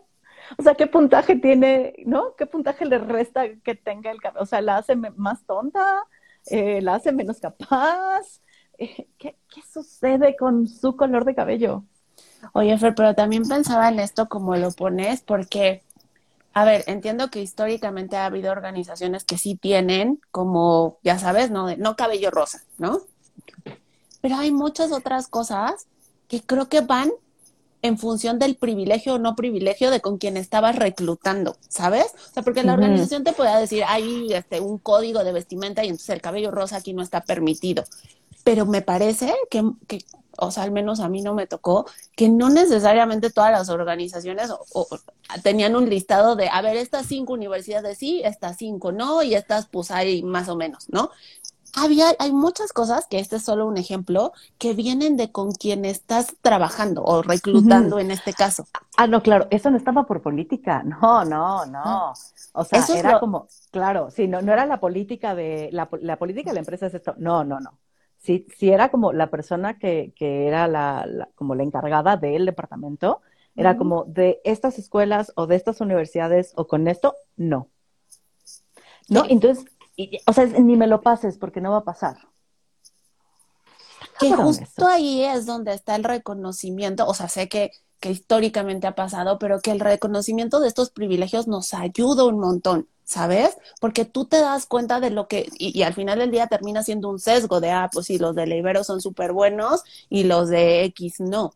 O 0.58 0.62
sea, 0.62 0.74
¿qué 0.74 0.86
puntaje 0.86 1.36
tiene, 1.36 1.94
no? 2.06 2.34
¿Qué 2.36 2.46
puntaje 2.46 2.86
le 2.86 2.98
resta 2.98 3.54
que 3.62 3.74
tenga 3.74 4.10
el 4.10 4.20
cabello? 4.20 4.42
O 4.42 4.46
sea, 4.46 4.60
¿la 4.60 4.78
hace 4.78 4.96
más 4.96 5.44
tonta? 5.44 6.04
Eh, 6.46 6.80
¿La 6.80 6.94
hace 6.94 7.12
menos 7.12 7.40
capaz? 7.40 8.40
Eh, 8.78 9.08
¿qué, 9.18 9.36
¿Qué 9.48 9.60
sucede 9.62 10.36
con 10.36 10.68
su 10.68 10.96
color 10.96 11.24
de 11.24 11.34
cabello? 11.34 11.84
Oye, 12.52 12.78
Fer, 12.78 12.94
pero 12.94 13.14
también 13.14 13.46
pensaba 13.46 13.88
en 13.88 13.98
esto 14.00 14.28
como 14.28 14.56
lo 14.56 14.70
pones, 14.70 15.22
porque 15.22 15.82
a 16.58 16.64
ver, 16.64 16.82
entiendo 16.88 17.30
que 17.30 17.40
históricamente 17.40 18.16
ha 18.16 18.26
habido 18.26 18.50
organizaciones 18.50 19.22
que 19.22 19.38
sí 19.38 19.54
tienen 19.54 20.20
como, 20.32 20.98
ya 21.04 21.16
sabes, 21.16 21.52
no, 21.52 21.76
no 21.76 21.94
cabello 21.94 22.32
rosa, 22.32 22.64
¿no? 22.78 23.02
Pero 24.20 24.34
hay 24.34 24.50
muchas 24.50 24.90
otras 24.90 25.28
cosas 25.28 25.86
que 26.26 26.42
creo 26.42 26.68
que 26.68 26.80
van 26.80 27.12
en 27.82 27.96
función 27.96 28.40
del 28.40 28.56
privilegio 28.56 29.14
o 29.14 29.18
no 29.20 29.36
privilegio 29.36 29.92
de 29.92 30.00
con 30.00 30.18
quien 30.18 30.36
estabas 30.36 30.74
reclutando, 30.74 31.56
¿sabes? 31.68 32.06
O 32.28 32.32
sea, 32.34 32.42
porque 32.42 32.64
la 32.64 32.72
organización 32.72 33.22
te 33.22 33.34
puede 33.34 33.56
decir, 33.60 33.84
hay 33.86 34.32
este, 34.32 34.58
un 34.58 34.78
código 34.78 35.22
de 35.22 35.30
vestimenta 35.30 35.84
y 35.84 35.90
entonces 35.90 36.08
el 36.08 36.20
cabello 36.20 36.50
rosa 36.50 36.78
aquí 36.78 36.92
no 36.92 37.04
está 37.04 37.20
permitido. 37.20 37.84
Pero 38.42 38.66
me 38.66 38.82
parece 38.82 39.32
que, 39.48 39.62
que 39.86 40.00
o 40.38 40.50
sea, 40.50 40.62
al 40.62 40.70
menos 40.70 41.00
a 41.00 41.08
mí 41.08 41.22
no 41.22 41.34
me 41.34 41.46
tocó, 41.46 41.86
que 42.16 42.28
no 42.28 42.48
necesariamente 42.48 43.30
todas 43.30 43.52
las 43.52 43.68
organizaciones 43.68 44.50
o, 44.50 44.86
tenían 45.42 45.76
un 45.76 45.88
listado 45.88 46.36
de, 46.36 46.48
a 46.48 46.62
ver, 46.62 46.76
estas 46.76 47.06
cinco 47.06 47.32
universidades 47.32 47.98
sí, 47.98 48.22
estas 48.24 48.56
cinco 48.56 48.92
no, 48.92 49.22
y 49.22 49.34
estas 49.34 49.66
pues 49.66 49.90
hay 49.90 50.22
más 50.22 50.48
o 50.48 50.56
menos, 50.56 50.88
¿no? 50.90 51.10
Había, 51.76 52.14
hay 52.18 52.32
muchas 52.32 52.72
cosas, 52.72 53.06
que 53.08 53.18
este 53.18 53.36
es 53.36 53.44
solo 53.44 53.66
un 53.66 53.76
ejemplo, 53.76 54.32
que 54.56 54.72
vienen 54.72 55.16
de 55.16 55.30
con 55.30 55.52
quien 55.52 55.84
estás 55.84 56.34
trabajando 56.40 57.04
o 57.04 57.22
reclutando 57.22 57.98
en 57.98 58.10
este 58.10 58.32
caso. 58.32 58.66
Ah, 58.96 59.06
no, 59.06 59.22
claro, 59.22 59.46
eso 59.50 59.70
no 59.70 59.76
estaba 59.76 60.04
por 60.04 60.22
política, 60.22 60.82
no, 60.84 61.24
no, 61.24 61.66
no. 61.66 62.14
O 62.52 62.64
sea, 62.64 62.84
era 62.96 63.20
como, 63.20 63.48
claro, 63.70 64.10
sí, 64.10 64.26
no, 64.26 64.40
no 64.40 64.52
era 64.52 64.64
la 64.66 64.80
política 64.80 65.34
de, 65.34 65.68
la, 65.72 65.88
la 66.00 66.16
política 66.16 66.50
de 66.50 66.54
la 66.54 66.60
empresa 66.60 66.86
es 66.86 66.94
esto, 66.94 67.14
no, 67.18 67.44
no, 67.44 67.60
no 67.60 67.78
si, 68.18 68.46
si 68.56 68.70
era 68.70 68.90
como 68.90 69.12
la 69.12 69.30
persona 69.30 69.78
que, 69.78 70.12
que 70.16 70.46
era 70.46 70.68
la, 70.68 71.28
como 71.34 71.54
la 71.54 71.62
encargada 71.62 72.16
del 72.16 72.46
departamento, 72.46 73.22
era 73.56 73.76
como 73.76 74.04
de 74.04 74.40
estas 74.44 74.78
escuelas 74.78 75.32
o 75.34 75.48
de 75.48 75.56
estas 75.56 75.80
universidades 75.80 76.52
o 76.54 76.68
con 76.68 76.86
esto, 76.86 77.16
no. 77.36 77.68
¿No? 79.08 79.24
Entonces, 79.28 79.64
o 80.26 80.32
sea, 80.32 80.46
ni 80.46 80.76
me 80.76 80.86
lo 80.86 81.00
pases 81.00 81.38
porque 81.38 81.60
no 81.60 81.72
va 81.72 81.78
a 81.78 81.84
pasar. 81.84 82.18
Que 84.20 84.32
justo 84.32 84.86
ahí 84.86 85.24
es 85.24 85.44
donde 85.44 85.72
está 85.74 85.96
el 85.96 86.04
reconocimiento, 86.04 87.06
o 87.06 87.14
sea, 87.14 87.28
sé 87.28 87.48
que, 87.48 87.72
que 88.00 88.10
históricamente 88.10 88.86
ha 88.86 88.94
pasado, 88.94 89.38
pero 89.38 89.60
que 89.60 89.70
el 89.70 89.80
reconocimiento 89.80 90.60
de 90.60 90.68
estos 90.68 90.90
privilegios 90.90 91.48
nos 91.48 91.74
ayuda 91.74 92.24
un 92.24 92.38
montón. 92.38 92.88
¿sabes? 93.08 93.56
Porque 93.80 94.04
tú 94.04 94.26
te 94.26 94.38
das 94.38 94.66
cuenta 94.66 95.00
de 95.00 95.10
lo 95.10 95.28
que, 95.28 95.48
y, 95.58 95.82
al 95.82 95.94
final 95.94 96.18
del 96.18 96.30
día 96.30 96.46
termina 96.46 96.82
siendo 96.82 97.08
un 97.08 97.18
sesgo 97.18 97.58
de, 97.58 97.70
ah, 97.70 97.88
pues 97.90 98.04
sí, 98.06 98.18
los 98.18 98.34
de 98.34 98.46
Ibero 98.46 98.84
son 98.84 99.00
súper 99.00 99.32
buenos 99.32 99.82
y 100.10 100.24
los 100.24 100.50
de 100.50 100.84
X 100.84 101.20
no. 101.20 101.54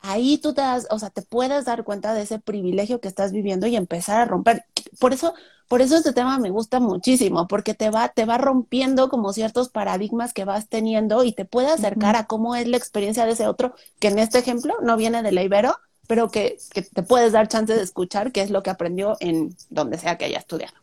Ahí 0.00 0.38
tú 0.38 0.54
te 0.54 0.62
das, 0.62 0.86
o 0.90 0.98
sea, 0.98 1.10
te 1.10 1.20
puedes 1.22 1.66
dar 1.66 1.84
cuenta 1.84 2.14
de 2.14 2.22
ese 2.22 2.38
privilegio 2.38 3.00
que 3.00 3.08
estás 3.08 3.30
viviendo 3.32 3.66
y 3.66 3.76
empezar 3.76 4.20
a 4.20 4.24
romper. 4.24 4.64
Por 4.98 5.12
eso, 5.12 5.34
por 5.68 5.80
eso 5.80 5.96
este 5.96 6.12
tema 6.12 6.38
me 6.38 6.50
gusta 6.50 6.78
muchísimo, 6.78 7.48
porque 7.48 7.74
te 7.74 7.90
va, 7.90 8.08
te 8.08 8.26
va 8.26 8.38
rompiendo 8.38 9.08
como 9.08 9.32
ciertos 9.32 9.70
paradigmas 9.70 10.32
que 10.32 10.44
vas 10.44 10.68
teniendo 10.68 11.24
y 11.24 11.32
te 11.32 11.44
puede 11.44 11.68
acercar 11.68 12.16
a 12.16 12.26
cómo 12.26 12.54
es 12.54 12.68
la 12.68 12.76
experiencia 12.76 13.24
de 13.24 13.32
ese 13.32 13.46
otro, 13.46 13.74
que 13.98 14.08
en 14.08 14.18
este 14.18 14.38
ejemplo 14.38 14.74
no 14.82 14.96
viene 14.96 15.22
de 15.22 15.32
la 15.32 15.42
Ibero, 15.42 15.76
pero 16.06 16.28
que, 16.28 16.58
te 16.72 17.02
puedes 17.02 17.32
dar 17.32 17.48
chance 17.48 17.74
de 17.74 17.82
escuchar 17.82 18.30
qué 18.30 18.42
es 18.42 18.50
lo 18.50 18.62
que 18.62 18.70
aprendió 18.70 19.16
en 19.20 19.56
donde 19.70 19.98
sea 19.98 20.18
que 20.18 20.26
haya 20.26 20.38
estudiado. 20.38 20.74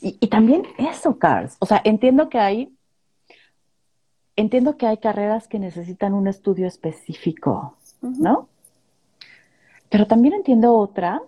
y, 0.00 0.26
también 0.28 0.62
eso, 0.78 1.18
Cars. 1.18 1.56
O 1.58 1.66
sea, 1.66 1.80
entiendo 1.84 2.28
que 2.28 2.38
hay, 2.38 2.72
entiendo 4.36 4.76
que 4.76 4.86
hay 4.86 4.98
carreras 4.98 5.48
que 5.48 5.58
necesitan 5.58 6.14
un 6.14 6.28
estudio 6.28 6.68
específico, 6.68 7.76
¿no? 8.00 8.48
Pero 9.88 10.06
también 10.06 10.34
entiendo 10.34 10.74
otras 10.74 11.20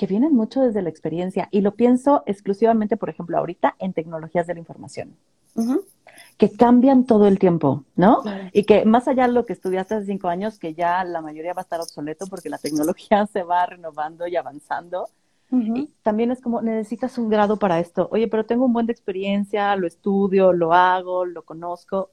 que 0.00 0.06
vienen 0.06 0.34
mucho 0.34 0.62
desde 0.62 0.80
la 0.80 0.88
experiencia 0.88 1.48
y 1.50 1.60
lo 1.60 1.74
pienso 1.74 2.22
exclusivamente, 2.24 2.96
por 2.96 3.10
ejemplo, 3.10 3.36
ahorita 3.36 3.76
en 3.78 3.92
tecnologías 3.92 4.46
de 4.46 4.54
la 4.54 4.60
información 4.60 5.14
que 6.38 6.50
cambian 6.50 7.04
todo 7.04 7.26
el 7.26 7.38
tiempo, 7.38 7.84
¿no? 7.96 8.22
Y 8.54 8.64
que 8.64 8.86
más 8.86 9.08
allá 9.08 9.26
de 9.26 9.34
lo 9.34 9.44
que 9.44 9.52
estudiaste 9.52 9.96
hace 9.96 10.06
cinco 10.06 10.28
años, 10.28 10.58
que 10.58 10.72
ya 10.72 11.04
la 11.04 11.20
mayoría 11.20 11.52
va 11.52 11.60
a 11.60 11.64
estar 11.64 11.82
obsoleto 11.82 12.26
porque 12.28 12.48
la 12.48 12.56
tecnología 12.56 13.26
se 13.30 13.42
va 13.42 13.66
renovando 13.66 14.26
y 14.26 14.36
avanzando. 14.36 15.10
y 15.50 15.90
también 16.02 16.30
es 16.30 16.40
como, 16.40 16.62
necesitas 16.62 17.18
un 17.18 17.28
grado 17.28 17.58
para 17.58 17.78
esto. 17.78 18.08
Oye, 18.10 18.26
pero 18.26 18.46
tengo 18.46 18.64
un 18.64 18.72
buen 18.72 18.86
de 18.86 18.92
experiencia, 18.92 19.76
lo 19.76 19.86
estudio, 19.86 20.54
lo 20.54 20.72
hago, 20.72 21.26
lo 21.26 21.42
conozco. 21.42 22.08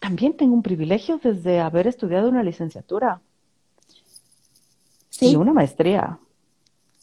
también 0.00 0.38
tengo 0.38 0.54
un 0.54 0.62
privilegio 0.62 1.20
desde 1.22 1.60
haber 1.60 1.86
estudiado 1.86 2.30
una 2.30 2.42
licenciatura. 2.42 3.20
Sí. 5.18 5.30
Y 5.30 5.36
una 5.36 5.52
maestría. 5.52 6.18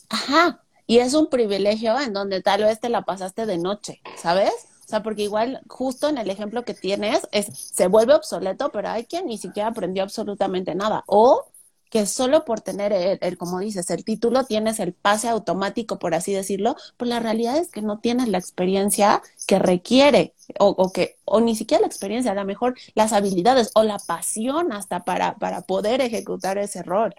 Ajá. 0.10 0.62
Y 0.88 1.00
es 1.00 1.14
un 1.14 1.28
privilegio 1.28 2.00
en 2.00 2.14
donde 2.14 2.42
tal 2.42 2.64
vez 2.64 2.80
te 2.80 2.90
la 2.90 3.02
pasaste 3.02 3.46
de 3.46 3.58
noche, 3.58 4.02
¿sabes? 4.18 4.54
O 4.86 4.88
sea, 4.88 5.02
porque 5.02 5.24
igual 5.24 5.62
justo 5.68 6.08
en 6.08 6.18
el 6.18 6.30
ejemplo 6.30 6.64
que 6.64 6.76
tienes 6.76 7.28
es 7.32 7.48
se 7.58 7.88
vuelve 7.88 8.14
obsoleto, 8.14 8.72
pero 8.72 8.90
hay 8.90 9.06
quien 9.06 9.26
ni 9.26 9.38
siquiera 9.38 9.70
aprendió 9.70 10.04
absolutamente 10.04 10.76
nada. 10.76 11.04
O 11.08 11.46
que 11.90 12.06
solo 12.06 12.46
por 12.46 12.62
tener 12.62 12.94
el, 12.94 13.38
como 13.38 13.60
dices, 13.60 13.90
el 13.90 14.04
título 14.04 14.44
tienes 14.44 14.80
el 14.80 14.94
pase 14.94 15.30
automático, 15.30 15.98
por 15.98 16.14
así 16.14 16.34
decirlo, 16.34 16.76
pues 16.98 17.10
la 17.10 17.20
realidad 17.20 17.58
es 17.58 17.70
que 17.72 17.82
no 17.82 18.00
tienes 18.00 18.28
la 18.28 18.38
experiencia 18.38 19.22
que 19.48 19.60
requiere, 19.60 20.34
o, 20.60 20.68
o 20.68 20.92
que, 20.92 21.18
o 21.26 21.42
ni 21.42 21.56
siquiera 21.56 21.82
la 21.82 21.88
experiencia, 21.88 22.32
a 22.32 22.36
lo 22.36 22.46
mejor 22.46 22.76
las 22.96 23.14
habilidades 23.14 23.72
o 23.76 23.84
la 23.84 23.98
pasión 23.98 24.74
hasta 24.74 25.06
para, 25.06 25.36
para 25.36 25.62
poder 25.62 26.02
ejecutar 26.02 26.58
ese 26.58 26.84
rol. 26.84 27.16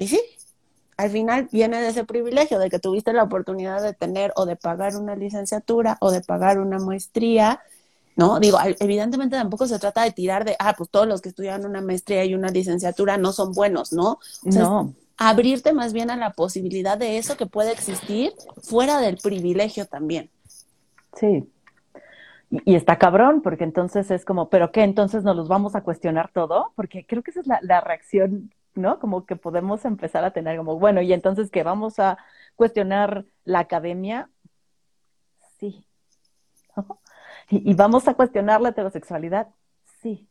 Y 0.00 0.08
sí, 0.08 0.20
al 0.96 1.10
final 1.10 1.48
viene 1.52 1.80
de 1.80 1.88
ese 1.88 2.04
privilegio 2.04 2.58
de 2.58 2.70
que 2.70 2.78
tuviste 2.78 3.12
la 3.12 3.22
oportunidad 3.22 3.82
de 3.82 3.92
tener 3.92 4.32
o 4.34 4.46
de 4.46 4.56
pagar 4.56 4.96
una 4.96 5.14
licenciatura 5.14 5.98
o 6.00 6.10
de 6.10 6.22
pagar 6.22 6.58
una 6.58 6.78
maestría, 6.78 7.60
¿no? 8.16 8.40
Digo, 8.40 8.58
evidentemente 8.80 9.36
tampoco 9.36 9.66
se 9.66 9.78
trata 9.78 10.02
de 10.02 10.12
tirar 10.12 10.46
de, 10.46 10.56
ah, 10.58 10.74
pues 10.76 10.88
todos 10.88 11.06
los 11.06 11.20
que 11.20 11.28
estudian 11.28 11.66
una 11.66 11.82
maestría 11.82 12.24
y 12.24 12.34
una 12.34 12.48
licenciatura 12.48 13.18
no 13.18 13.32
son 13.32 13.52
buenos, 13.52 13.92
¿no? 13.92 14.18
no. 14.42 14.94
abrirte 15.18 15.74
más 15.74 15.92
bien 15.92 16.10
a 16.10 16.16
la 16.16 16.32
posibilidad 16.32 16.96
de 16.96 17.18
eso 17.18 17.36
que 17.36 17.44
puede 17.44 17.72
existir 17.72 18.32
fuera 18.62 19.00
del 19.00 19.18
privilegio 19.18 19.84
también. 19.84 20.30
Sí. 21.14 21.46
Y, 22.64 22.74
está 22.74 22.96
cabrón, 22.96 23.42
porque 23.42 23.64
entonces 23.64 24.10
es 24.10 24.24
como, 24.24 24.48
¿pero 24.48 24.72
qué? 24.72 24.82
Entonces 24.82 25.24
nos 25.24 25.36
los 25.36 25.46
vamos 25.46 25.74
a 25.74 25.82
cuestionar 25.82 26.30
todo, 26.32 26.72
porque 26.74 27.04
creo 27.06 27.22
que 27.22 27.32
esa 27.32 27.40
es 27.40 27.46
la, 27.46 27.58
la 27.62 27.82
reacción 27.82 28.50
¿no? 28.74 28.98
Como 28.98 29.26
que 29.26 29.36
podemos 29.36 29.84
empezar 29.84 30.24
a 30.24 30.32
tener 30.32 30.56
como, 30.56 30.78
bueno, 30.78 31.02
y 31.02 31.12
entonces 31.12 31.50
que 31.50 31.62
vamos 31.62 31.98
a 31.98 32.18
cuestionar 32.56 33.24
la 33.44 33.60
academia, 33.60 34.30
sí. 35.58 35.86
Y, 37.52 37.74
vamos 37.74 38.06
a 38.06 38.14
cuestionar 38.14 38.60
la 38.60 38.68
heterosexualidad, 38.68 39.48
sí. 40.00 40.28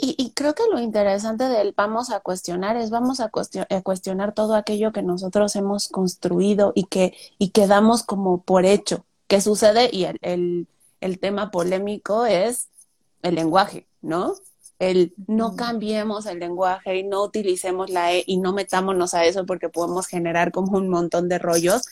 Y, 0.00 0.32
creo 0.34 0.54
que 0.54 0.62
lo 0.70 0.78
interesante 0.78 1.44
del 1.44 1.74
vamos 1.76 2.10
a 2.10 2.20
cuestionar 2.20 2.76
es 2.76 2.90
vamos 2.90 3.18
a, 3.18 3.30
cuestionar 3.30 4.32
todo 4.32 4.54
aquello 4.54 4.92
que 4.92 5.02
nosotros 5.02 5.56
hemos 5.56 5.88
construido 5.88 6.72
y 6.76 6.84
que, 6.84 7.16
y 7.38 7.50
que 7.50 7.66
damos 7.66 8.04
como 8.04 8.42
por 8.42 8.64
hecho. 8.64 9.04
¿Qué 9.26 9.40
sucede? 9.40 9.90
Y 9.92 10.04
el, 10.04 10.68
el 11.00 11.18
tema 11.18 11.50
polémico 11.50 12.26
es 12.26 12.68
el 13.22 13.34
lenguaje, 13.34 13.88
¿no? 14.00 14.34
El 14.78 15.14
no 15.26 15.56
cambiemos 15.56 16.26
el 16.26 16.38
lenguaje 16.38 16.98
y 16.98 17.02
no 17.02 17.24
utilicemos 17.24 17.90
la 17.90 18.12
E 18.12 18.24
y 18.26 18.38
no 18.38 18.52
metámonos 18.52 19.14
a 19.14 19.24
eso 19.24 19.44
porque 19.44 19.68
podemos 19.68 20.06
generar 20.06 20.52
como 20.52 20.76
un 20.78 20.88
montón 20.88 21.28
de 21.28 21.38
rollos. 21.38 21.82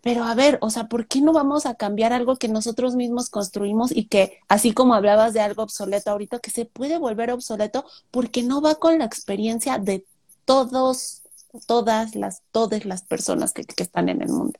Pero 0.00 0.24
a 0.24 0.34
ver, 0.34 0.58
o 0.60 0.68
sea, 0.68 0.86
¿por 0.86 1.06
qué 1.06 1.22
no 1.22 1.32
vamos 1.32 1.64
a 1.64 1.76
cambiar 1.76 2.12
algo 2.12 2.36
que 2.36 2.46
nosotros 2.46 2.94
mismos 2.94 3.30
construimos 3.30 3.90
y 3.90 4.04
que, 4.04 4.38
así 4.48 4.72
como 4.72 4.94
hablabas 4.94 5.32
de 5.32 5.40
algo 5.40 5.62
obsoleto 5.62 6.10
ahorita, 6.10 6.40
que 6.40 6.50
se 6.50 6.66
puede 6.66 6.98
volver 6.98 7.30
obsoleto 7.30 7.86
porque 8.10 8.42
no 8.42 8.60
va 8.60 8.74
con 8.74 8.98
la 8.98 9.06
experiencia 9.06 9.78
de 9.78 10.04
todos, 10.44 11.22
todas 11.66 12.14
las, 12.16 12.42
todas 12.52 12.84
las 12.84 13.02
personas 13.02 13.52
que, 13.52 13.64
están 13.78 14.10
en 14.10 14.20
el 14.20 14.28
mundo? 14.28 14.58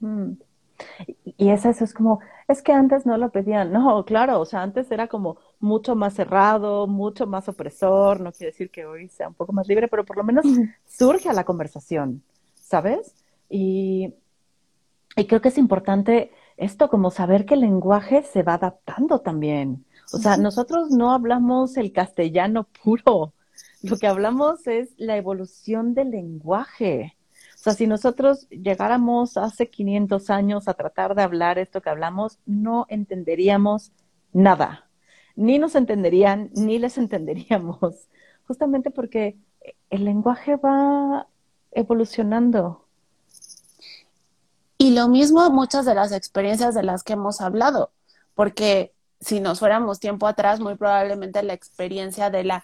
Mm. 0.00 0.32
Y 1.36 1.50
es 1.50 1.64
eso, 1.64 1.84
es 1.84 1.94
como, 1.94 2.20
es 2.48 2.62
que 2.62 2.72
antes 2.72 3.06
no 3.06 3.16
lo 3.18 3.30
pedían. 3.30 3.72
No, 3.72 4.04
claro, 4.04 4.40
o 4.40 4.44
sea, 4.44 4.62
antes 4.62 4.90
era 4.90 5.08
como 5.08 5.38
mucho 5.60 5.96
más 5.96 6.14
cerrado, 6.14 6.86
mucho 6.86 7.26
más 7.26 7.48
opresor. 7.48 8.20
No 8.20 8.32
quiere 8.32 8.52
decir 8.52 8.70
que 8.70 8.86
hoy 8.86 9.08
sea 9.08 9.28
un 9.28 9.34
poco 9.34 9.52
más 9.52 9.66
libre, 9.68 9.88
pero 9.88 10.04
por 10.04 10.16
lo 10.16 10.24
menos 10.24 10.44
surge 10.86 11.28
a 11.28 11.32
la 11.32 11.44
conversación, 11.44 12.22
¿sabes? 12.54 13.14
Y, 13.48 14.14
y 15.16 15.26
creo 15.26 15.40
que 15.40 15.48
es 15.48 15.58
importante 15.58 16.32
esto, 16.56 16.88
como 16.88 17.10
saber 17.10 17.46
que 17.46 17.54
el 17.54 17.60
lenguaje 17.60 18.22
se 18.22 18.42
va 18.42 18.54
adaptando 18.54 19.20
también. 19.20 19.84
O 20.12 20.18
sea, 20.18 20.36
nosotros 20.36 20.90
no 20.90 21.12
hablamos 21.12 21.76
el 21.76 21.92
castellano 21.92 22.68
puro. 22.82 23.32
Lo 23.82 23.98
que 23.98 24.06
hablamos 24.06 24.66
es 24.66 24.94
la 24.96 25.16
evolución 25.16 25.94
del 25.94 26.10
lenguaje. 26.10 27.13
Sea, 27.64 27.72
si 27.72 27.86
nosotros 27.86 28.46
llegáramos 28.50 29.38
hace 29.38 29.70
500 29.70 30.28
años 30.28 30.68
a 30.68 30.74
tratar 30.74 31.14
de 31.14 31.22
hablar 31.22 31.58
esto 31.58 31.80
que 31.80 31.88
hablamos, 31.88 32.38
no 32.44 32.84
entenderíamos 32.90 33.90
nada. 34.34 34.90
Ni 35.34 35.58
nos 35.58 35.74
entenderían, 35.74 36.50
ni 36.52 36.78
les 36.78 36.98
entenderíamos. 37.04 38.10
Justamente 38.46 38.90
porque 38.90 39.38
el 39.88 40.04
lenguaje 40.04 40.56
va 40.56 41.26
evolucionando. 41.70 42.86
Y 44.76 44.90
lo 44.90 45.08
mismo 45.08 45.48
muchas 45.48 45.86
de 45.86 45.94
las 45.94 46.12
experiencias 46.12 46.74
de 46.74 46.82
las 46.82 47.02
que 47.02 47.14
hemos 47.14 47.40
hablado, 47.40 47.92
porque 48.34 48.92
si 49.20 49.40
nos 49.40 49.60
fuéramos 49.60 50.00
tiempo 50.00 50.26
atrás, 50.26 50.60
muy 50.60 50.74
probablemente 50.74 51.42
la 51.42 51.54
experiencia 51.54 52.28
de 52.28 52.44
la 52.44 52.62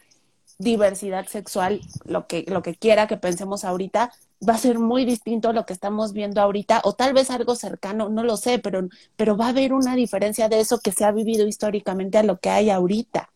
diversidad 0.60 1.26
sexual, 1.26 1.80
lo 2.04 2.26
que, 2.26 2.44
lo 2.46 2.62
que 2.62 2.74
quiera 2.74 3.06
que 3.06 3.16
pensemos 3.16 3.64
ahorita, 3.64 4.12
va 4.46 4.54
a 4.54 4.58
ser 4.58 4.78
muy 4.78 5.06
distinto 5.06 5.48
a 5.48 5.52
lo 5.54 5.64
que 5.64 5.72
estamos 5.72 6.12
viendo 6.12 6.40
ahorita, 6.40 6.82
o 6.84 6.92
tal 6.92 7.14
vez 7.14 7.30
algo 7.30 7.56
cercano, 7.56 8.10
no 8.10 8.22
lo 8.22 8.36
sé, 8.36 8.58
pero, 8.58 8.86
pero 9.16 9.36
va 9.38 9.46
a 9.46 9.48
haber 9.48 9.72
una 9.72 9.96
diferencia 9.96 10.50
de 10.50 10.60
eso 10.60 10.78
que 10.78 10.92
se 10.92 11.04
ha 11.04 11.12
vivido 11.12 11.48
históricamente 11.48 12.18
a 12.18 12.22
lo 12.22 12.38
que 12.38 12.50
hay 12.50 12.68
ahorita. 12.68 13.30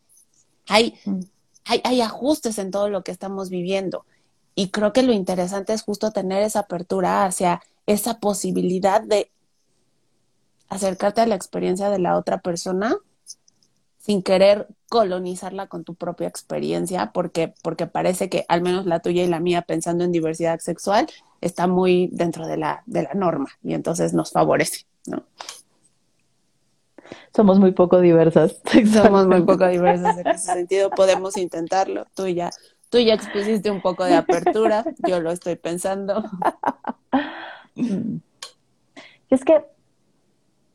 Hay, 0.69 0.99
mm. 1.07 1.21
hay, 1.65 1.81
hay 1.83 2.01
ajustes 2.03 2.59
en 2.59 2.71
todo 2.71 2.91
lo 2.91 3.03
que 3.03 3.13
estamos 3.13 3.49
viviendo. 3.49 4.05
Y 4.55 4.69
creo 4.69 4.93
que 4.93 5.03
lo 5.03 5.13
interesante 5.13 5.73
es 5.73 5.83
justo 5.83 6.13
tener 6.13 6.43
esa 6.43 6.61
apertura 6.61 7.25
hacia 7.25 7.63
esa 7.87 8.21
posibilidad 8.21 9.01
de 9.01 9.31
acercarte 10.69 11.23
a 11.23 11.27
la 11.27 11.37
experiencia 11.37 11.89
de 11.89 11.99
la 11.99 12.19
otra 12.19 12.39
persona 12.39 12.97
sin 14.05 14.23
querer 14.23 14.69
colonizarla 14.91 15.67
con 15.69 15.83
tu 15.83 15.95
propia 15.95 16.29
experiencia, 16.29 17.11
porque, 17.15 17.55
porque 17.63 17.87
parece 17.87 18.29
que 18.29 18.45
al 18.49 18.61
menos 18.61 18.85
la 18.85 19.01
tuya 19.01 19.25
y 19.25 19.29
la 19.29 19.41
mía, 19.41 19.63
pensando 19.63 20.05
en 20.05 20.13
diversidad 20.13 20.59
sexual, 20.59 21.07
está 21.41 21.67
muy 21.69 22.11
dentro 22.13 22.47
de 22.47 22.59
la, 22.59 22.83
de 22.85 23.05
la 23.05 23.15
norma 23.15 23.49
y 23.63 23.73
entonces 23.73 24.13
nos 24.13 24.31
favorece, 24.31 24.85
¿no? 25.07 25.25
Somos 27.35 27.59
muy 27.59 27.73
poco 27.73 27.99
diversas. 28.01 28.61
Somos 28.93 29.27
muy 29.27 29.43
poco 29.43 29.67
diversas 29.69 30.19
en 30.19 30.27
ese 30.27 30.53
sentido. 30.53 30.91
Podemos 30.91 31.39
intentarlo. 31.39 32.07
Tú 32.15 32.29
ya, 32.29 32.51
tú 32.91 32.99
ya 32.99 33.15
expusiste 33.15 33.71
un 33.71 33.81
poco 33.81 34.05
de 34.05 34.17
apertura. 34.17 34.85
Yo 35.09 35.21
lo 35.21 35.31
estoy 35.31 35.57
pensando. 35.57 36.23
Y 37.75 38.21
es 39.31 39.45
que 39.45 39.65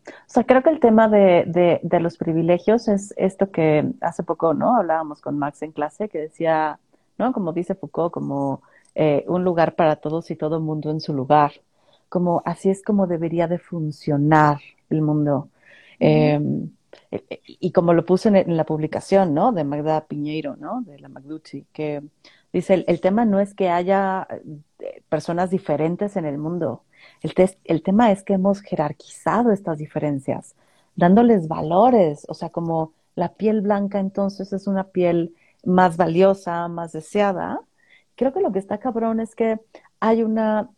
o 0.09 0.29
sea, 0.31 0.43
creo 0.43 0.63
que 0.63 0.69
el 0.69 0.79
tema 0.79 1.07
de, 1.07 1.79
de, 1.81 1.99
los 1.99 2.17
privilegios 2.17 2.87
es 2.87 3.13
esto 3.17 3.51
que 3.51 3.91
hace 4.01 4.23
poco, 4.23 4.53
¿no? 4.53 4.75
Hablábamos 4.75 5.21
con 5.21 5.37
Max 5.37 5.61
en 5.61 5.71
clase 5.71 6.09
que 6.09 6.19
decía, 6.19 6.79
¿no? 7.17 7.33
Como 7.33 7.53
dice 7.53 7.75
Foucault, 7.75 8.13
como 8.13 8.61
eh, 8.95 9.25
un 9.27 9.43
lugar 9.43 9.75
para 9.75 9.97
todos 9.97 10.31
y 10.31 10.35
todo 10.35 10.59
mundo 10.59 10.91
en 10.91 11.01
su 11.01 11.13
lugar. 11.13 11.53
Como 12.09 12.41
así 12.45 12.69
es 12.69 12.83
como 12.83 13.07
debería 13.07 13.47
de 13.47 13.59
funcionar 13.59 14.59
el 14.89 15.01
mundo. 15.01 15.49
Em, 15.99 16.69
y 17.45 17.71
como 17.71 17.93
lo 17.93 18.05
puse 18.05 18.29
en, 18.29 18.57
la 18.57 18.65
publicación, 18.65 19.33
¿no? 19.33 19.51
De 19.51 19.63
Magda 19.63 20.05
Piñeiro, 20.05 20.55
¿no? 20.55 20.81
De 20.81 20.99
la 20.99 21.09
Magducci, 21.09 21.65
que 21.73 22.01
dice, 22.53 22.83
el 22.87 23.01
tema 23.01 23.25
no 23.25 23.39
es 23.39 23.53
que 23.53 23.69
haya 23.69 24.27
eh, 24.79 25.03
personas 25.09 25.49
diferentes 25.49 26.15
en 26.15 26.25
el 26.25 26.37
mundo, 26.37 26.83
el, 27.21 27.83
tema 27.83 28.11
es 28.11 28.23
que 28.23 28.33
hemos 28.33 28.61
jerarquizado 28.61 29.51
estas 29.51 29.77
diferencias, 29.77 30.55
dándoles 30.95 31.47
valores, 31.47 32.25
o 32.29 32.33
sea, 32.33 32.49
como 32.49 32.93
la 33.15 33.33
piel 33.33 33.61
blanca 33.61 33.99
entonces 33.99 34.53
es 34.53 34.67
una 34.67 34.85
piel 34.85 35.35
más 35.65 35.97
valiosa, 35.97 36.67
más 36.67 36.93
deseada. 36.93 37.61
Creo 38.15 38.33
que 38.33 38.41
lo 38.41 38.51
que 38.51 38.59
está 38.59 38.79
cabrón 38.79 39.19
es 39.19 39.35
que 39.35 39.59
hay 39.99 40.23
una 40.23 40.69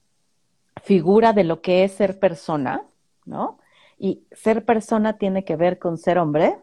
figura 0.84 1.34
de 1.34 1.44
lo 1.44 1.62
que 1.62 1.84
es 1.84 1.92
ser 1.94 2.20
persona, 2.20 2.84
¿no? 3.26 3.60
Y 4.00 4.24
ser 4.32 4.66
persona 4.66 5.18
tiene 5.18 5.44
que 5.44 5.56
ver 5.56 5.78
con 5.78 5.98
ser 5.98 6.18
hombre, 6.18 6.58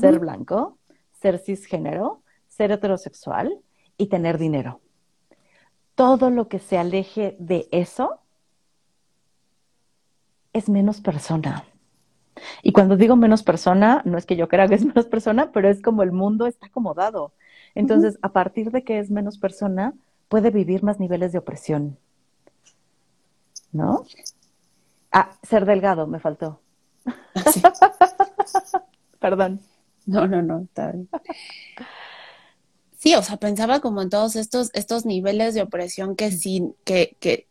ser 0.00 0.18
blanco, 0.18 0.78
ser 1.20 1.38
cisgénero, 1.38 2.22
ser 2.48 2.72
heterosexual 2.72 3.60
y 3.96 4.06
tener 4.06 4.38
dinero. 4.38 4.80
Todo 5.94 6.30
lo 6.30 6.48
que 6.48 6.58
se 6.58 6.78
aleje 6.78 7.36
de 7.38 7.68
eso 7.70 8.18
es 10.52 10.68
menos 10.68 11.00
persona. 11.00 11.64
Y 12.62 12.72
cuando 12.72 12.96
digo 12.96 13.16
menos 13.16 13.42
persona, 13.42 14.02
no 14.04 14.18
es 14.18 14.26
que 14.26 14.36
yo 14.36 14.48
crea 14.48 14.68
que 14.68 14.74
es 14.74 14.84
menos 14.84 15.06
persona, 15.06 15.52
pero 15.52 15.68
es 15.68 15.82
como 15.82 16.02
el 16.02 16.12
mundo 16.12 16.46
está 16.46 16.66
acomodado. 16.66 17.32
Entonces, 17.74 18.18
a 18.22 18.30
partir 18.30 18.70
de 18.70 18.84
que 18.84 18.98
es 18.98 19.10
menos 19.10 19.38
persona, 19.38 19.94
puede 20.28 20.50
vivir 20.50 20.82
más 20.82 21.00
niveles 21.00 21.32
de 21.32 21.38
opresión. 21.38 21.98
¿No? 23.72 24.04
Ah, 25.10 25.30
ser 25.42 25.64
delgado, 25.64 26.06
me 26.06 26.20
faltó. 26.20 26.60
Perdón. 29.20 29.60
No, 30.06 30.26
no, 30.26 30.42
no, 30.42 30.60
está 30.60 30.92
bien. 30.92 31.08
Sí, 33.04 33.14
o 33.14 33.22
sea, 33.22 33.36
pensaba 33.36 33.80
como 33.80 34.00
en 34.00 34.08
todos 34.08 34.34
estos, 34.34 34.70
estos 34.72 35.04
niveles 35.04 35.52
de 35.52 35.60
opresión 35.60 36.16
que 36.16 36.30
sin, 36.30 36.74
que, 36.84 37.18
que 37.20 37.46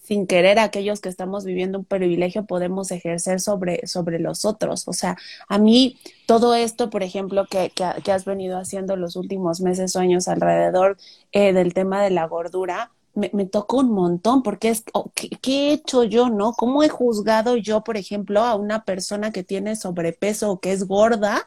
sin 0.00 0.28
querer 0.28 0.60
aquellos 0.60 1.00
que 1.00 1.08
estamos 1.08 1.44
viviendo 1.44 1.80
un 1.80 1.84
privilegio 1.84 2.46
podemos 2.46 2.92
ejercer 2.92 3.40
sobre, 3.40 3.84
sobre 3.88 4.20
los 4.20 4.44
otros. 4.44 4.86
O 4.86 4.92
sea, 4.92 5.16
a 5.48 5.58
mí 5.58 5.98
todo 6.26 6.54
esto, 6.54 6.88
por 6.88 7.02
ejemplo, 7.02 7.46
que, 7.50 7.70
que, 7.70 8.12
has 8.12 8.24
venido 8.24 8.58
haciendo 8.58 8.94
los 8.94 9.16
últimos 9.16 9.60
meses 9.60 9.96
o 9.96 9.98
años 9.98 10.28
alrededor 10.28 10.96
eh, 11.32 11.52
del 11.52 11.74
tema 11.74 12.00
de 12.00 12.10
la 12.10 12.28
gordura, 12.28 12.92
me, 13.14 13.28
me 13.34 13.44
tocó 13.44 13.78
un 13.78 13.90
montón 13.90 14.44
porque 14.44 14.68
es, 14.68 14.84
oh, 14.92 15.10
¿qué, 15.16 15.30
¿qué, 15.30 15.70
he 15.70 15.72
hecho 15.72 16.04
yo, 16.04 16.28
no? 16.28 16.52
¿Cómo 16.52 16.84
he 16.84 16.88
juzgado 16.88 17.56
yo, 17.56 17.82
por 17.82 17.96
ejemplo, 17.96 18.42
a 18.42 18.54
una 18.54 18.84
persona 18.84 19.32
que 19.32 19.42
tiene 19.42 19.74
sobrepeso 19.74 20.52
o 20.52 20.60
que 20.60 20.70
es 20.70 20.86
gorda 20.86 21.44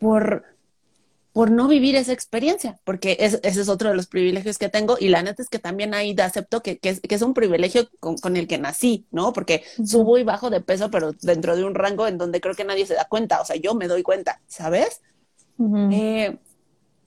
por 0.00 0.57
por 1.38 1.52
no 1.52 1.68
vivir 1.68 1.94
esa 1.94 2.12
experiencia, 2.12 2.80
porque 2.82 3.16
ese 3.20 3.38
es 3.44 3.68
otro 3.68 3.90
de 3.90 3.94
los 3.94 4.08
privilegios 4.08 4.58
que 4.58 4.68
tengo 4.68 4.96
y 4.98 5.06
la 5.08 5.22
neta 5.22 5.40
es 5.40 5.48
que 5.48 5.60
también 5.60 5.94
ahí 5.94 6.16
acepto 6.18 6.64
que, 6.64 6.80
que, 6.80 6.98
es, 7.00 7.22
un 7.22 7.32
privilegio 7.32 7.88
con, 8.00 8.36
el 8.36 8.48
que 8.48 8.58
nací, 8.58 9.06
¿no? 9.12 9.32
Porque 9.32 9.62
subo 9.84 10.18
y 10.18 10.24
bajo 10.24 10.50
de 10.50 10.60
peso, 10.60 10.90
pero 10.90 11.12
dentro 11.22 11.54
de 11.54 11.62
un 11.62 11.76
rango 11.76 12.08
en 12.08 12.18
donde 12.18 12.40
creo 12.40 12.56
que 12.56 12.64
nadie 12.64 12.86
se 12.86 12.94
da 12.94 13.04
cuenta, 13.04 13.40
o 13.40 13.44
sea, 13.44 13.54
yo 13.54 13.76
me 13.76 13.86
doy 13.86 14.02
cuenta, 14.02 14.40
¿sabes? 14.48 15.00
Eh, 15.92 16.38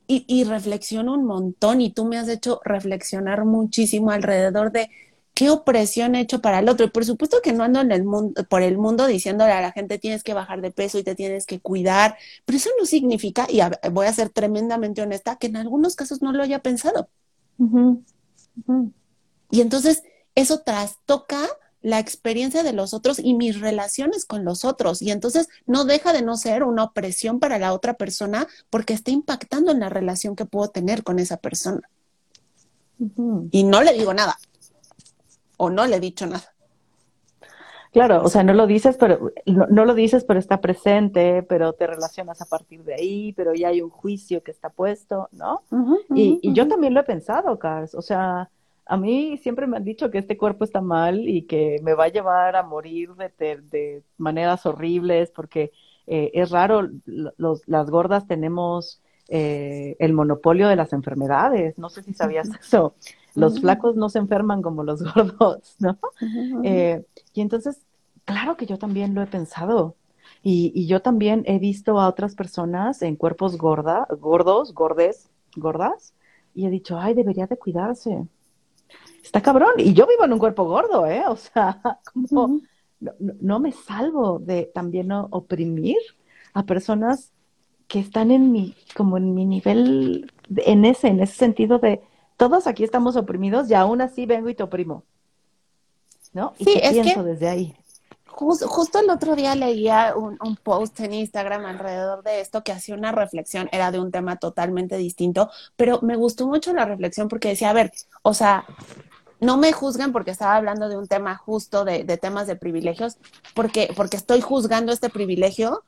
y, 0.08 0.24
y 0.30 0.46
reflexiono 0.46 1.14
un 1.14 1.26
montón 1.26 1.82
y 1.82 1.92
tú 1.92 2.06
me 2.06 2.18
has 2.18 2.30
hecho 2.30 2.62
reflexionar 2.64 3.44
muchísimo 3.44 4.12
alrededor 4.12 4.72
de 4.72 4.90
qué 5.34 5.50
opresión 5.50 6.16
he 6.16 6.22
hecho 6.22 6.42
para 6.42 6.60
el 6.60 6.70
otro. 6.70 6.86
Y 6.86 6.90
por 6.90 7.06
supuesto 7.06 7.42
que 7.42 7.54
no 7.54 7.64
ando 7.64 7.82
en 7.82 7.92
el 7.92 8.04
mundo, 8.04 8.44
por 8.50 8.62
el 8.62 8.78
mundo 8.78 9.08
diciéndole 9.08 9.52
a 9.52 9.62
la 9.62 9.72
gente 9.72 10.00
tienes 10.00 10.24
que 10.24 10.34
bajar 10.34 10.62
de 10.62 10.72
peso 10.72 11.00
y 11.00 11.04
te 11.04 11.16
tienes 11.16 11.46
que 11.46 11.60
cuidar, 11.60 12.18
pero 12.46 12.58
eso 12.58 12.70
no 12.80 12.86
significa, 12.86 13.48
y 13.50 13.62
voy 13.92 14.08
a 14.08 14.14
ser 14.14 14.30
tremendamente 14.30 15.02
honesta, 15.02 15.38
que 15.38 15.48
en 15.48 15.58
algunos 15.58 15.96
casos 15.96 16.22
no 16.22 16.32
lo 16.32 16.44
haya 16.44 16.60
pensado. 16.60 17.10
Y 19.50 19.62
entonces 19.62 20.04
eso 20.36 20.60
trastoca 20.60 21.48
la 21.82 22.00
experiencia 22.00 22.62
de 22.62 22.74
los 22.74 22.94
otros 22.94 23.18
y 23.18 23.34
mis 23.34 23.60
relaciones 23.60 24.26
con 24.26 24.46
los 24.46 24.66
otros. 24.66 25.02
Y 25.02 25.10
entonces 25.12 25.50
no 25.66 25.84
deja 25.84 26.14
de 26.14 26.22
no 26.22 26.38
ser 26.38 26.64
una 26.64 26.84
opresión 26.84 27.40
para 27.40 27.58
la 27.58 27.74
otra 27.74 27.96
persona 27.96 28.48
porque 28.70 28.94
está 28.94 29.12
impactando 29.12 29.72
en 29.72 29.80
la 29.80 29.90
relación 29.90 30.36
que 30.36 30.46
puedo 30.46 30.70
tener 30.70 31.04
con 31.04 31.18
esa 31.18 31.38
persona. 31.38 31.90
Y 33.52 33.64
no 33.64 33.82
le 33.82 33.94
digo 33.94 34.14
nada, 34.14 34.38
o 35.62 35.70
no 35.70 35.86
le 35.86 35.98
he 35.98 36.00
dicho 36.00 36.26
nada. 36.26 36.54
Claro, 37.94 38.24
o 38.24 38.30
sea, 38.30 38.44
no 38.44 38.54
lo 38.54 38.66
dices, 38.66 38.98
pero 38.98 39.32
no, 39.46 39.86
lo 39.86 39.94
dices, 39.94 40.24
pero 40.24 40.40
está 40.40 40.60
presente, 40.60 41.44
pero 41.44 41.74
te 41.74 41.86
relacionas 41.86 42.42
a 42.42 42.46
partir 42.46 42.84
de 42.84 42.96
ahí, 42.96 43.34
pero 43.34 43.54
ya 43.54 43.68
hay 43.68 43.82
un 43.82 43.90
juicio 43.90 44.42
que 44.42 44.50
está 44.50 44.70
puesto, 44.70 45.30
¿no? 45.34 45.62
y, 46.16 46.40
y 46.42 46.54
yo 46.54 46.68
también 46.68 46.94
lo 46.94 47.02
he 47.02 47.04
pensado, 47.04 47.60
Cars. 47.60 47.94
O 47.94 48.02
sea, 48.02 48.50
a 48.86 48.98
mí 48.98 49.38
siempre 49.38 49.68
me 49.68 49.78
han 49.78 49.84
dicho 49.84 50.10
que 50.10 50.18
este 50.18 50.38
cuerpo 50.38 50.64
está 50.64 50.82
mal 50.82 51.28
y 51.28 51.44
que 51.44 51.80
me 51.84 51.94
va 51.94 52.06
a 52.06 52.12
llevar 52.12 52.56
a 52.56 52.64
morir 52.64 53.12
de, 53.16 53.30
de 53.70 54.04
maneras 54.18 54.66
horribles, 54.66 55.30
porque 55.30 55.72
eh, 56.08 56.32
es 56.34 56.50
raro, 56.50 56.90
los, 57.06 57.68
las 57.68 57.90
gordas 57.90 58.26
tenemos 58.26 59.02
eh, 59.34 59.96
el 60.00 60.12
monopolio 60.12 60.68
de 60.68 60.76
las 60.76 60.92
enfermedades. 60.92 61.78
No 61.78 61.90
sé 61.90 62.04
si 62.04 62.14
sabías 62.14 62.50
eso. 62.60 62.96
Los 63.36 63.62
flacos 63.62 63.96
no 63.96 64.10
se 64.10 64.20
enferman 64.20 64.62
como 64.62 64.84
los 64.84 65.04
gordos, 65.16 65.76
¿no? 65.80 65.98
Eh, 66.64 67.06
y 67.34 67.42
entonces, 67.42 67.82
claro 68.26 68.58
que 68.58 68.66
yo 68.66 68.78
también 68.78 69.14
lo 69.14 69.22
he 69.22 69.28
pensado. 69.28 69.96
Y, 70.44 70.72
y, 70.74 70.88
yo 70.88 71.02
también 71.02 71.44
he 71.46 71.60
visto 71.60 72.00
a 72.00 72.08
otras 72.08 72.36
personas 72.36 73.02
en 73.04 73.16
cuerpos 73.16 73.58
gorda, 73.58 74.08
gordos, 74.20 74.74
gordes, 74.74 75.30
gordas, 75.56 76.14
y 76.56 76.66
he 76.66 76.70
dicho, 76.70 76.98
ay, 77.00 77.14
debería 77.14 77.46
de 77.46 77.58
cuidarse. 77.58 78.28
Está 79.24 79.42
cabrón. 79.42 79.74
Y 79.78 79.94
yo 79.94 80.08
vivo 80.08 80.26
en 80.26 80.34
un 80.34 80.40
cuerpo 80.40 80.66
gordo, 80.66 81.06
¿eh? 81.06 81.24
O 81.28 81.36
sea, 81.36 81.80
como 82.14 82.62
no, 83.00 83.14
no, 83.20 83.60
me 83.60 83.72
salvo 83.72 84.40
de 84.40 84.72
también 84.74 85.12
oprimir 85.12 85.98
a 86.54 86.64
personas 86.64 87.32
que 87.88 88.00
están 88.00 88.32
en 88.32 88.52
mi, 88.52 88.76
como 88.96 89.18
en 89.18 89.34
mi 89.34 89.46
nivel, 89.46 90.32
en 90.56 90.86
ese, 90.86 91.10
en 91.10 91.20
ese 91.20 91.36
sentido 91.36 91.80
de 91.80 92.02
todos 92.42 92.66
aquí 92.66 92.84
estamos 92.84 93.16
oprimidos 93.18 93.70
y 93.70 93.76
aún 93.76 94.02
así 94.02 94.26
vengo 94.26 94.50
y 94.50 94.56
te 94.56 94.64
oprimo. 94.64 95.04
¿No? 96.34 96.56
Y 96.58 96.66
sí, 96.66 96.82
pienso 96.92 97.24
desde 97.24 97.48
ahí. 97.48 97.76
justo 98.26 98.98
el 98.98 99.12
otro 99.12 99.36
día 99.36 99.54
leía 99.54 100.16
un, 100.16 100.40
un, 100.44 100.56
post 100.56 101.00
en 101.02 101.14
Instagram 101.14 101.66
alrededor 101.66 102.24
de 102.24 102.42
esto 102.42 102.64
que 102.64 102.72
hacía 102.72 102.96
una 102.96 103.12
reflexión, 103.12 103.70
era 103.72 103.92
de 103.92 104.00
un 104.00 104.10
tema 104.10 104.38
totalmente 104.38 104.98
distinto, 104.98 105.52
pero 105.76 106.00
me 106.02 106.16
gustó 106.16 106.48
mucho 106.48 106.74
la 106.74 106.86
reflexión 106.86 107.28
porque 107.28 107.50
decía, 107.50 107.70
a 107.70 107.74
ver, 107.74 107.92
o 108.24 108.34
sea, 108.34 108.66
no 109.40 109.58
me 109.58 109.72
juzguen 109.72 110.12
porque 110.12 110.32
estaba 110.32 110.56
hablando 110.56 110.90
de 110.90 110.98
un 110.98 111.06
tema 111.06 111.36
justo 111.36 111.86
de, 111.86 112.06
de 112.06 112.18
temas 112.18 112.48
de 112.48 112.56
privilegios, 112.56 113.18
porque, 113.54 113.94
porque 113.96 114.18
estoy 114.18 114.42
juzgando 114.42 114.92
este 114.92 115.12
privilegio, 115.12 115.84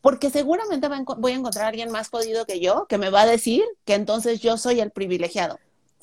porque 0.00 0.30
seguramente 0.30 0.88
voy 1.18 1.32
a 1.32 1.36
encontrar 1.36 1.66
a 1.66 1.68
alguien 1.68 1.90
más 1.90 2.08
jodido 2.08 2.46
que 2.46 2.60
yo 2.60 2.86
que 2.86 2.98
me 2.98 3.10
va 3.10 3.22
a 3.22 3.26
decir 3.26 3.64
que 3.84 3.94
entonces 3.94 4.40
yo 4.40 4.56
soy 4.56 4.80
el 4.80 4.90
privilegiado, 4.90 5.58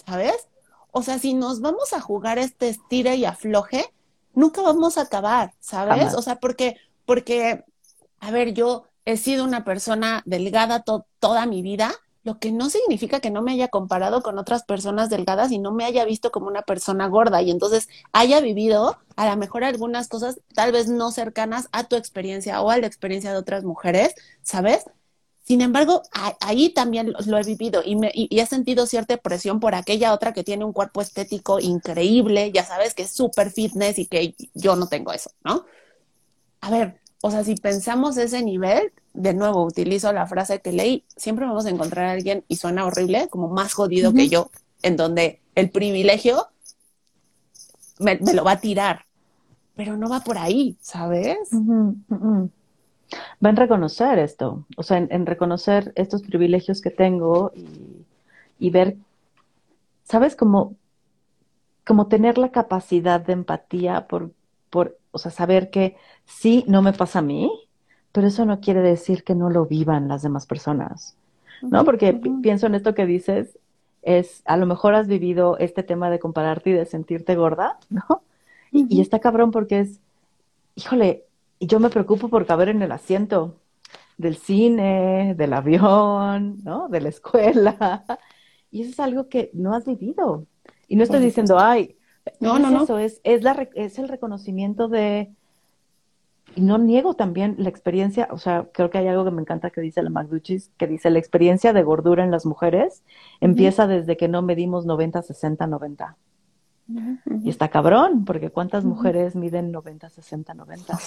¿sabes? 0.06 0.48
O 0.92 1.02
sea, 1.02 1.20
si 1.20 1.34
nos 1.34 1.62
vamos 1.62 1.94
a 1.94 2.00
jugar 2.00 2.40
este 2.40 2.70
estira 2.70 3.16
y 3.16 3.26
afloje, 3.26 3.94
nunca 4.34 4.62
vamos 4.62 4.98
a 4.98 5.02
acabar, 5.02 5.54
¿sabes? 5.60 6.14
O 6.14 6.22
sea, 6.22 6.38
porque, 6.38 6.78
porque, 7.06 7.64
a 8.20 8.32
ver, 8.32 8.54
yo 8.54 8.86
he 9.06 9.18
sido 9.18 9.44
una 9.44 9.64
persona 9.64 10.24
delgada 10.26 10.84
toda 11.20 11.46
mi 11.46 11.62
vida, 11.62 11.94
lo 12.26 12.40
que 12.40 12.52
no 12.52 12.72
significa 12.72 13.20
que 13.20 13.30
no 13.30 13.44
me 13.44 13.52
haya 13.52 13.68
comparado 13.68 14.24
con 14.24 14.40
otras 14.40 14.64
personas 14.64 15.12
delgadas 15.12 15.52
y 15.52 15.60
no 15.60 15.72
me 15.72 15.86
haya 15.86 16.04
visto 16.06 16.32
como 16.32 16.48
una 16.48 16.64
persona 16.64 17.08
gorda 17.08 17.44
y 17.44 17.52
entonces 17.52 17.88
haya 18.14 18.42
vivido 18.42 18.98
a 19.16 19.30
lo 19.30 19.38
mejor 19.38 19.64
algunas 19.64 20.08
cosas 20.08 20.40
tal 20.56 20.72
vez 20.72 20.88
no 20.88 21.12
cercanas 21.12 21.70
a 21.72 21.84
tu 21.84 21.96
experiencia 21.96 22.62
o 22.64 22.72
a 22.72 22.80
la 22.80 22.88
experiencia 22.88 23.32
de 23.32 23.38
otras 23.38 23.64
mujeres, 23.64 24.16
¿sabes? 24.42 24.86
Sin 25.44 25.62
embargo, 25.62 26.02
ahí 26.42 26.70
también 26.70 27.14
lo, 27.28 27.38
he 27.38 27.44
vivido 27.44 27.84
y, 27.86 27.96
me, 27.96 28.10
y, 28.12 28.40
he 28.40 28.46
sentido 28.48 28.88
cierta 28.88 29.16
presión 29.18 29.60
por 29.60 29.76
aquella 29.76 30.12
otra 30.12 30.34
que 30.34 30.44
tiene 30.44 30.66
un 30.66 30.74
cuerpo 30.74 31.02
estético 31.02 31.60
increíble, 31.60 32.52
ya 32.52 32.66
sabes, 32.66 32.96
que 32.96 33.04
es 33.04 33.12
súper 33.12 33.52
fitness 33.52 34.00
y 34.00 34.08
que 34.08 34.34
yo 34.56 34.76
no 34.76 34.88
tengo 34.88 35.14
eso, 35.14 35.30
¿no? 35.44 35.66
A 36.62 36.72
ver, 36.72 37.00
o 37.22 37.30
sea, 37.30 37.44
si 37.44 37.54
pensamos 37.54 38.18
ese 38.18 38.42
nivel, 38.42 38.92
de 39.16 39.34
nuevo, 39.34 39.64
utilizo 39.64 40.12
la 40.14 40.28
frase 40.28 40.62
que 40.62 40.72
leí, 40.72 41.06
siempre 41.16 41.46
vamos 41.46 41.66
a 41.66 41.70
encontrar 41.70 42.06
a 42.08 42.12
alguien, 42.12 42.44
y 42.48 42.58
suena 42.58 42.86
horrible, 42.86 43.28
como 43.30 43.48
más 43.48 43.74
jodido 43.74 44.14
que 44.14 44.28
yo, 44.30 44.50
en 44.82 44.98
donde 44.98 45.42
el 45.56 45.70
privilegio 45.70 46.48
me, 48.00 48.18
lo 48.18 48.44
va 48.44 48.52
a 48.54 48.60
tirar, 48.60 49.06
pero 49.76 49.98
no 49.98 50.10
va 50.10 50.20
por 50.22 50.38
ahí, 50.38 50.78
¿sabes? 50.82 51.38
Va 53.44 53.50
en 53.50 53.56
reconocer 53.56 54.20
esto, 54.20 54.66
o 54.78 54.84
sea, 54.84 54.98
en, 54.98 55.26
reconocer 55.26 55.94
estos 55.96 56.22
privilegios 56.22 56.82
que 56.82 56.92
tengo 56.92 57.52
y, 57.56 58.06
y 58.60 58.70
ver, 58.70 58.98
¿sabes? 60.04 60.36
Como, 60.36 60.76
como 61.86 62.08
tener 62.08 62.38
la 62.38 62.52
capacidad 62.52 63.22
de 63.22 63.34
empatía 63.34 64.08
por, 64.08 64.32
por, 64.70 64.98
o 65.12 65.18
sea, 65.18 65.32
saber 65.32 65.70
que 65.70 65.96
sí, 66.26 66.66
no 66.68 66.82
me 66.82 66.94
pasa 66.94 67.20
a 67.20 67.22
mí, 67.22 67.50
pero 68.16 68.28
eso 68.28 68.46
no 68.46 68.62
quiere 68.62 68.80
decir 68.80 69.26
que 69.26 69.36
no 69.36 69.50
lo 69.50 69.66
vivan 69.66 70.08
las 70.08 70.22
demás 70.22 70.46
personas, 70.46 71.18
¿no? 71.62 71.84
Porque 71.84 72.14
pienso 72.42 72.66
en 72.66 72.76
esto 72.76 72.96
que 72.96 73.06
dices, 73.06 73.60
es, 74.04 74.42
a 74.46 74.56
lo 74.56 74.66
mejor 74.66 74.96
has 74.96 75.10
vivido 75.10 75.58
este 75.58 75.84
tema 75.84 76.10
de 76.10 76.18
compararte 76.18 76.70
y 76.70 76.74
de 76.74 76.86
sentirte 76.86 77.36
gorda, 77.36 77.78
¿no? 77.90 78.22
y, 78.72 79.02
está 79.02 79.20
cabrón 79.20 79.52
porque 79.52 79.82
es, 79.82 80.00
híjole, 80.76 81.26
yo 81.60 81.82
me 81.82 81.90
preocupo 81.90 82.30
por 82.30 82.46
caber 82.46 82.70
en 82.70 82.82
el 82.82 82.94
asiento 82.94 83.58
del 84.18 84.38
cine, 84.38 85.36
del 85.38 85.52
avión, 85.52 86.60
¿no? 86.64 86.88
De 86.88 87.02
la 87.02 87.10
escuela. 87.10 88.06
Y 88.72 88.82
eso 88.82 88.92
es 88.92 89.00
algo 89.00 89.30
que 89.30 89.52
no 89.54 89.74
has 89.74 89.86
vivido. 89.86 90.48
Y 90.90 90.98
no 90.98 91.04
estoy 91.04 91.22
diciendo, 91.22 91.58
ay, 91.58 91.96
no, 92.42 92.60
no, 92.60 92.72
no. 92.72 92.84
Eso 92.84 92.98
es, 92.98 93.22
es, 93.24 93.42
la, 93.42 93.70
es 93.74 93.98
el 94.00 94.10
reconocimiento 94.10 94.90
de, 94.90 95.34
y 96.56 96.62
no 96.62 96.78
niego 96.78 97.14
también 97.16 97.56
la 97.58 97.70
experiencia, 97.70 98.28
o 98.32 98.38
sea, 98.38 98.70
creo 98.72 98.90
que 98.90 98.98
hay 98.98 99.08
algo 99.08 99.26
que 99.26 99.32
me 99.32 99.42
encanta 99.42 99.70
que 99.70 99.82
dice 99.82 100.02
la 100.02 100.10
McDuchis, 100.10 100.72
que 100.78 100.88
dice 100.88 101.10
la 101.10 101.20
experiencia 101.20 101.74
de 101.74 101.84
gordura 101.84 102.24
en 102.24 102.32
las 102.32 102.46
mujeres 102.46 103.04
empieza 103.42 103.88
desde 103.88 104.16
que 104.16 104.28
no 104.28 104.42
medimos 104.42 104.86
90, 104.86 105.22
60, 105.22 105.68
90. 105.68 106.18
Y 107.44 107.50
está 107.50 107.70
cabrón, 107.70 108.26
porque 108.26 108.52
¿cuántas 108.52 108.86
mujeres 108.86 109.36
miden 109.36 109.72
90, 109.72 110.10
60, 110.10 110.54
90? 110.54 110.98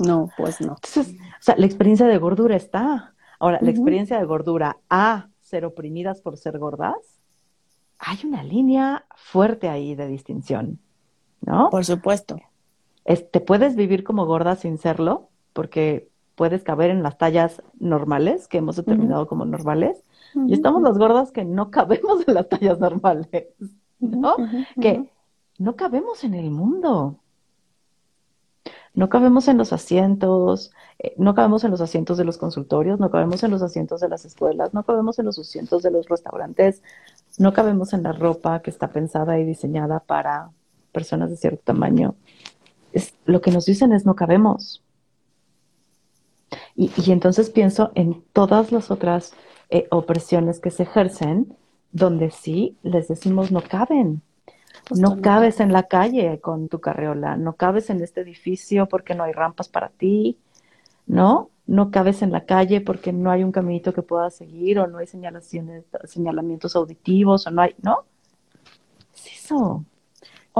No, 0.00 0.28
pues 0.36 0.60
no. 0.60 0.76
Entonces, 0.82 1.14
o 1.14 1.42
sea, 1.42 1.56
la 1.56 1.66
experiencia 1.66 2.06
de 2.06 2.18
gordura 2.18 2.56
está. 2.56 3.14
Ahora, 3.38 3.58
la 3.62 3.70
experiencia 3.70 4.18
de 4.18 4.24
gordura 4.24 4.78
a 4.88 5.28
ser 5.40 5.64
oprimidas 5.64 6.20
por 6.20 6.36
ser 6.36 6.58
gordas, 6.58 6.96
hay 7.98 8.18
una 8.24 8.42
línea 8.42 9.04
fuerte 9.14 9.68
ahí 9.68 9.94
de 9.94 10.06
distinción, 10.06 10.80
¿no? 11.40 11.70
Por 11.70 11.84
supuesto 11.84 12.38
te 13.16 13.40
puedes 13.40 13.76
vivir 13.76 14.04
como 14.04 14.26
gorda 14.26 14.56
sin 14.56 14.78
serlo, 14.78 15.28
porque 15.52 16.08
puedes 16.34 16.62
caber 16.62 16.90
en 16.90 17.02
las 17.02 17.18
tallas 17.18 17.62
normales, 17.78 18.48
que 18.48 18.58
hemos 18.58 18.76
determinado 18.76 19.26
como 19.26 19.44
normales, 19.44 20.02
y 20.46 20.54
estamos 20.54 20.80
las 20.82 20.96
gordas 20.96 21.32
que 21.32 21.44
no 21.44 21.70
cabemos 21.70 22.26
en 22.26 22.34
las 22.34 22.48
tallas 22.48 22.78
normales, 22.78 23.28
¿no? 23.98 24.36
Que 24.80 25.10
no 25.58 25.76
cabemos 25.76 26.24
en 26.24 26.34
el 26.34 26.50
mundo. 26.50 27.16
No 28.94 29.08
cabemos 29.08 29.48
en 29.48 29.56
los 29.56 29.72
asientos, 29.72 30.72
eh, 30.98 31.14
no 31.16 31.34
cabemos 31.34 31.62
en 31.64 31.70
los 31.70 31.80
asientos 31.80 32.18
de 32.18 32.24
los 32.24 32.38
consultorios, 32.38 32.98
no 32.98 33.10
cabemos 33.10 33.42
en 33.44 33.50
los 33.50 33.62
asientos 33.62 34.00
de 34.00 34.08
las 34.08 34.24
escuelas, 34.24 34.74
no 34.74 34.82
cabemos 34.82 35.18
en 35.18 35.26
los 35.26 35.38
asientos 35.38 35.82
de 35.82 35.92
los 35.92 36.08
restaurantes, 36.08 36.82
no 37.38 37.52
cabemos 37.52 37.92
en 37.92 38.02
la 38.02 38.12
ropa 38.12 38.62
que 38.62 38.70
está 38.70 38.88
pensada 38.88 39.38
y 39.38 39.44
diseñada 39.44 40.00
para 40.00 40.50
personas 40.90 41.30
de 41.30 41.36
cierto 41.36 41.62
tamaño 41.64 42.16
lo 43.24 43.40
que 43.40 43.50
nos 43.50 43.66
dicen 43.66 43.92
es 43.92 44.04
no 44.06 44.14
cabemos. 44.14 44.82
Y, 46.74 47.12
entonces 47.12 47.50
pienso 47.50 47.92
en 47.94 48.22
todas 48.32 48.72
las 48.72 48.90
otras 48.90 49.34
eh, 49.68 49.86
opresiones 49.90 50.60
que 50.60 50.70
se 50.70 50.82
ejercen, 50.84 51.56
donde 51.92 52.30
sí 52.30 52.76
les 52.82 53.08
decimos 53.08 53.52
no 53.52 53.62
caben. 53.62 54.22
No 54.96 55.20
cabes 55.20 55.60
en 55.60 55.72
la 55.72 55.84
calle 55.84 56.40
con 56.40 56.68
tu 56.68 56.80
carreola, 56.80 57.36
no 57.36 57.54
cabes 57.54 57.90
en 57.90 58.00
este 58.02 58.22
edificio 58.22 58.86
porque 58.86 59.14
no 59.14 59.24
hay 59.24 59.32
rampas 59.32 59.68
para 59.68 59.90
ti, 59.90 60.38
¿no? 61.06 61.50
No 61.66 61.90
cabes 61.90 62.22
en 62.22 62.32
la 62.32 62.44
calle 62.44 62.80
porque 62.80 63.12
no 63.12 63.30
hay 63.30 63.44
un 63.44 63.52
caminito 63.52 63.92
que 63.92 64.02
puedas 64.02 64.34
seguir 64.34 64.78
o 64.78 64.86
no 64.86 64.98
hay 64.98 65.06
señalaciones, 65.06 65.84
señalamientos 66.04 66.74
auditivos 66.74 67.46
o 67.46 67.50
no 67.50 67.62
hay, 67.62 67.74
¿no? 67.82 68.04
Es 69.14 69.44
eso. 69.44 69.84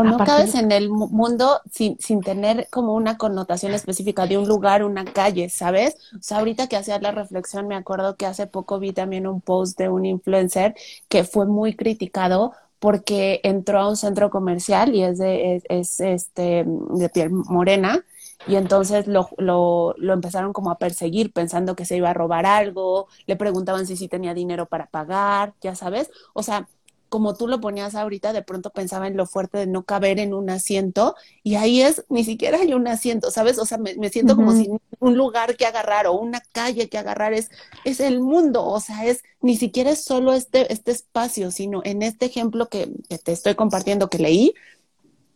O 0.01 0.05
no 0.05 0.19
cabes 0.19 0.55
en 0.55 0.73
el 0.73 0.89
mundo 0.91 1.61
sin, 1.71 1.99
sin 1.99 2.21
tener 2.21 2.69
como 2.71 2.95
una 2.95 3.17
connotación 3.17 3.73
específica 3.73 4.27
de 4.27 4.39
un 4.39 4.49
lugar, 4.49 4.85
una 4.85 5.05
calle, 5.05 5.49
¿sabes? 5.51 5.97
O 6.15 6.23
sea, 6.23 6.39
ahorita 6.39 6.69
que 6.69 6.77
hacía 6.77 6.99
la 7.01 7.13
reflexión, 7.13 7.69
me 7.69 7.77
acuerdo 7.77 8.17
que 8.17 8.27
hace 8.27 8.47
poco 8.47 8.79
vi 8.79 8.93
también 8.93 9.27
un 9.27 9.41
post 9.41 9.79
de 9.79 9.89
un 9.89 10.07
influencer 10.07 10.75
que 11.09 11.25
fue 11.25 11.47
muy 11.47 11.75
criticado 11.77 12.53
porque 12.79 13.41
entró 13.45 13.79
a 13.79 13.89
un 13.89 13.97
centro 13.97 14.31
comercial 14.31 14.95
y 14.95 15.03
es 15.05 15.19
de, 15.19 15.63
es, 15.69 16.01
este, 16.01 16.65
de 16.67 17.09
piel 17.11 17.31
morena, 17.31 18.05
y 18.47 18.57
entonces 18.57 19.07
lo, 19.07 19.29
lo, 19.37 19.95
lo, 19.99 20.15
empezaron 20.15 20.55
como 20.55 20.71
a 20.71 20.79
perseguir 20.79 21.31
pensando 21.31 21.77
que 21.77 21.85
se 21.85 21.97
iba 21.99 22.09
a 22.11 22.15
robar 22.15 22.47
algo, 22.47 23.07
le 23.27 23.37
preguntaban 23.37 23.87
si 23.87 23.97
sí 23.97 24.09
tenía 24.09 24.33
dinero 24.33 24.65
para 24.67 24.87
pagar, 24.87 25.53
ya 25.61 25.75
sabes, 25.75 26.11
o 26.33 26.43
sea, 26.43 26.67
como 27.11 27.35
tú 27.35 27.49
lo 27.49 27.61
ponías 27.61 27.97
ahorita, 27.97 28.33
de 28.33 28.43
pronto 28.43 28.71
pensaba 28.71 29.09
en 29.09 29.17
lo 29.17 29.27
fuerte 29.27 29.59
de 29.59 29.67
no 29.67 29.83
caber 29.83 30.21
en 30.21 30.33
un 30.33 30.49
asiento 30.49 31.17
y 31.43 31.57
ahí 31.57 31.83
es, 31.83 32.05
ni 32.09 32.25
siquiera 32.25 32.59
hay 32.59 32.73
un 32.73 32.87
asiento, 32.87 33.33
¿sabes? 33.33 33.59
O 33.59 33.67
sea, 33.67 33.79
me, 33.79 34.09
siento 34.11 34.37
como 34.37 34.53
si 34.53 34.71
un 35.01 35.17
lugar 35.17 35.57
que 35.57 35.67
agarrar 35.67 36.07
o 36.07 36.13
una 36.13 36.41
calle 36.53 36.89
que 36.89 36.99
agarrar 36.99 37.35
es, 37.35 37.51
es 37.85 37.99
el 37.99 38.21
mundo, 38.21 38.65
o 38.65 38.79
sea, 38.79 39.05
es, 39.07 39.25
ni 39.43 39.57
siquiera 39.57 39.91
es 39.91 40.05
solo 40.05 40.33
este, 40.33 40.73
este 40.73 40.93
espacio, 40.93 41.51
sino 41.51 41.83
en 41.85 42.03
este 42.03 42.27
ejemplo 42.27 42.69
que, 42.69 42.89
que 43.09 43.19
te 43.19 43.33
estoy 43.33 43.57
compartiendo, 43.57 44.09
que 44.09 44.19
leí, 44.19 44.55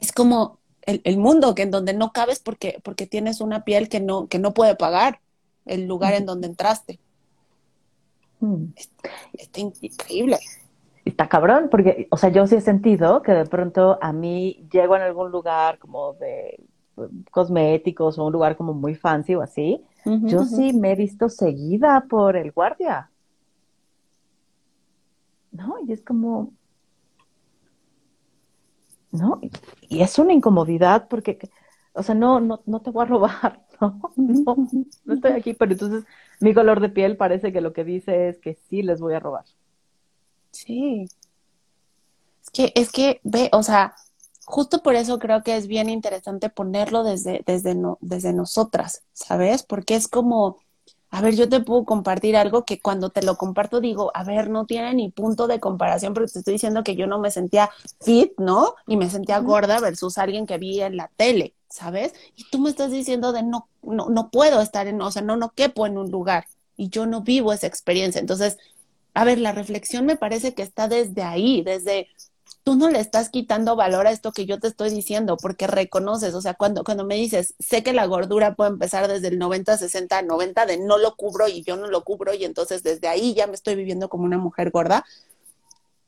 es 0.01 0.13
como 0.13 0.61
el, 0.83 1.01
el, 1.03 1.19
mundo, 1.19 1.57
que 1.57 1.63
en 1.63 1.73
donde 1.73 1.93
no 1.93 2.13
cabes 2.13 2.39
porque, 2.39 2.81
porque 2.85 3.09
tienes 3.09 3.41
una 3.41 3.65
piel 3.65 3.89
que 3.89 3.99
no, 3.99 4.29
que 4.29 4.39
no 4.39 4.55
puede 4.55 4.77
pagar 4.77 5.21
el 5.67 5.87
lugar 5.87 6.15
en 6.15 6.25
donde 6.25 6.47
entraste. 6.47 7.01
Mm. 8.39 8.67
Está 9.33 9.61
increíble. 9.61 10.39
Está 11.05 11.29
cabrón, 11.29 11.69
porque, 11.71 12.09
o 12.11 12.17
sea, 12.17 12.31
yo 12.31 12.47
sí 12.47 12.57
he 12.57 12.61
sentido 12.61 13.21
que 13.23 13.33
de 13.33 13.45
pronto 13.45 13.99
a 14.01 14.13
mí 14.13 14.67
llego 14.73 14.97
en 14.97 15.03
algún 15.03 15.31
lugar 15.31 15.79
como 15.79 16.15
de 16.15 16.65
pues, 16.95 17.11
cosméticos 17.31 18.19
o 18.19 18.25
un 18.25 18.33
lugar 18.33 18.57
como 18.57 18.73
muy 18.73 18.95
fancy 18.95 19.35
o 19.35 19.43
así, 19.43 19.85
yo 20.05 20.45
sí 20.45 20.73
me 20.73 20.93
he 20.93 20.97
visto 20.97 21.29
seguida 21.29 22.07
por 22.09 22.37
el 22.37 22.53
guardia. 22.53 23.11
¿No? 25.51 25.77
Y 25.87 25.93
es 25.93 26.03
como, 26.03 26.53
¿no? 29.13 29.41
Y 29.89 30.03
es 30.03 30.19
una 30.19 30.33
incomodidad 30.33 31.07
porque, 31.09 31.39
o 31.93 32.03
sea, 32.03 32.15
no, 32.15 32.41
no, 32.41 32.63
no 32.67 32.81
te 32.81 32.91
voy 32.91 33.05
a 33.05 33.07
robar, 33.07 33.65
¿no? 33.81 34.01
¿no? 34.17 34.57
No 35.05 35.15
estoy 35.15 35.33
aquí, 35.33 35.55
pero 35.55 35.73
entonces 35.73 36.05
mi 36.41 36.53
color 36.53 36.81
de 36.81 36.89
piel 36.89 37.17
parece 37.17 37.53
que 37.53 37.61
lo 37.61 37.73
que 37.73 37.85
dice 37.85 38.29
es 38.29 38.39
que 38.39 38.55
sí 38.69 38.83
les 38.83 39.01
voy 39.01 39.15
a 39.15 39.21
robar. 39.21 39.45
Sí. 40.55 41.07
Es 42.43 42.51
que, 42.51 42.73
es 42.75 42.93
que, 42.93 43.21
ve, 43.25 43.51
o 43.53 43.63
sea, 43.63 43.95
justo 44.45 44.83
por 44.83 44.95
eso 44.95 45.19
creo 45.19 45.43
que 45.43 45.57
es 45.57 45.67
bien 45.67 45.89
interesante 45.91 46.49
ponerlo 46.49 47.03
desde, 47.03 47.43
desde, 47.47 47.75
no, 47.75 47.99
desde 48.01 48.33
nosotras, 48.33 49.03
¿sabes? 49.13 49.63
Porque 49.65 49.97
es 49.97 50.07
como, 50.07 50.59
a 51.11 51.21
ver, 51.21 51.35
yo 51.35 51.49
te 51.49 51.61
puedo 51.61 51.85
compartir 51.85 52.37
algo 52.37 52.65
que 52.65 52.81
cuando 52.81 53.11
te 53.11 53.23
lo 53.23 53.37
comparto 53.37 53.81
digo, 53.81 54.13
a 54.15 54.25
ver, 54.25 54.51
no 54.51 54.67
tiene 54.67 54.95
ni 54.95 55.11
punto 55.11 55.49
de 55.49 55.61
comparación, 55.61 56.15
porque 56.15 56.31
te 56.31 56.39
estoy 56.39 56.55
diciendo 56.55 56.85
que 56.85 56.97
yo 56.97 57.07
no 57.07 57.19
me 57.19 57.31
sentía 57.31 57.71
fit, 58.01 58.33
¿no? 58.39 58.75
Y 58.87 58.97
me 58.97 59.11
sentía 59.11 59.39
gorda 59.39 59.81
versus 59.81 60.19
alguien 60.19 60.47
que 60.47 60.59
vi 60.59 60.81
en 60.81 60.97
la 60.97 61.11
tele, 61.17 61.55
¿sabes? 61.69 62.15
Y 62.37 62.49
tú 62.51 62.59
me 62.61 62.71
estás 62.71 62.93
diciendo 62.93 63.33
de 63.33 63.43
no, 63.43 63.69
no, 63.83 64.09
no 64.09 64.31
puedo 64.31 64.61
estar 64.61 64.87
en, 64.87 65.01
o 65.03 65.11
sea, 65.11 65.23
no, 65.23 65.37
no 65.37 65.51
quepo 65.51 65.87
en 65.87 65.99
un 65.99 66.11
lugar 66.11 66.47
y 66.77 66.89
yo 66.89 67.07
no 67.07 67.23
vivo 67.23 67.53
esa 67.53 67.67
experiencia. 67.67 68.21
Entonces, 68.21 68.59
a 69.15 69.25
ver, 69.25 69.39
la 69.39 69.53
reflexión 69.53 70.05
me 70.07 70.17
parece 70.17 70.55
que 70.55 70.63
está 70.63 70.89
desde 70.89 71.23
ahí, 71.23 71.63
desde 71.63 72.09
tú 72.65 72.77
no 72.77 72.91
le 72.91 72.99
estás 72.99 73.29
quitando 73.29 73.77
valor 73.77 74.07
a 74.07 74.11
esto 74.11 74.33
que 74.33 74.47
yo 74.47 74.59
te 74.59 74.69
estoy 74.69 74.91
diciendo, 74.91 75.37
porque 75.37 75.67
reconoces, 75.67 76.35
o 76.35 76.41
sea, 76.41 76.55
cuando, 76.55 76.83
cuando 76.83 77.05
me 77.05 77.15
dices, 77.15 77.55
sé 77.59 77.83
que 77.83 77.93
la 77.93 78.07
gordura 78.07 78.55
puede 78.55 78.71
empezar 78.71 79.07
desde 79.07 79.29
el 79.29 79.39
90, 79.39 79.77
60, 79.77 80.23
90, 80.23 80.67
de 80.67 80.79
no 80.79 80.99
lo 80.99 81.15
cubro 81.15 81.47
y 81.47 81.63
yo 81.63 81.77
no 81.77 81.87
lo 81.87 82.03
cubro, 82.05 82.35
y 82.35 82.45
entonces 82.45 82.83
desde 82.83 83.07
ahí 83.07 83.35
ya 83.35 83.47
me 83.47 83.55
estoy 83.55 83.77
viviendo 83.77 84.09
como 84.09 84.25
una 84.25 84.39
mujer 84.39 84.71
gorda, 84.71 85.05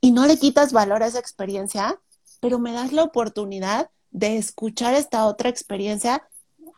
y 0.00 0.12
no 0.12 0.26
le 0.26 0.38
quitas 0.38 0.72
valor 0.72 1.02
a 1.02 1.07
esa 1.07 1.18
experiencia, 1.18 2.00
pero 2.40 2.59
me 2.59 2.72
das 2.72 2.92
la 2.92 3.02
oportunidad 3.02 3.90
de 4.11 4.38
escuchar 4.38 4.94
esta 4.94 5.26
otra 5.26 5.50
experiencia 5.50 6.26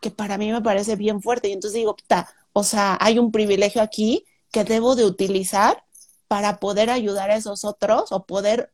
que 0.01 0.11
para 0.11 0.39
mí 0.39 0.51
me 0.53 0.61
parece 0.61 0.97
bien 0.97 1.23
fuerte, 1.23 1.49
y 1.49 1.53
entonces 1.53 1.79
digo, 1.79 1.97
o 2.53 2.65
sea, 2.65 2.99
hay 3.01 3.19
un 3.19 3.31
privilegio 3.31 3.81
aquí 3.81 4.25
que 4.51 4.65
debo 4.65 4.97
de 4.97 5.05
utilizar 5.05 5.85
para 6.29 6.59
poder 6.59 6.91
ayudar 6.91 7.31
a 7.31 7.37
esos 7.37 7.65
otros 7.65 8.13
o 8.13 8.25
poder 8.25 8.71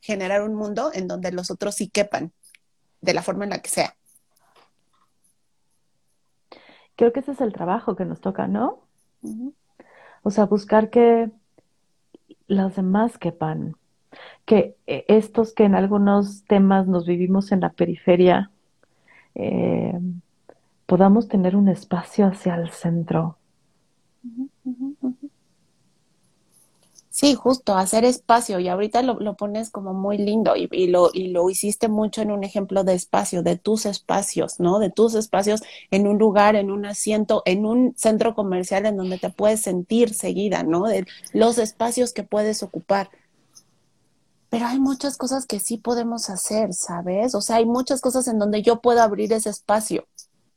generar 0.00 0.42
un 0.42 0.54
mundo 0.54 0.90
en 0.94 1.08
donde 1.08 1.30
los 1.32 1.50
otros 1.50 1.74
sí 1.74 1.88
quepan, 1.88 2.32
de 3.00 3.14
la 3.14 3.22
forma 3.22 3.44
en 3.44 3.50
la 3.50 3.60
que 3.60 3.68
sea. 3.68 3.94
Creo 6.96 7.12
que 7.12 7.20
ese 7.20 7.32
es 7.32 7.40
el 7.40 7.52
trabajo 7.52 7.94
que 7.94 8.06
nos 8.06 8.20
toca, 8.20 8.46
¿no? 8.46 8.80
O 10.22 10.30
sea, 10.30 10.46
buscar 10.46 10.88
que 10.90 11.30
los 12.48 12.76
demás 12.76 13.18
quepan, 13.18 13.76
que 14.46 14.76
eh, 14.86 15.04
estos 15.08 15.52
que 15.52 15.64
en 15.64 15.74
algunos 15.74 16.44
temas 16.44 16.86
nos 16.86 17.06
vivimos 17.06 17.52
en 17.52 17.60
la 17.60 17.70
periferia, 17.70 18.50
eh, 19.34 19.98
podamos 20.86 21.28
tener 21.28 21.56
un 21.56 21.68
espacio 21.68 22.26
hacia 22.26 22.54
el 22.54 22.70
centro. 22.70 23.36
Sí, 27.16 27.34
justo, 27.34 27.74
hacer 27.74 28.04
espacio. 28.04 28.58
Y 28.60 28.68
ahorita 28.68 29.00
lo, 29.00 29.14
lo 29.14 29.36
pones 29.36 29.70
como 29.70 29.94
muy 29.94 30.18
lindo 30.18 30.54
y, 30.54 30.68
y, 30.70 30.88
lo, 30.88 31.08
y 31.14 31.28
lo 31.28 31.48
hiciste 31.48 31.88
mucho 31.88 32.20
en 32.20 32.30
un 32.30 32.44
ejemplo 32.44 32.84
de 32.84 32.92
espacio, 32.92 33.42
de 33.42 33.56
tus 33.56 33.86
espacios, 33.86 34.60
¿no? 34.60 34.78
De 34.78 34.90
tus 34.90 35.14
espacios 35.14 35.62
en 35.90 36.06
un 36.06 36.18
lugar, 36.18 36.56
en 36.56 36.70
un 36.70 36.84
asiento, 36.84 37.42
en 37.46 37.64
un 37.64 37.94
centro 37.96 38.34
comercial 38.34 38.84
en 38.84 38.98
donde 38.98 39.18
te 39.18 39.30
puedes 39.30 39.62
sentir 39.62 40.12
seguida, 40.12 40.62
¿no? 40.62 40.84
De 40.84 41.06
los 41.32 41.56
espacios 41.56 42.12
que 42.12 42.22
puedes 42.22 42.62
ocupar. 42.62 43.08
Pero 44.50 44.66
hay 44.66 44.78
muchas 44.78 45.16
cosas 45.16 45.46
que 45.46 45.58
sí 45.58 45.78
podemos 45.78 46.28
hacer, 46.28 46.74
¿sabes? 46.74 47.34
O 47.34 47.40
sea, 47.40 47.56
hay 47.56 47.64
muchas 47.64 48.02
cosas 48.02 48.28
en 48.28 48.38
donde 48.38 48.60
yo 48.60 48.82
puedo 48.82 49.00
abrir 49.00 49.32
ese 49.32 49.48
espacio 49.48 50.06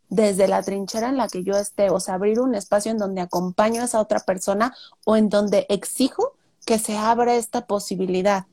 desde 0.10 0.50
la 0.50 0.62
trinchera 0.62 1.08
en 1.08 1.16
la 1.16 1.30
que 1.30 1.42
yo 1.42 1.54
esté, 1.54 1.90
o 1.90 2.02
sea, 2.02 2.16
abrir 2.16 2.42
un 2.42 2.54
espacio 2.54 2.92
en 2.92 2.98
donde 2.98 3.22
acompaño 3.22 3.82
a 3.82 3.86
esa 3.86 4.02
otra 4.02 4.20
persona 4.20 4.76
o 5.06 5.16
en 5.16 5.30
donde 5.30 5.66
exijo 5.70 6.34
que 6.70 6.78
se 6.78 6.96
abra 6.96 7.36
esta 7.36 7.66
posibilidad. 7.66 8.46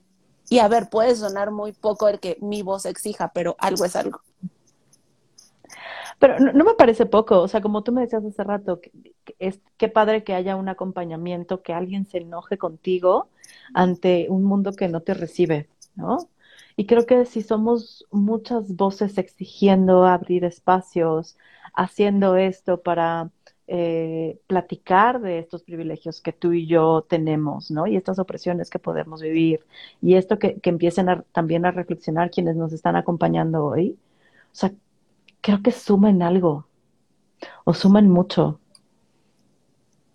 Y 0.48 0.60
a 0.60 0.68
ver, 0.68 0.88
puede 0.88 1.14
sonar 1.14 1.50
muy 1.50 1.72
poco 1.72 2.08
el 2.08 2.18
que 2.18 2.38
mi 2.40 2.62
voz 2.62 2.86
exija, 2.86 3.30
pero 3.34 3.56
algo 3.58 3.84
es 3.84 3.94
algo. 3.94 4.22
Pero 6.18 6.38
no, 6.38 6.64
me 6.64 6.72
parece 6.72 7.04
poco, 7.04 7.42
o 7.42 7.46
sea, 7.46 7.60
como 7.60 7.82
tú 7.82 7.92
me 7.92 8.00
decías 8.00 8.24
hace 8.24 8.42
rato, 8.42 8.80
que, 8.80 8.90
es 9.38 9.60
qué 9.76 9.88
padre 9.88 10.24
que 10.24 10.32
haya 10.32 10.56
un 10.56 10.70
acompañamiento, 10.70 11.60
que 11.60 11.74
alguien 11.74 12.06
se 12.06 12.16
enoje 12.16 12.56
contigo 12.56 13.28
ante 13.74 14.28
un 14.30 14.44
mundo 14.44 14.72
que 14.72 14.88
no 14.88 15.02
te 15.02 15.12
recibe, 15.12 15.68
¿no? 15.94 16.30
Y 16.74 16.86
creo 16.86 17.04
que 17.04 17.26
si 17.26 17.42
somos 17.42 18.06
muchas 18.10 18.76
voces 18.76 19.18
exigiendo 19.18 20.06
abrir 20.06 20.42
espacios, 20.44 21.36
haciendo 21.74 22.36
esto 22.36 22.80
para 22.80 23.28
eh, 23.68 24.38
platicar 24.46 25.20
de 25.20 25.38
estos 25.40 25.64
privilegios 25.64 26.20
que 26.20 26.32
tú 26.32 26.52
y 26.52 26.66
yo 26.66 27.04
tenemos, 27.08 27.70
¿no? 27.70 27.86
Y 27.86 27.96
estas 27.96 28.18
opresiones 28.18 28.70
que 28.70 28.78
podemos 28.78 29.22
vivir. 29.22 29.66
Y 30.00 30.14
esto 30.14 30.38
que, 30.38 30.60
que 30.60 30.70
empiecen 30.70 31.24
también 31.32 31.66
a 31.66 31.72
reflexionar 31.72 32.30
quienes 32.30 32.56
nos 32.56 32.72
están 32.72 32.96
acompañando 32.96 33.64
hoy. 33.64 33.98
O 34.52 34.54
sea, 34.54 34.72
creo 35.40 35.62
que 35.62 35.72
suman 35.72 36.22
algo. 36.22 36.66
O 37.64 37.74
suman 37.74 38.08
mucho. 38.08 38.60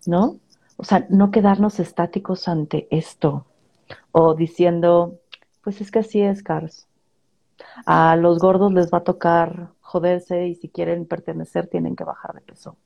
¿No? 0.06 0.38
O 0.76 0.84
sea, 0.84 1.06
no 1.10 1.30
quedarnos 1.30 1.78
estáticos 1.78 2.48
ante 2.48 2.88
esto. 2.90 3.46
O 4.12 4.34
diciendo, 4.34 5.20
pues 5.62 5.80
es 5.80 5.90
que 5.90 6.00
así 6.00 6.22
es, 6.22 6.42
Cars. 6.42 6.88
A 7.86 8.16
los 8.16 8.38
gordos 8.38 8.72
les 8.72 8.90
va 8.92 8.98
a 8.98 9.04
tocar 9.04 9.70
joderse 9.80 10.48
y 10.48 10.54
si 10.54 10.68
quieren 10.68 11.06
pertenecer 11.06 11.66
tienen 11.68 11.96
que 11.96 12.04
bajar 12.04 12.34
de 12.34 12.40
peso. 12.40 12.76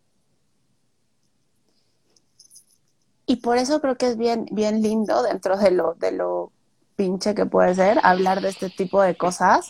Y 3.27 3.37
por 3.37 3.59
eso 3.59 3.81
creo 3.81 3.97
que 3.97 4.09
es 4.09 4.16
bien, 4.16 4.47
bien 4.53 4.83
lindo 4.83 5.22
dentro 5.22 5.57
de 5.59 5.72
lo, 5.72 5.95
de 5.95 6.12
lo 6.12 6.53
pinche 6.95 7.35
que 7.35 7.47
puede 7.47 7.74
ser 7.74 8.01
hablar 8.03 8.41
de 8.41 8.49
este 8.49 8.70
tipo 8.70 9.03
de 9.03 9.16
cosas, 9.16 9.68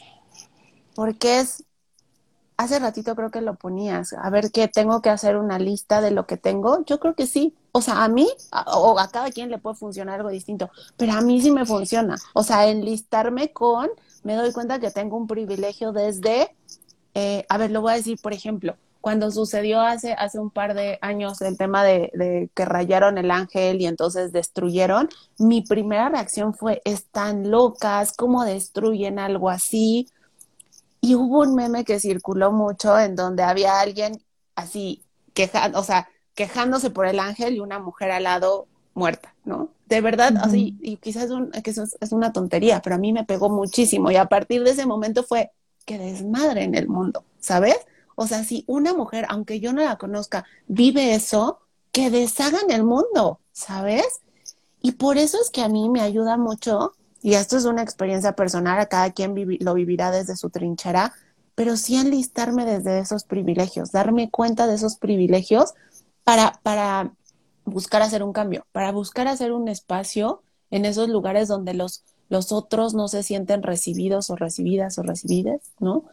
porque 0.94 1.40
es, 1.40 1.64
hace 2.56 2.78
ratito 2.78 3.16
creo 3.16 3.30
que 3.30 3.40
lo 3.40 3.54
ponías, 3.54 4.12
a 4.12 4.30
ver 4.30 4.50
qué 4.52 4.68
tengo 4.68 5.02
que 5.02 5.10
hacer 5.10 5.36
una 5.36 5.58
lista 5.58 6.00
de 6.00 6.10
lo 6.10 6.26
que 6.26 6.36
tengo, 6.36 6.84
yo 6.84 7.00
creo 7.00 7.14
que 7.14 7.26
sí, 7.26 7.54
o 7.72 7.82
sea, 7.82 8.04
a 8.04 8.08
mí 8.08 8.28
o 8.74 8.98
a 8.98 9.08
cada 9.08 9.30
quien 9.30 9.50
le 9.50 9.58
puede 9.58 9.76
funcionar 9.76 10.16
algo 10.16 10.30
distinto, 10.30 10.70
pero 10.96 11.12
a 11.12 11.20
mí 11.20 11.40
sí 11.40 11.50
me 11.50 11.66
funciona, 11.66 12.16
o 12.34 12.42
sea, 12.42 12.68
enlistarme 12.68 13.52
con, 13.52 13.88
me 14.22 14.34
doy 14.34 14.52
cuenta 14.52 14.78
que 14.78 14.90
tengo 14.90 15.16
un 15.16 15.26
privilegio 15.26 15.92
desde, 15.92 16.54
eh, 17.14 17.44
a 17.48 17.58
ver, 17.58 17.70
lo 17.70 17.80
voy 17.80 17.92
a 17.92 17.96
decir, 17.96 18.18
por 18.22 18.32
ejemplo, 18.32 18.76
cuando 19.06 19.30
sucedió 19.30 19.82
hace, 19.82 20.14
hace 20.14 20.40
un 20.40 20.50
par 20.50 20.74
de 20.74 20.98
años 21.00 21.40
el 21.40 21.56
tema 21.56 21.84
de, 21.84 22.50
que 22.52 22.64
rayaron 22.64 23.18
el 23.18 23.30
ángel 23.30 23.80
y 23.80 23.86
entonces 23.86 24.32
destruyeron, 24.32 25.08
mi 25.38 25.62
primera 25.62 26.08
reacción 26.08 26.54
fue, 26.54 26.82
están 26.84 27.48
locas, 27.48 28.16
¿cómo 28.16 28.44
destruyen 28.44 29.20
algo 29.20 29.48
así? 29.48 30.08
Y 31.00 31.14
hubo 31.14 31.42
un 31.42 31.54
meme 31.54 31.84
que 31.84 32.00
circuló 32.00 32.50
mucho 32.50 32.98
en 32.98 33.14
donde 33.14 33.44
había 33.44 33.78
alguien 33.78 34.20
así, 34.56 35.04
quejando, 35.34 35.78
o 35.78 35.84
sea, 35.84 36.08
quejándose 36.34 36.90
por 36.90 37.06
el 37.06 37.20
ángel 37.20 37.54
y 37.54 37.60
una 37.60 37.78
mujer 37.78 38.10
al 38.10 38.24
lado 38.24 38.66
muerta, 38.94 39.36
¿no? 39.44 39.68
De 39.86 40.00
verdad, 40.00 40.36
así, 40.42 40.78
y 40.80 40.96
quizás 40.96 41.30
es, 41.62 41.96
es 42.00 42.10
una 42.10 42.32
tontería, 42.32 42.82
pero 42.82 42.96
a 42.96 42.98
mí 42.98 43.12
me 43.12 43.22
pegó 43.22 43.50
muchísimo 43.50 44.10
y 44.10 44.16
a 44.16 44.26
partir 44.26 44.64
de 44.64 44.72
ese 44.72 44.84
momento 44.84 45.22
fue 45.22 45.52
que 45.84 45.96
desmadre 45.96 46.64
en 46.64 46.74
el 46.74 46.88
mundo, 46.88 47.22
¿sabes? 47.38 47.76
O 48.16 48.26
sea, 48.26 48.42
si 48.42 48.64
una 48.66 48.94
mujer, 48.94 49.26
aunque 49.28 49.60
yo 49.60 49.72
no 49.72 49.84
la 49.84 49.96
conozca, 49.96 50.44
vive 50.66 51.14
eso, 51.14 51.60
que 51.92 52.10
deshagan 52.10 52.70
el 52.70 52.82
mundo, 52.82 53.40
¿sabes? 53.52 54.20
Y 54.82 54.92
por 54.92 55.18
eso 55.18 55.38
es 55.40 55.50
que 55.50 55.62
a 55.62 55.68
mí 55.68 55.88
me 55.88 56.00
ayuda 56.00 56.36
mucho, 56.36 56.92
y 57.22 57.34
esto 57.34 57.56
es 57.56 57.64
una 57.64 57.82
experiencia 57.82 58.34
personal, 58.34 58.78
a 58.78 58.86
cada 58.86 59.12
quien 59.12 59.34
lo 59.60 59.74
vivirá 59.74 60.10
desde 60.10 60.36
su 60.36 60.50
trinchera, 60.50 61.12
pero 61.54 61.76
sí 61.76 61.96
enlistarme 61.96 62.64
desde 62.64 62.98
esos 62.98 63.24
privilegios, 63.24 63.92
darme 63.92 64.30
cuenta 64.30 64.66
de 64.66 64.74
esos 64.74 64.96
privilegios 64.96 65.74
para, 66.24 66.60
para 66.62 67.12
buscar 67.64 68.02
hacer 68.02 68.22
un 68.22 68.32
cambio, 68.32 68.66
para 68.72 68.92
buscar 68.92 69.28
hacer 69.28 69.52
un 69.52 69.68
espacio 69.68 70.42
en 70.70 70.84
esos 70.84 71.08
lugares 71.08 71.48
donde 71.48 71.74
los, 71.74 72.04
los 72.28 72.52
otros 72.52 72.94
no 72.94 73.08
se 73.08 73.22
sienten 73.22 73.62
recibidos 73.62 74.30
o 74.30 74.36
recibidas 74.36 74.98
o 74.98 75.02
recibidas, 75.02 75.72
¿no? 75.80 76.04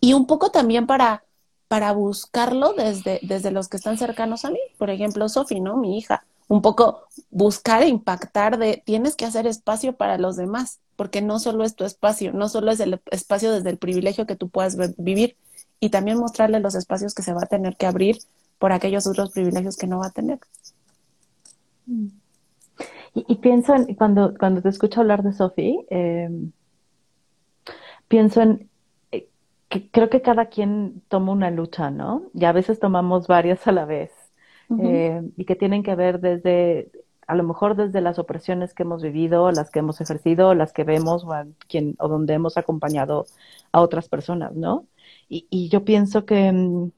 Y 0.00 0.12
un 0.12 0.26
poco 0.26 0.50
también 0.50 0.86
para, 0.86 1.24
para 1.68 1.92
buscarlo 1.92 2.72
desde, 2.72 3.20
desde 3.22 3.50
los 3.50 3.68
que 3.68 3.76
están 3.76 3.98
cercanos 3.98 4.44
a 4.44 4.50
mí. 4.50 4.60
Por 4.78 4.90
ejemplo, 4.90 5.28
Sofi, 5.28 5.60
¿no? 5.60 5.76
Mi 5.76 5.98
hija. 5.98 6.24
Un 6.48 6.62
poco 6.62 7.02
buscar 7.30 7.82
e 7.82 7.88
impactar 7.88 8.58
de 8.58 8.82
tienes 8.84 9.16
que 9.16 9.26
hacer 9.26 9.46
espacio 9.46 9.96
para 9.96 10.16
los 10.16 10.36
demás, 10.36 10.80
porque 10.96 11.20
no 11.20 11.38
solo 11.38 11.62
es 11.62 11.74
tu 11.74 11.84
espacio, 11.84 12.32
no 12.32 12.48
solo 12.48 12.70
es 12.70 12.80
el 12.80 13.00
espacio 13.10 13.52
desde 13.52 13.68
el 13.68 13.76
privilegio 13.76 14.26
que 14.26 14.36
tú 14.36 14.48
puedas 14.48 14.76
vivir, 14.96 15.36
y 15.80 15.90
también 15.90 16.18
mostrarle 16.18 16.60
los 16.60 16.74
espacios 16.74 17.14
que 17.14 17.22
se 17.22 17.32
va 17.32 17.42
a 17.42 17.46
tener 17.46 17.76
que 17.76 17.86
abrir 17.86 18.18
por 18.58 18.72
aquellos 18.72 19.06
otros 19.06 19.30
privilegios 19.30 19.76
que 19.76 19.86
no 19.86 19.98
va 19.98 20.06
a 20.06 20.10
tener. 20.10 20.40
Y, 23.14 23.36
pienso 23.36 23.74
en, 23.74 23.94
cuando, 23.94 24.34
cuando 24.38 24.62
te 24.62 24.68
escucho 24.68 25.00
hablar 25.00 25.22
de 25.22 25.32
Sofi, 25.32 25.78
em, 25.88 26.52
pienso 28.08 28.42
en 28.42 28.50
eh, 28.50 28.67
que 29.68 29.90
creo 29.90 30.08
que 30.08 30.22
cada 30.22 30.46
quien 30.46 31.02
toma 31.08 31.32
una 31.32 31.50
lucha, 31.50 31.90
¿no? 31.90 32.30
Y 32.34 32.44
a 32.44 32.52
veces 32.52 32.80
tomamos 32.80 33.26
varias 33.26 33.66
a 33.66 33.72
la 33.72 33.84
vez. 33.84 34.12
Em, 34.70 35.32
y 35.36 35.46
que 35.46 35.56
tienen 35.56 35.82
que 35.82 35.94
ver 35.94 36.20
desde, 36.20 36.90
a 37.26 37.34
lo 37.34 37.42
mejor 37.42 37.74
desde 37.74 38.02
las 38.02 38.18
opresiones 38.18 38.74
que 38.74 38.82
hemos 38.82 39.02
vivido, 39.02 39.50
las 39.50 39.70
que 39.70 39.78
hemos 39.78 40.00
ejercido, 40.02 40.54
las 40.54 40.74
que 40.74 40.84
vemos 40.84 41.24
o, 41.24 41.30
quien, 41.68 41.94
o 41.98 42.08
donde 42.08 42.34
hemos 42.34 42.58
acompañado 42.58 43.26
a 43.72 43.80
otras 43.80 44.08
personas, 44.10 44.54
¿no? 44.54 44.86
Y, 45.28 45.46
y 45.48 45.70
yo 45.70 45.84
pienso 45.84 46.26
que, 46.26 46.52
mm, 46.52 46.90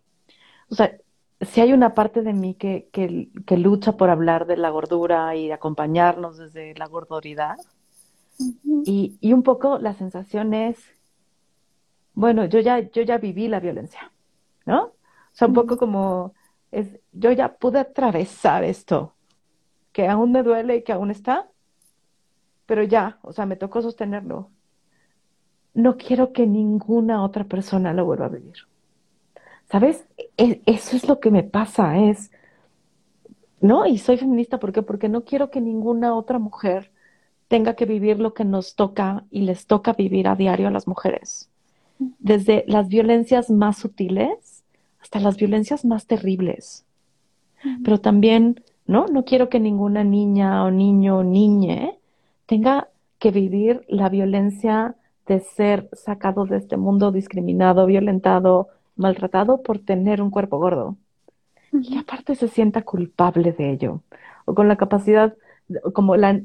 o 0.71 0.75
sea, 0.75 0.97
si 1.41 1.61
hay 1.61 1.73
una 1.73 1.95
parte 1.95 2.23
de 2.23 2.33
mí 2.33 2.55
que, 2.55 2.89
que, 2.93 3.57
lucha 3.57 3.97
por 3.97 4.11
hablar 4.11 4.47
de 4.47 4.57
la 4.57 4.71
gordura 4.71 5.35
y 5.37 5.51
acompañarnos 5.51 6.39
desde 6.39 6.75
la 6.75 6.87
gordoridad. 6.87 7.57
y, 8.85 9.17
y, 9.21 9.33
un 9.33 9.43
poco 9.43 9.79
la 9.79 9.95
sensación 9.95 10.55
es, 10.55 10.79
bueno, 12.15 12.45
yo 12.47 12.61
ya, 12.61 12.81
yo 12.91 13.03
ya 13.03 13.19
viví 13.19 13.49
la 13.49 13.61
violencia, 13.61 14.13
¿no? 14.67 14.85
O 14.85 14.95
sea, 15.33 15.49
un 15.49 15.55
poco 15.55 15.77
como, 15.77 16.35
es, 16.71 16.99
yo 17.13 17.33
ya 17.33 17.55
pude 17.57 17.79
atravesar 17.79 18.65
esto, 18.65 19.15
que 19.93 20.09
aún 20.09 20.33
me 20.33 20.43
duele 20.43 20.77
y 20.77 20.83
que 20.83 20.93
aún 20.93 21.11
está, 21.11 21.49
pero 22.67 22.83
ya, 22.83 23.19
o 23.23 23.33
sea, 23.33 23.47
me 23.47 23.57
tocó 23.57 23.83
sostenerlo. 23.83 24.51
No 25.75 25.97
quiero 25.97 26.33
que 26.33 26.47
ninguna 26.47 27.25
otra 27.25 27.45
persona 27.45 27.93
lo 27.93 28.05
vuelva 28.05 28.27
a 28.27 28.29
vivir. 28.29 28.55
¿Sabes? 29.71 30.07
E, 30.37 30.63
eso 30.67 30.97
es 30.97 31.09
lo 31.09 31.21
que 31.21 31.31
me 31.31 31.43
pasa, 31.45 31.99
es, 31.99 32.31
¿no? 33.61 33.87
Y 33.87 33.99
soy 33.99 34.17
feminista, 34.19 34.59
¿por 34.59 34.73
qué? 34.73 34.83
Porque 34.83 35.09
no 35.09 35.25
quiero 35.25 35.51
que 35.51 35.61
ninguna 35.61 36.15
otra 36.15 36.39
mujer 36.39 36.93
tenga 37.49 37.75
que 37.75 37.87
vivir 37.87 38.21
lo 38.21 38.35
que 38.35 38.45
nos 38.45 38.75
toca 38.77 39.25
y 39.31 39.43
les 39.43 39.67
toca 39.67 39.93
vivir 39.93 40.29
a 40.29 40.37
diario 40.37 40.69
a 40.69 40.71
las 40.71 40.87
mujeres. 40.87 41.50
Desde 42.19 42.65
las 42.67 42.89
violencias 42.89 43.51
más 43.51 43.79
sutiles 43.79 44.65
hasta 45.01 45.21
las 45.21 45.37
violencias 45.37 45.85
más 45.85 46.07
terribles. 46.07 46.85
Pero 47.85 48.01
también, 48.01 48.63
¿no? 48.87 49.07
No 49.07 49.25
quiero 49.25 49.49
que 49.49 49.61
ninguna 49.61 50.03
niña 50.05 50.65
o 50.65 50.71
niño 50.71 51.19
o 51.19 51.25
niñe 51.25 51.99
tenga 52.47 52.89
que 53.19 53.31
vivir 53.31 53.85
la 53.89 54.09
violencia 54.09 54.97
de 55.27 55.41
ser 55.41 55.89
sacado 55.93 56.47
de 56.47 56.57
este 56.57 56.77
mundo 56.77 57.13
discriminado, 57.13 57.87
violentado, 57.87 58.69
maltratado 58.97 59.63
por 59.63 59.79
tener 59.79 60.21
un 60.23 60.31
cuerpo 60.31 60.59
gordo. 60.59 60.97
Y 61.73 61.97
aparte 61.99 62.35
se 62.35 62.49
sienta 62.49 62.83
culpable 62.83 63.53
de 63.53 63.71
ello, 63.71 64.03
o 64.45 64.55
con 64.55 64.67
la 64.67 64.77
capacidad, 64.77 65.37
como 65.93 66.17
la, 66.17 66.41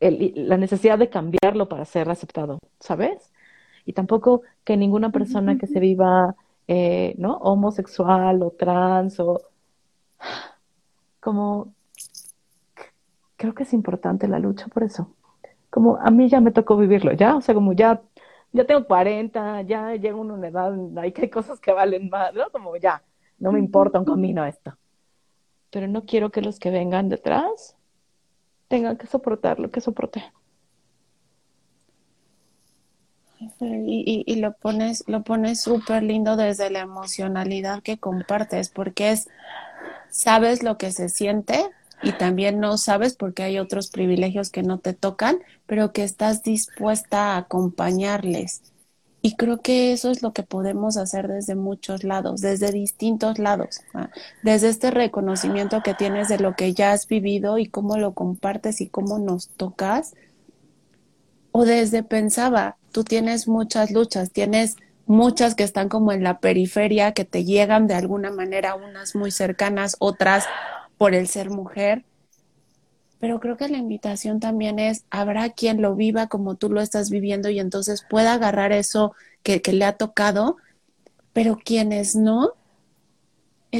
la 0.00 0.56
necesidad 0.58 0.98
de 0.98 1.08
cambiarlo 1.08 1.68
para 1.68 1.86
ser 1.86 2.10
aceptado, 2.10 2.58
¿sabes? 2.80 3.31
Y 3.84 3.92
tampoco 3.92 4.42
que 4.64 4.76
ninguna 4.76 5.10
persona 5.10 5.58
que 5.58 5.66
se 5.66 5.80
viva, 5.80 6.36
eh, 6.68 7.14
¿no? 7.18 7.36
Homosexual 7.38 8.42
o 8.42 8.50
trans 8.50 9.18
o 9.20 9.40
como 11.20 11.72
creo 13.36 13.54
que 13.54 13.64
es 13.64 13.72
importante 13.72 14.28
la 14.28 14.38
lucha 14.38 14.68
por 14.68 14.84
eso. 14.84 15.14
Como 15.70 15.96
a 15.96 16.10
mí 16.10 16.28
ya 16.28 16.40
me 16.40 16.52
tocó 16.52 16.76
vivirlo, 16.76 17.12
ya, 17.12 17.36
o 17.36 17.40
sea, 17.40 17.54
como 17.54 17.72
ya 17.72 18.02
ya 18.52 18.66
tengo 18.66 18.86
40, 18.86 19.62
ya 19.62 19.94
llego 19.96 20.18
a 20.18 20.22
una 20.22 20.48
edad, 20.48 20.74
hay 20.98 21.12
que 21.12 21.22
hay 21.22 21.30
cosas 21.30 21.58
que 21.58 21.72
valen 21.72 22.10
más, 22.10 22.34
¿no? 22.34 22.50
Como 22.50 22.76
ya, 22.76 23.02
no 23.38 23.52
me 23.52 23.58
importa 23.58 23.98
un 23.98 24.04
camino 24.04 24.44
esto. 24.44 24.76
Pero 25.70 25.88
no 25.88 26.04
quiero 26.04 26.30
que 26.30 26.42
los 26.42 26.58
que 26.58 26.70
vengan 26.70 27.08
detrás 27.08 27.76
tengan 28.68 28.98
que 28.98 29.06
soportar 29.06 29.58
lo 29.58 29.70
que 29.70 29.80
soporté. 29.80 30.22
Y, 33.60 34.24
y, 34.26 34.34
lo 34.36 34.52
pones, 34.52 35.04
lo 35.06 35.22
pones 35.22 35.60
súper 35.60 36.02
lindo 36.02 36.36
desde 36.36 36.70
la 36.70 36.80
emocionalidad 36.80 37.82
que 37.82 37.98
compartes, 37.98 38.68
porque 38.68 39.10
es, 39.10 39.28
sabes 40.10 40.62
lo 40.62 40.78
que 40.78 40.92
se 40.92 41.08
siente, 41.08 41.64
y 42.02 42.12
también 42.12 42.58
no 42.58 42.78
sabes 42.78 43.14
porque 43.14 43.44
hay 43.44 43.58
otros 43.58 43.88
privilegios 43.88 44.50
que 44.50 44.62
no 44.62 44.78
te 44.78 44.92
tocan, 44.92 45.38
pero 45.66 45.92
que 45.92 46.02
estás 46.02 46.42
dispuesta 46.42 47.34
a 47.34 47.38
acompañarles. 47.38 48.62
Y 49.24 49.36
creo 49.36 49.60
que 49.60 49.92
eso 49.92 50.10
es 50.10 50.20
lo 50.20 50.32
que 50.32 50.42
podemos 50.42 50.96
hacer 50.96 51.28
desde 51.28 51.54
muchos 51.54 52.02
lados, 52.02 52.40
desde 52.40 52.72
distintos 52.72 53.38
lados, 53.38 53.80
desde 54.42 54.68
este 54.68 54.90
reconocimiento 54.90 55.80
que 55.84 55.94
tienes 55.94 56.26
de 56.26 56.38
lo 56.38 56.56
que 56.56 56.74
ya 56.74 56.90
has 56.90 57.06
vivido 57.06 57.58
y 57.58 57.66
cómo 57.66 57.96
lo 57.96 58.14
compartes 58.14 58.80
y 58.80 58.88
cómo 58.88 59.20
nos 59.20 59.48
tocas. 59.50 60.14
O 61.52 61.64
desde 61.64 62.02
pensaba, 62.02 62.76
tú 62.90 63.04
tienes 63.04 63.46
muchas 63.46 63.90
luchas, 63.90 64.30
tienes 64.30 64.76
muchas 65.06 65.54
que 65.54 65.64
están 65.64 65.88
como 65.88 66.12
en 66.12 66.22
la 66.22 66.40
periferia, 66.40 67.12
que 67.12 67.24
te 67.24 67.44
llegan 67.44 67.86
de 67.86 67.94
alguna 67.94 68.30
manera, 68.30 68.74
unas 68.74 69.14
muy 69.14 69.30
cercanas, 69.30 69.96
otras 69.98 70.46
por 70.98 71.14
el 71.14 71.28
ser 71.28 71.50
mujer. 71.50 72.04
Pero 73.20 73.38
creo 73.38 73.56
que 73.56 73.68
la 73.68 73.78
invitación 73.78 74.40
también 74.40 74.78
es, 74.78 75.04
habrá 75.10 75.50
quien 75.50 75.80
lo 75.80 75.94
viva 75.94 76.26
como 76.26 76.56
tú 76.56 76.70
lo 76.70 76.80
estás 76.80 77.10
viviendo 77.10 77.50
y 77.50 77.60
entonces 77.60 78.04
pueda 78.08 78.34
agarrar 78.34 78.72
eso 78.72 79.14
que, 79.42 79.60
le 79.72 79.84
ha 79.84 79.92
tocado, 79.92 80.56
pero 81.32 81.56
quienes 81.56 82.16
no, 82.16 82.54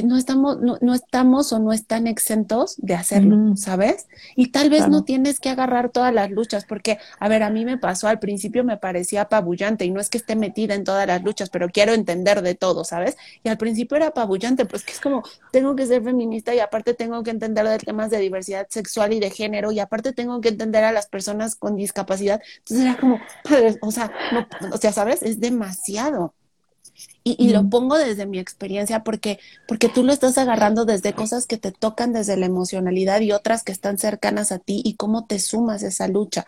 no 0.01 0.17
estamos, 0.17 0.59
no, 0.59 0.79
no, 0.81 0.95
estamos 0.95 1.53
o 1.53 1.59
no 1.59 1.71
están 1.71 2.07
exentos 2.07 2.75
de 2.77 2.95
hacerlo, 2.95 3.55
¿sabes? 3.55 4.07
Y 4.35 4.47
tal 4.47 4.71
vez 4.71 4.87
no 4.87 5.03
tienes 5.03 5.39
que 5.39 5.49
agarrar 5.49 5.89
todas 5.89 6.11
las 6.11 6.31
luchas, 6.31 6.65
porque, 6.65 6.97
a 7.19 7.27
ver, 7.27 7.43
a 7.43 7.51
mí 7.51 7.63
me 7.63 7.77
pasó, 7.77 8.07
al 8.07 8.17
principio 8.17 8.63
me 8.63 8.77
parecía 8.77 9.21
apabullante, 9.21 9.85
y 9.85 9.91
no 9.91 9.99
es 9.99 10.09
que 10.09 10.17
esté 10.17 10.35
metida 10.35 10.73
en 10.73 10.83
todas 10.83 11.05
las 11.05 11.21
luchas, 11.23 11.51
pero 11.51 11.69
quiero 11.69 11.93
entender 11.93 12.41
de 12.41 12.55
todo, 12.55 12.83
¿sabes? 12.83 13.17
Y 13.43 13.49
al 13.49 13.57
principio 13.57 13.97
era 13.97 14.07
apabullante, 14.07 14.65
pues 14.65 14.83
que 14.83 14.93
es 14.93 14.99
como, 14.99 15.21
tengo 15.51 15.75
que 15.75 15.85
ser 15.85 16.03
feminista 16.03 16.55
y 16.55 16.59
aparte 16.59 16.95
tengo 16.95 17.21
que 17.21 17.29
entender 17.29 17.67
de 17.67 17.77
temas 17.77 18.09
de 18.09 18.17
diversidad 18.17 18.65
sexual 18.69 19.13
y 19.13 19.19
de 19.19 19.29
género, 19.29 19.71
y 19.71 19.79
aparte 19.79 20.11
tengo 20.13 20.41
que 20.41 20.49
entender 20.49 20.83
a 20.83 20.91
las 20.91 21.05
personas 21.05 21.55
con 21.55 21.75
discapacidad. 21.75 22.41
Entonces 22.59 22.85
era 22.85 22.97
como, 22.97 23.19
o 23.81 23.91
sea, 23.91 24.11
no, 24.31 24.47
o 24.73 24.77
sea, 24.77 24.91
¿sabes? 24.91 25.21
Es 25.21 25.39
demasiado. 25.39 26.33
Y, 27.25 27.49
lo 27.49 27.69
pongo 27.69 27.97
desde 27.97 28.25
mi 28.25 28.37
experiencia 28.37 29.03
porque, 29.03 29.39
porque 29.65 29.87
tú 29.87 30.03
lo 30.03 30.11
estás 30.11 30.37
agarrando 30.37 30.83
desde 30.83 31.13
cosas 31.13 31.45
que 31.45 31.57
te 31.57 31.71
tocan 31.71 32.11
desde 32.11 32.35
la 32.35 32.45
emocionalidad 32.45 33.21
y 33.21 33.31
otras 33.31 33.63
que 33.63 33.71
están 33.71 33.97
cercanas 33.97 34.51
a 34.51 34.59
ti 34.59 34.81
y 34.83 34.95
cómo 34.95 35.25
te 35.25 35.39
sumas 35.39 35.83
esa 35.83 36.09
lucha. 36.09 36.45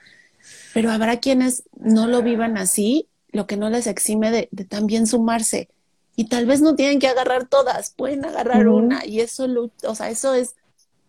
Pero 0.74 0.92
habrá 0.92 1.22
quienes 1.22 1.64
no 1.78 2.08
lo 2.08 2.22
vivan 2.22 2.58
así, 2.58 3.08
lo 3.32 3.48
que 3.48 3.56
no 3.56 3.70
les 3.70 3.88
exime 3.88 4.32
de, 4.32 4.50
también 4.68 5.08
sumarse. 5.08 5.70
Y 6.18 6.26
tal 6.26 6.46
vez 6.46 6.62
no 6.62 6.76
tienen 6.76 7.00
que 7.00 7.08
agarrar 7.08 7.48
todas, 7.48 7.92
pueden 7.92 8.26
agarrar 8.26 8.68
una 8.68 9.06
y 9.06 9.22
eso, 9.22 9.48
o 9.84 9.96
sea, 9.96 10.10
eso 10.10 10.34
es 10.34 10.56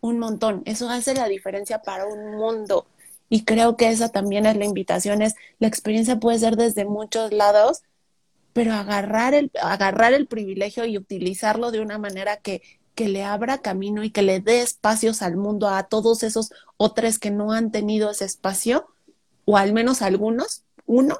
un 0.01 0.19
montón, 0.19 0.63
eso 0.65 0.89
hace 0.89 1.15
la 1.15 1.29
diferencia 1.29 1.83
para 1.83 2.07
un 2.07 2.37
mundo. 2.37 2.87
Y 3.29 3.45
creo 3.45 3.77
que 3.77 3.89
esa 3.89 4.09
también 4.09 4.47
es 4.47 4.57
la 4.57 4.65
invitación, 4.65 5.23
es 5.23 5.35
la 5.59 5.69
experiencia 5.69 6.19
puede 6.19 6.39
ser 6.39 6.57
desde 6.57 6.85
muchos 6.85 7.33
lados, 7.33 7.83
pero 8.57 8.73
agarrar 8.73 9.35
el, 9.35 9.51
agarrar 9.63 10.15
el 10.15 10.27
privilegio 10.27 10.87
y 10.87 10.97
utilizarlo 10.97 11.71
de 11.73 11.81
una 11.81 11.99
manera 11.99 12.39
que, 12.39 12.63
que 12.95 13.07
le 13.07 13.23
abra 13.23 13.59
camino 13.59 14.03
y 14.03 14.09
que 14.09 14.23
le 14.23 14.41
dé 14.41 14.63
espacios 14.63 15.21
al 15.21 15.37
mundo 15.37 15.69
a 15.69 15.83
todos 15.83 16.23
esos 16.23 16.55
otros 16.79 17.19
que 17.19 17.31
no 17.31 17.53
han 17.53 17.71
tenido 17.71 18.11
ese 18.11 18.25
espacio, 18.25 18.87
o 19.45 19.59
al 19.59 19.75
menos 19.75 20.01
algunos, 20.01 20.63
uno, 20.87 21.19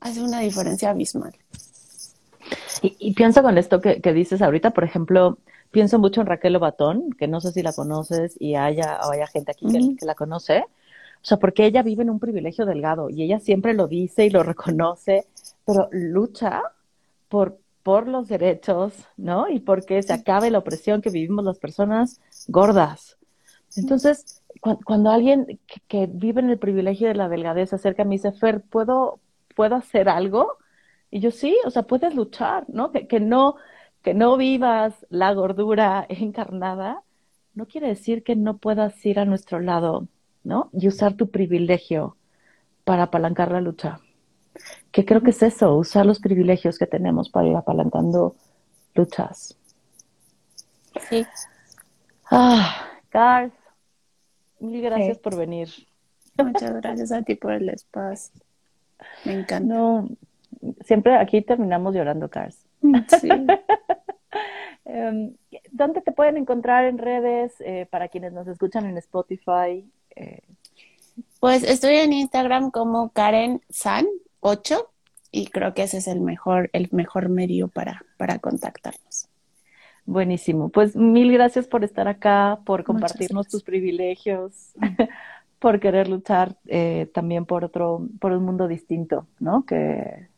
hace 0.00 0.22
una 0.22 0.40
diferencia 0.40 0.90
abismal. 0.90 1.34
Y, 2.82 3.14
pienso 3.14 3.42
con 3.42 3.56
esto 3.56 3.80
que, 3.80 4.12
dices 4.12 4.42
ahorita, 4.42 4.72
por 4.72 4.84
ejemplo, 4.84 5.38
pienso 5.70 5.98
mucho 5.98 6.20
en 6.20 6.26
Raquel 6.26 6.56
Obatón, 6.56 7.10
que 7.18 7.26
no 7.26 7.40
sé 7.40 7.52
si 7.52 7.62
la 7.62 7.72
conoces 7.72 8.36
y 8.38 8.54
haya, 8.54 9.00
o 9.06 9.12
haya 9.12 9.26
gente 9.28 9.52
aquí 9.52 9.66
que, 9.66 9.96
que 9.98 10.04
la 10.04 10.14
conoce, 10.14 10.60
O 10.60 11.24
sea, 11.26 11.38
porque 11.38 11.64
ella 11.64 11.82
vive 11.82 12.02
en 12.02 12.10
un 12.10 12.20
privilegio 12.20 12.66
delgado 12.66 13.08
y 13.08 13.22
ella 13.22 13.40
siempre 13.40 13.72
lo 13.72 13.88
dice 13.88 14.26
y 14.26 14.30
lo 14.30 14.42
reconoce, 14.42 15.24
pero 15.64 15.88
lucha 15.92 16.62
por, 17.28 17.58
por 17.82 18.08
los 18.08 18.28
derechos, 18.28 18.94
¿no? 19.16 19.48
Y 19.48 19.60
porque 19.60 20.02
se 20.02 20.12
acabe 20.12 20.50
la 20.50 20.58
opresión 20.58 21.02
que 21.02 21.10
vivimos 21.10 21.44
las 21.44 21.58
personas 21.58 22.20
gordas. 22.48 23.16
Entonces, 23.76 24.42
cuando 24.60 25.10
alguien 25.10 25.58
que, 25.88 26.06
vive 26.06 26.40
en 26.40 26.50
el 26.50 26.58
privilegio 26.58 27.08
de 27.08 27.14
la 27.14 27.28
delgadez 27.28 27.72
acerca 27.72 28.02
y 28.02 28.06
me 28.06 28.14
dice, 28.14 28.32
Fer, 28.32 28.62
¿puedo, 28.62 29.20
¿puedo 29.54 29.74
hacer 29.76 30.08
algo? 30.08 30.58
Y 31.10 31.20
yo 31.20 31.30
sí, 31.30 31.56
o 31.64 31.70
sea, 31.70 31.82
puedes 31.84 32.14
luchar, 32.14 32.64
¿no? 32.68 32.92
Que, 32.92 33.06
que 33.06 33.20
no, 33.20 33.56
que 34.02 34.14
no 34.14 34.36
vivas 34.36 35.06
la 35.10 35.32
gordura 35.34 36.06
encarnada, 36.08 37.02
no 37.54 37.66
quiere 37.66 37.88
decir 37.88 38.22
que 38.22 38.36
no 38.36 38.58
puedas 38.58 39.04
ir 39.06 39.18
a 39.18 39.24
nuestro 39.24 39.60
lado, 39.60 40.08
¿no? 40.44 40.70
Y 40.72 40.88
usar 40.88 41.14
tu 41.14 41.30
privilegio 41.30 42.16
para 42.84 43.04
apalancar 43.04 43.50
la 43.52 43.60
lucha. 43.60 44.00
Que 44.92 45.04
creo 45.04 45.22
que 45.22 45.30
es 45.30 45.42
eso, 45.42 45.74
usar 45.74 46.06
los 46.06 46.20
privilegios 46.20 46.78
que 46.78 46.86
tenemos 46.86 47.30
para 47.30 47.48
ir 47.48 47.56
apalancando 47.56 48.36
luchas. 48.94 49.56
Sí. 51.08 51.26
Ah, 52.30 52.90
Cars, 53.08 53.52
Mil 54.60 54.80
gracias 54.80 55.18
por 55.18 55.36
venir. 55.36 55.68
Muchas 56.38 56.74
gracias 56.74 57.12
a 57.12 57.22
ti 57.22 57.34
por 57.34 57.52
el 57.52 57.68
espacio. 57.68 58.40
Me 59.24 59.32
encanta. 59.32 59.74
No, 59.74 60.08
siempre 60.84 61.16
aquí 61.16 61.42
terminamos 61.42 61.94
llorando, 61.94 62.28
Cars. 62.28 62.58
Sí. 63.20 63.28
Em, 64.86 65.34
¿Dónde 65.72 66.02
te 66.02 66.12
pueden 66.12 66.36
encontrar 66.36 66.84
en 66.84 66.98
redes 66.98 67.54
eh, 67.60 67.86
para 67.90 68.08
quienes 68.08 68.34
nos 68.34 68.46
escuchan 68.46 68.84
en 68.84 68.98
Spotify? 68.98 69.90
Eh, 70.14 70.42
pues 71.40 71.62
estoy 71.62 71.96
en 71.96 72.12
Instagram 72.12 72.70
como 72.70 73.08
Karen 73.08 73.62
San 73.70 74.06
8 74.44 74.90
y 75.32 75.46
creo 75.46 75.74
que 75.74 75.82
ese 75.82 75.98
es 75.98 76.06
el 76.06 76.20
mejor, 76.20 76.68
el 76.74 76.88
mejor 76.92 77.30
medio 77.30 77.68
para, 77.68 78.04
para 78.18 78.38
contactarnos. 78.38 79.28
Buenísimo. 80.04 80.68
Pues 80.68 80.94
mil 80.94 81.32
gracias 81.32 81.66
por 81.66 81.82
estar 81.82 82.08
acá, 82.08 82.60
por 82.66 82.84
compartirnos 82.84 83.48
tus 83.48 83.62
privilegios, 83.62 84.74
por 85.58 85.80
querer 85.80 86.08
luchar 86.08 86.56
eh, 86.66 87.10
también 87.14 87.46
por 87.46 87.64
otro, 87.64 88.06
por 88.20 88.32
un 88.32 88.44
mundo 88.44 88.68
distinto, 88.68 89.26
¿no? 89.40 89.64
Que, 89.64 90.28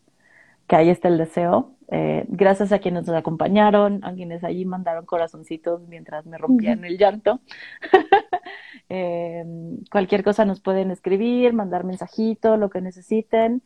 que 0.68 0.76
ahí 0.76 0.88
está 0.88 1.08
el 1.08 1.18
deseo. 1.18 1.72
Eh, 1.88 2.24
gracias 2.28 2.70
a 2.70 2.78
quienes 2.78 3.06
nos 3.06 3.16
acompañaron, 3.16 4.04
a 4.04 4.14
quienes 4.14 4.44
allí 4.44 4.64
mandaron 4.64 5.04
corazoncitos 5.04 5.82
mientras 5.88 6.26
me 6.26 6.38
rompían 6.38 6.84
el 6.84 6.96
llanto. 6.96 7.40
Eh, 8.88 9.44
cualquier 9.90 10.22
cosa 10.22 10.44
nos 10.44 10.60
pueden 10.60 10.92
escribir, 10.92 11.52
mandar 11.52 11.82
mensajito, 11.82 12.56
lo 12.56 12.70
que 12.70 12.80
necesiten. 12.80 13.60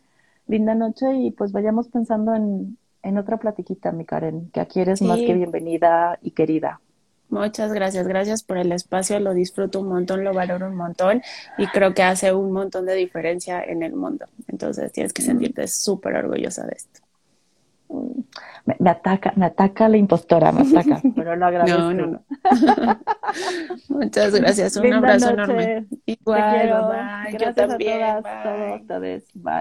Linda 0.51 0.75
noche 0.75 1.15
y 1.15 1.31
pues 1.31 1.53
vayamos 1.53 1.87
pensando 1.87 2.35
en, 2.35 2.77
en 3.05 3.19
otra 3.19 3.37
platiquita, 3.39 3.93
mi 3.93 4.05
Karen, 4.05 4.51
que 4.51 4.59
aquí 4.59 4.81
eres 4.81 5.01
más 5.01 5.19
que 5.19 5.33
bienvenida 5.33 6.19
y 6.23 6.33
querida. 6.33 6.81
Muchas 7.29 7.73
gracias, 7.73 8.09
gracias 8.09 8.43
por 8.43 8.59
el 8.59 8.73
espacio, 8.73 9.21
lo 9.21 9.33
disfruto 9.33 9.79
un 9.79 9.89
montón, 9.89 10.25
lo 10.25 10.35
valoro 10.35 10.67
un 10.67 10.75
montón 10.75 11.23
y 11.57 11.69
creo 11.69 11.95
que 11.95 12.03
hace 12.03 12.33
un 12.33 12.51
montón 12.51 12.85
de 12.87 12.97
diferencia 12.97 13.63
en 13.63 13.85
el 13.85 13.95
mundo. 13.95 14.27
Entonces 14.49 14.91
tienes 14.91 15.13
que 15.13 15.23
mm. 15.23 15.27
sentirte 15.27 15.69
súper 15.69 16.17
orgullosa 16.17 16.67
de 16.67 16.73
esto. 16.73 17.01
Me, 18.79 18.91
ataca, 18.91 19.33
me 19.37 19.47
ataca 19.47 19.89
la 19.89 19.97
impostora, 19.97 20.53
me 20.53 20.63
ataca, 20.63 21.01
pero 21.17 21.35
lo 21.37 21.47
agradezco. 21.47 21.79
No, 21.79 21.93
no, 21.93 22.07
no. 22.07 22.25
Muchas 23.89 24.35
gracias, 24.35 24.77
un 24.77 24.93
abrazo 24.93 25.31
enorme. 25.31 25.87
Igual, 26.07 26.69
bye. 26.69 27.33
Gracias 27.33 27.41
Yo 27.41 27.55
también. 27.55 28.03
A 28.03 28.23
todas, 28.23 28.71
bye. 28.71 28.87
Todos, 28.87 29.01
Bye. 29.35 29.43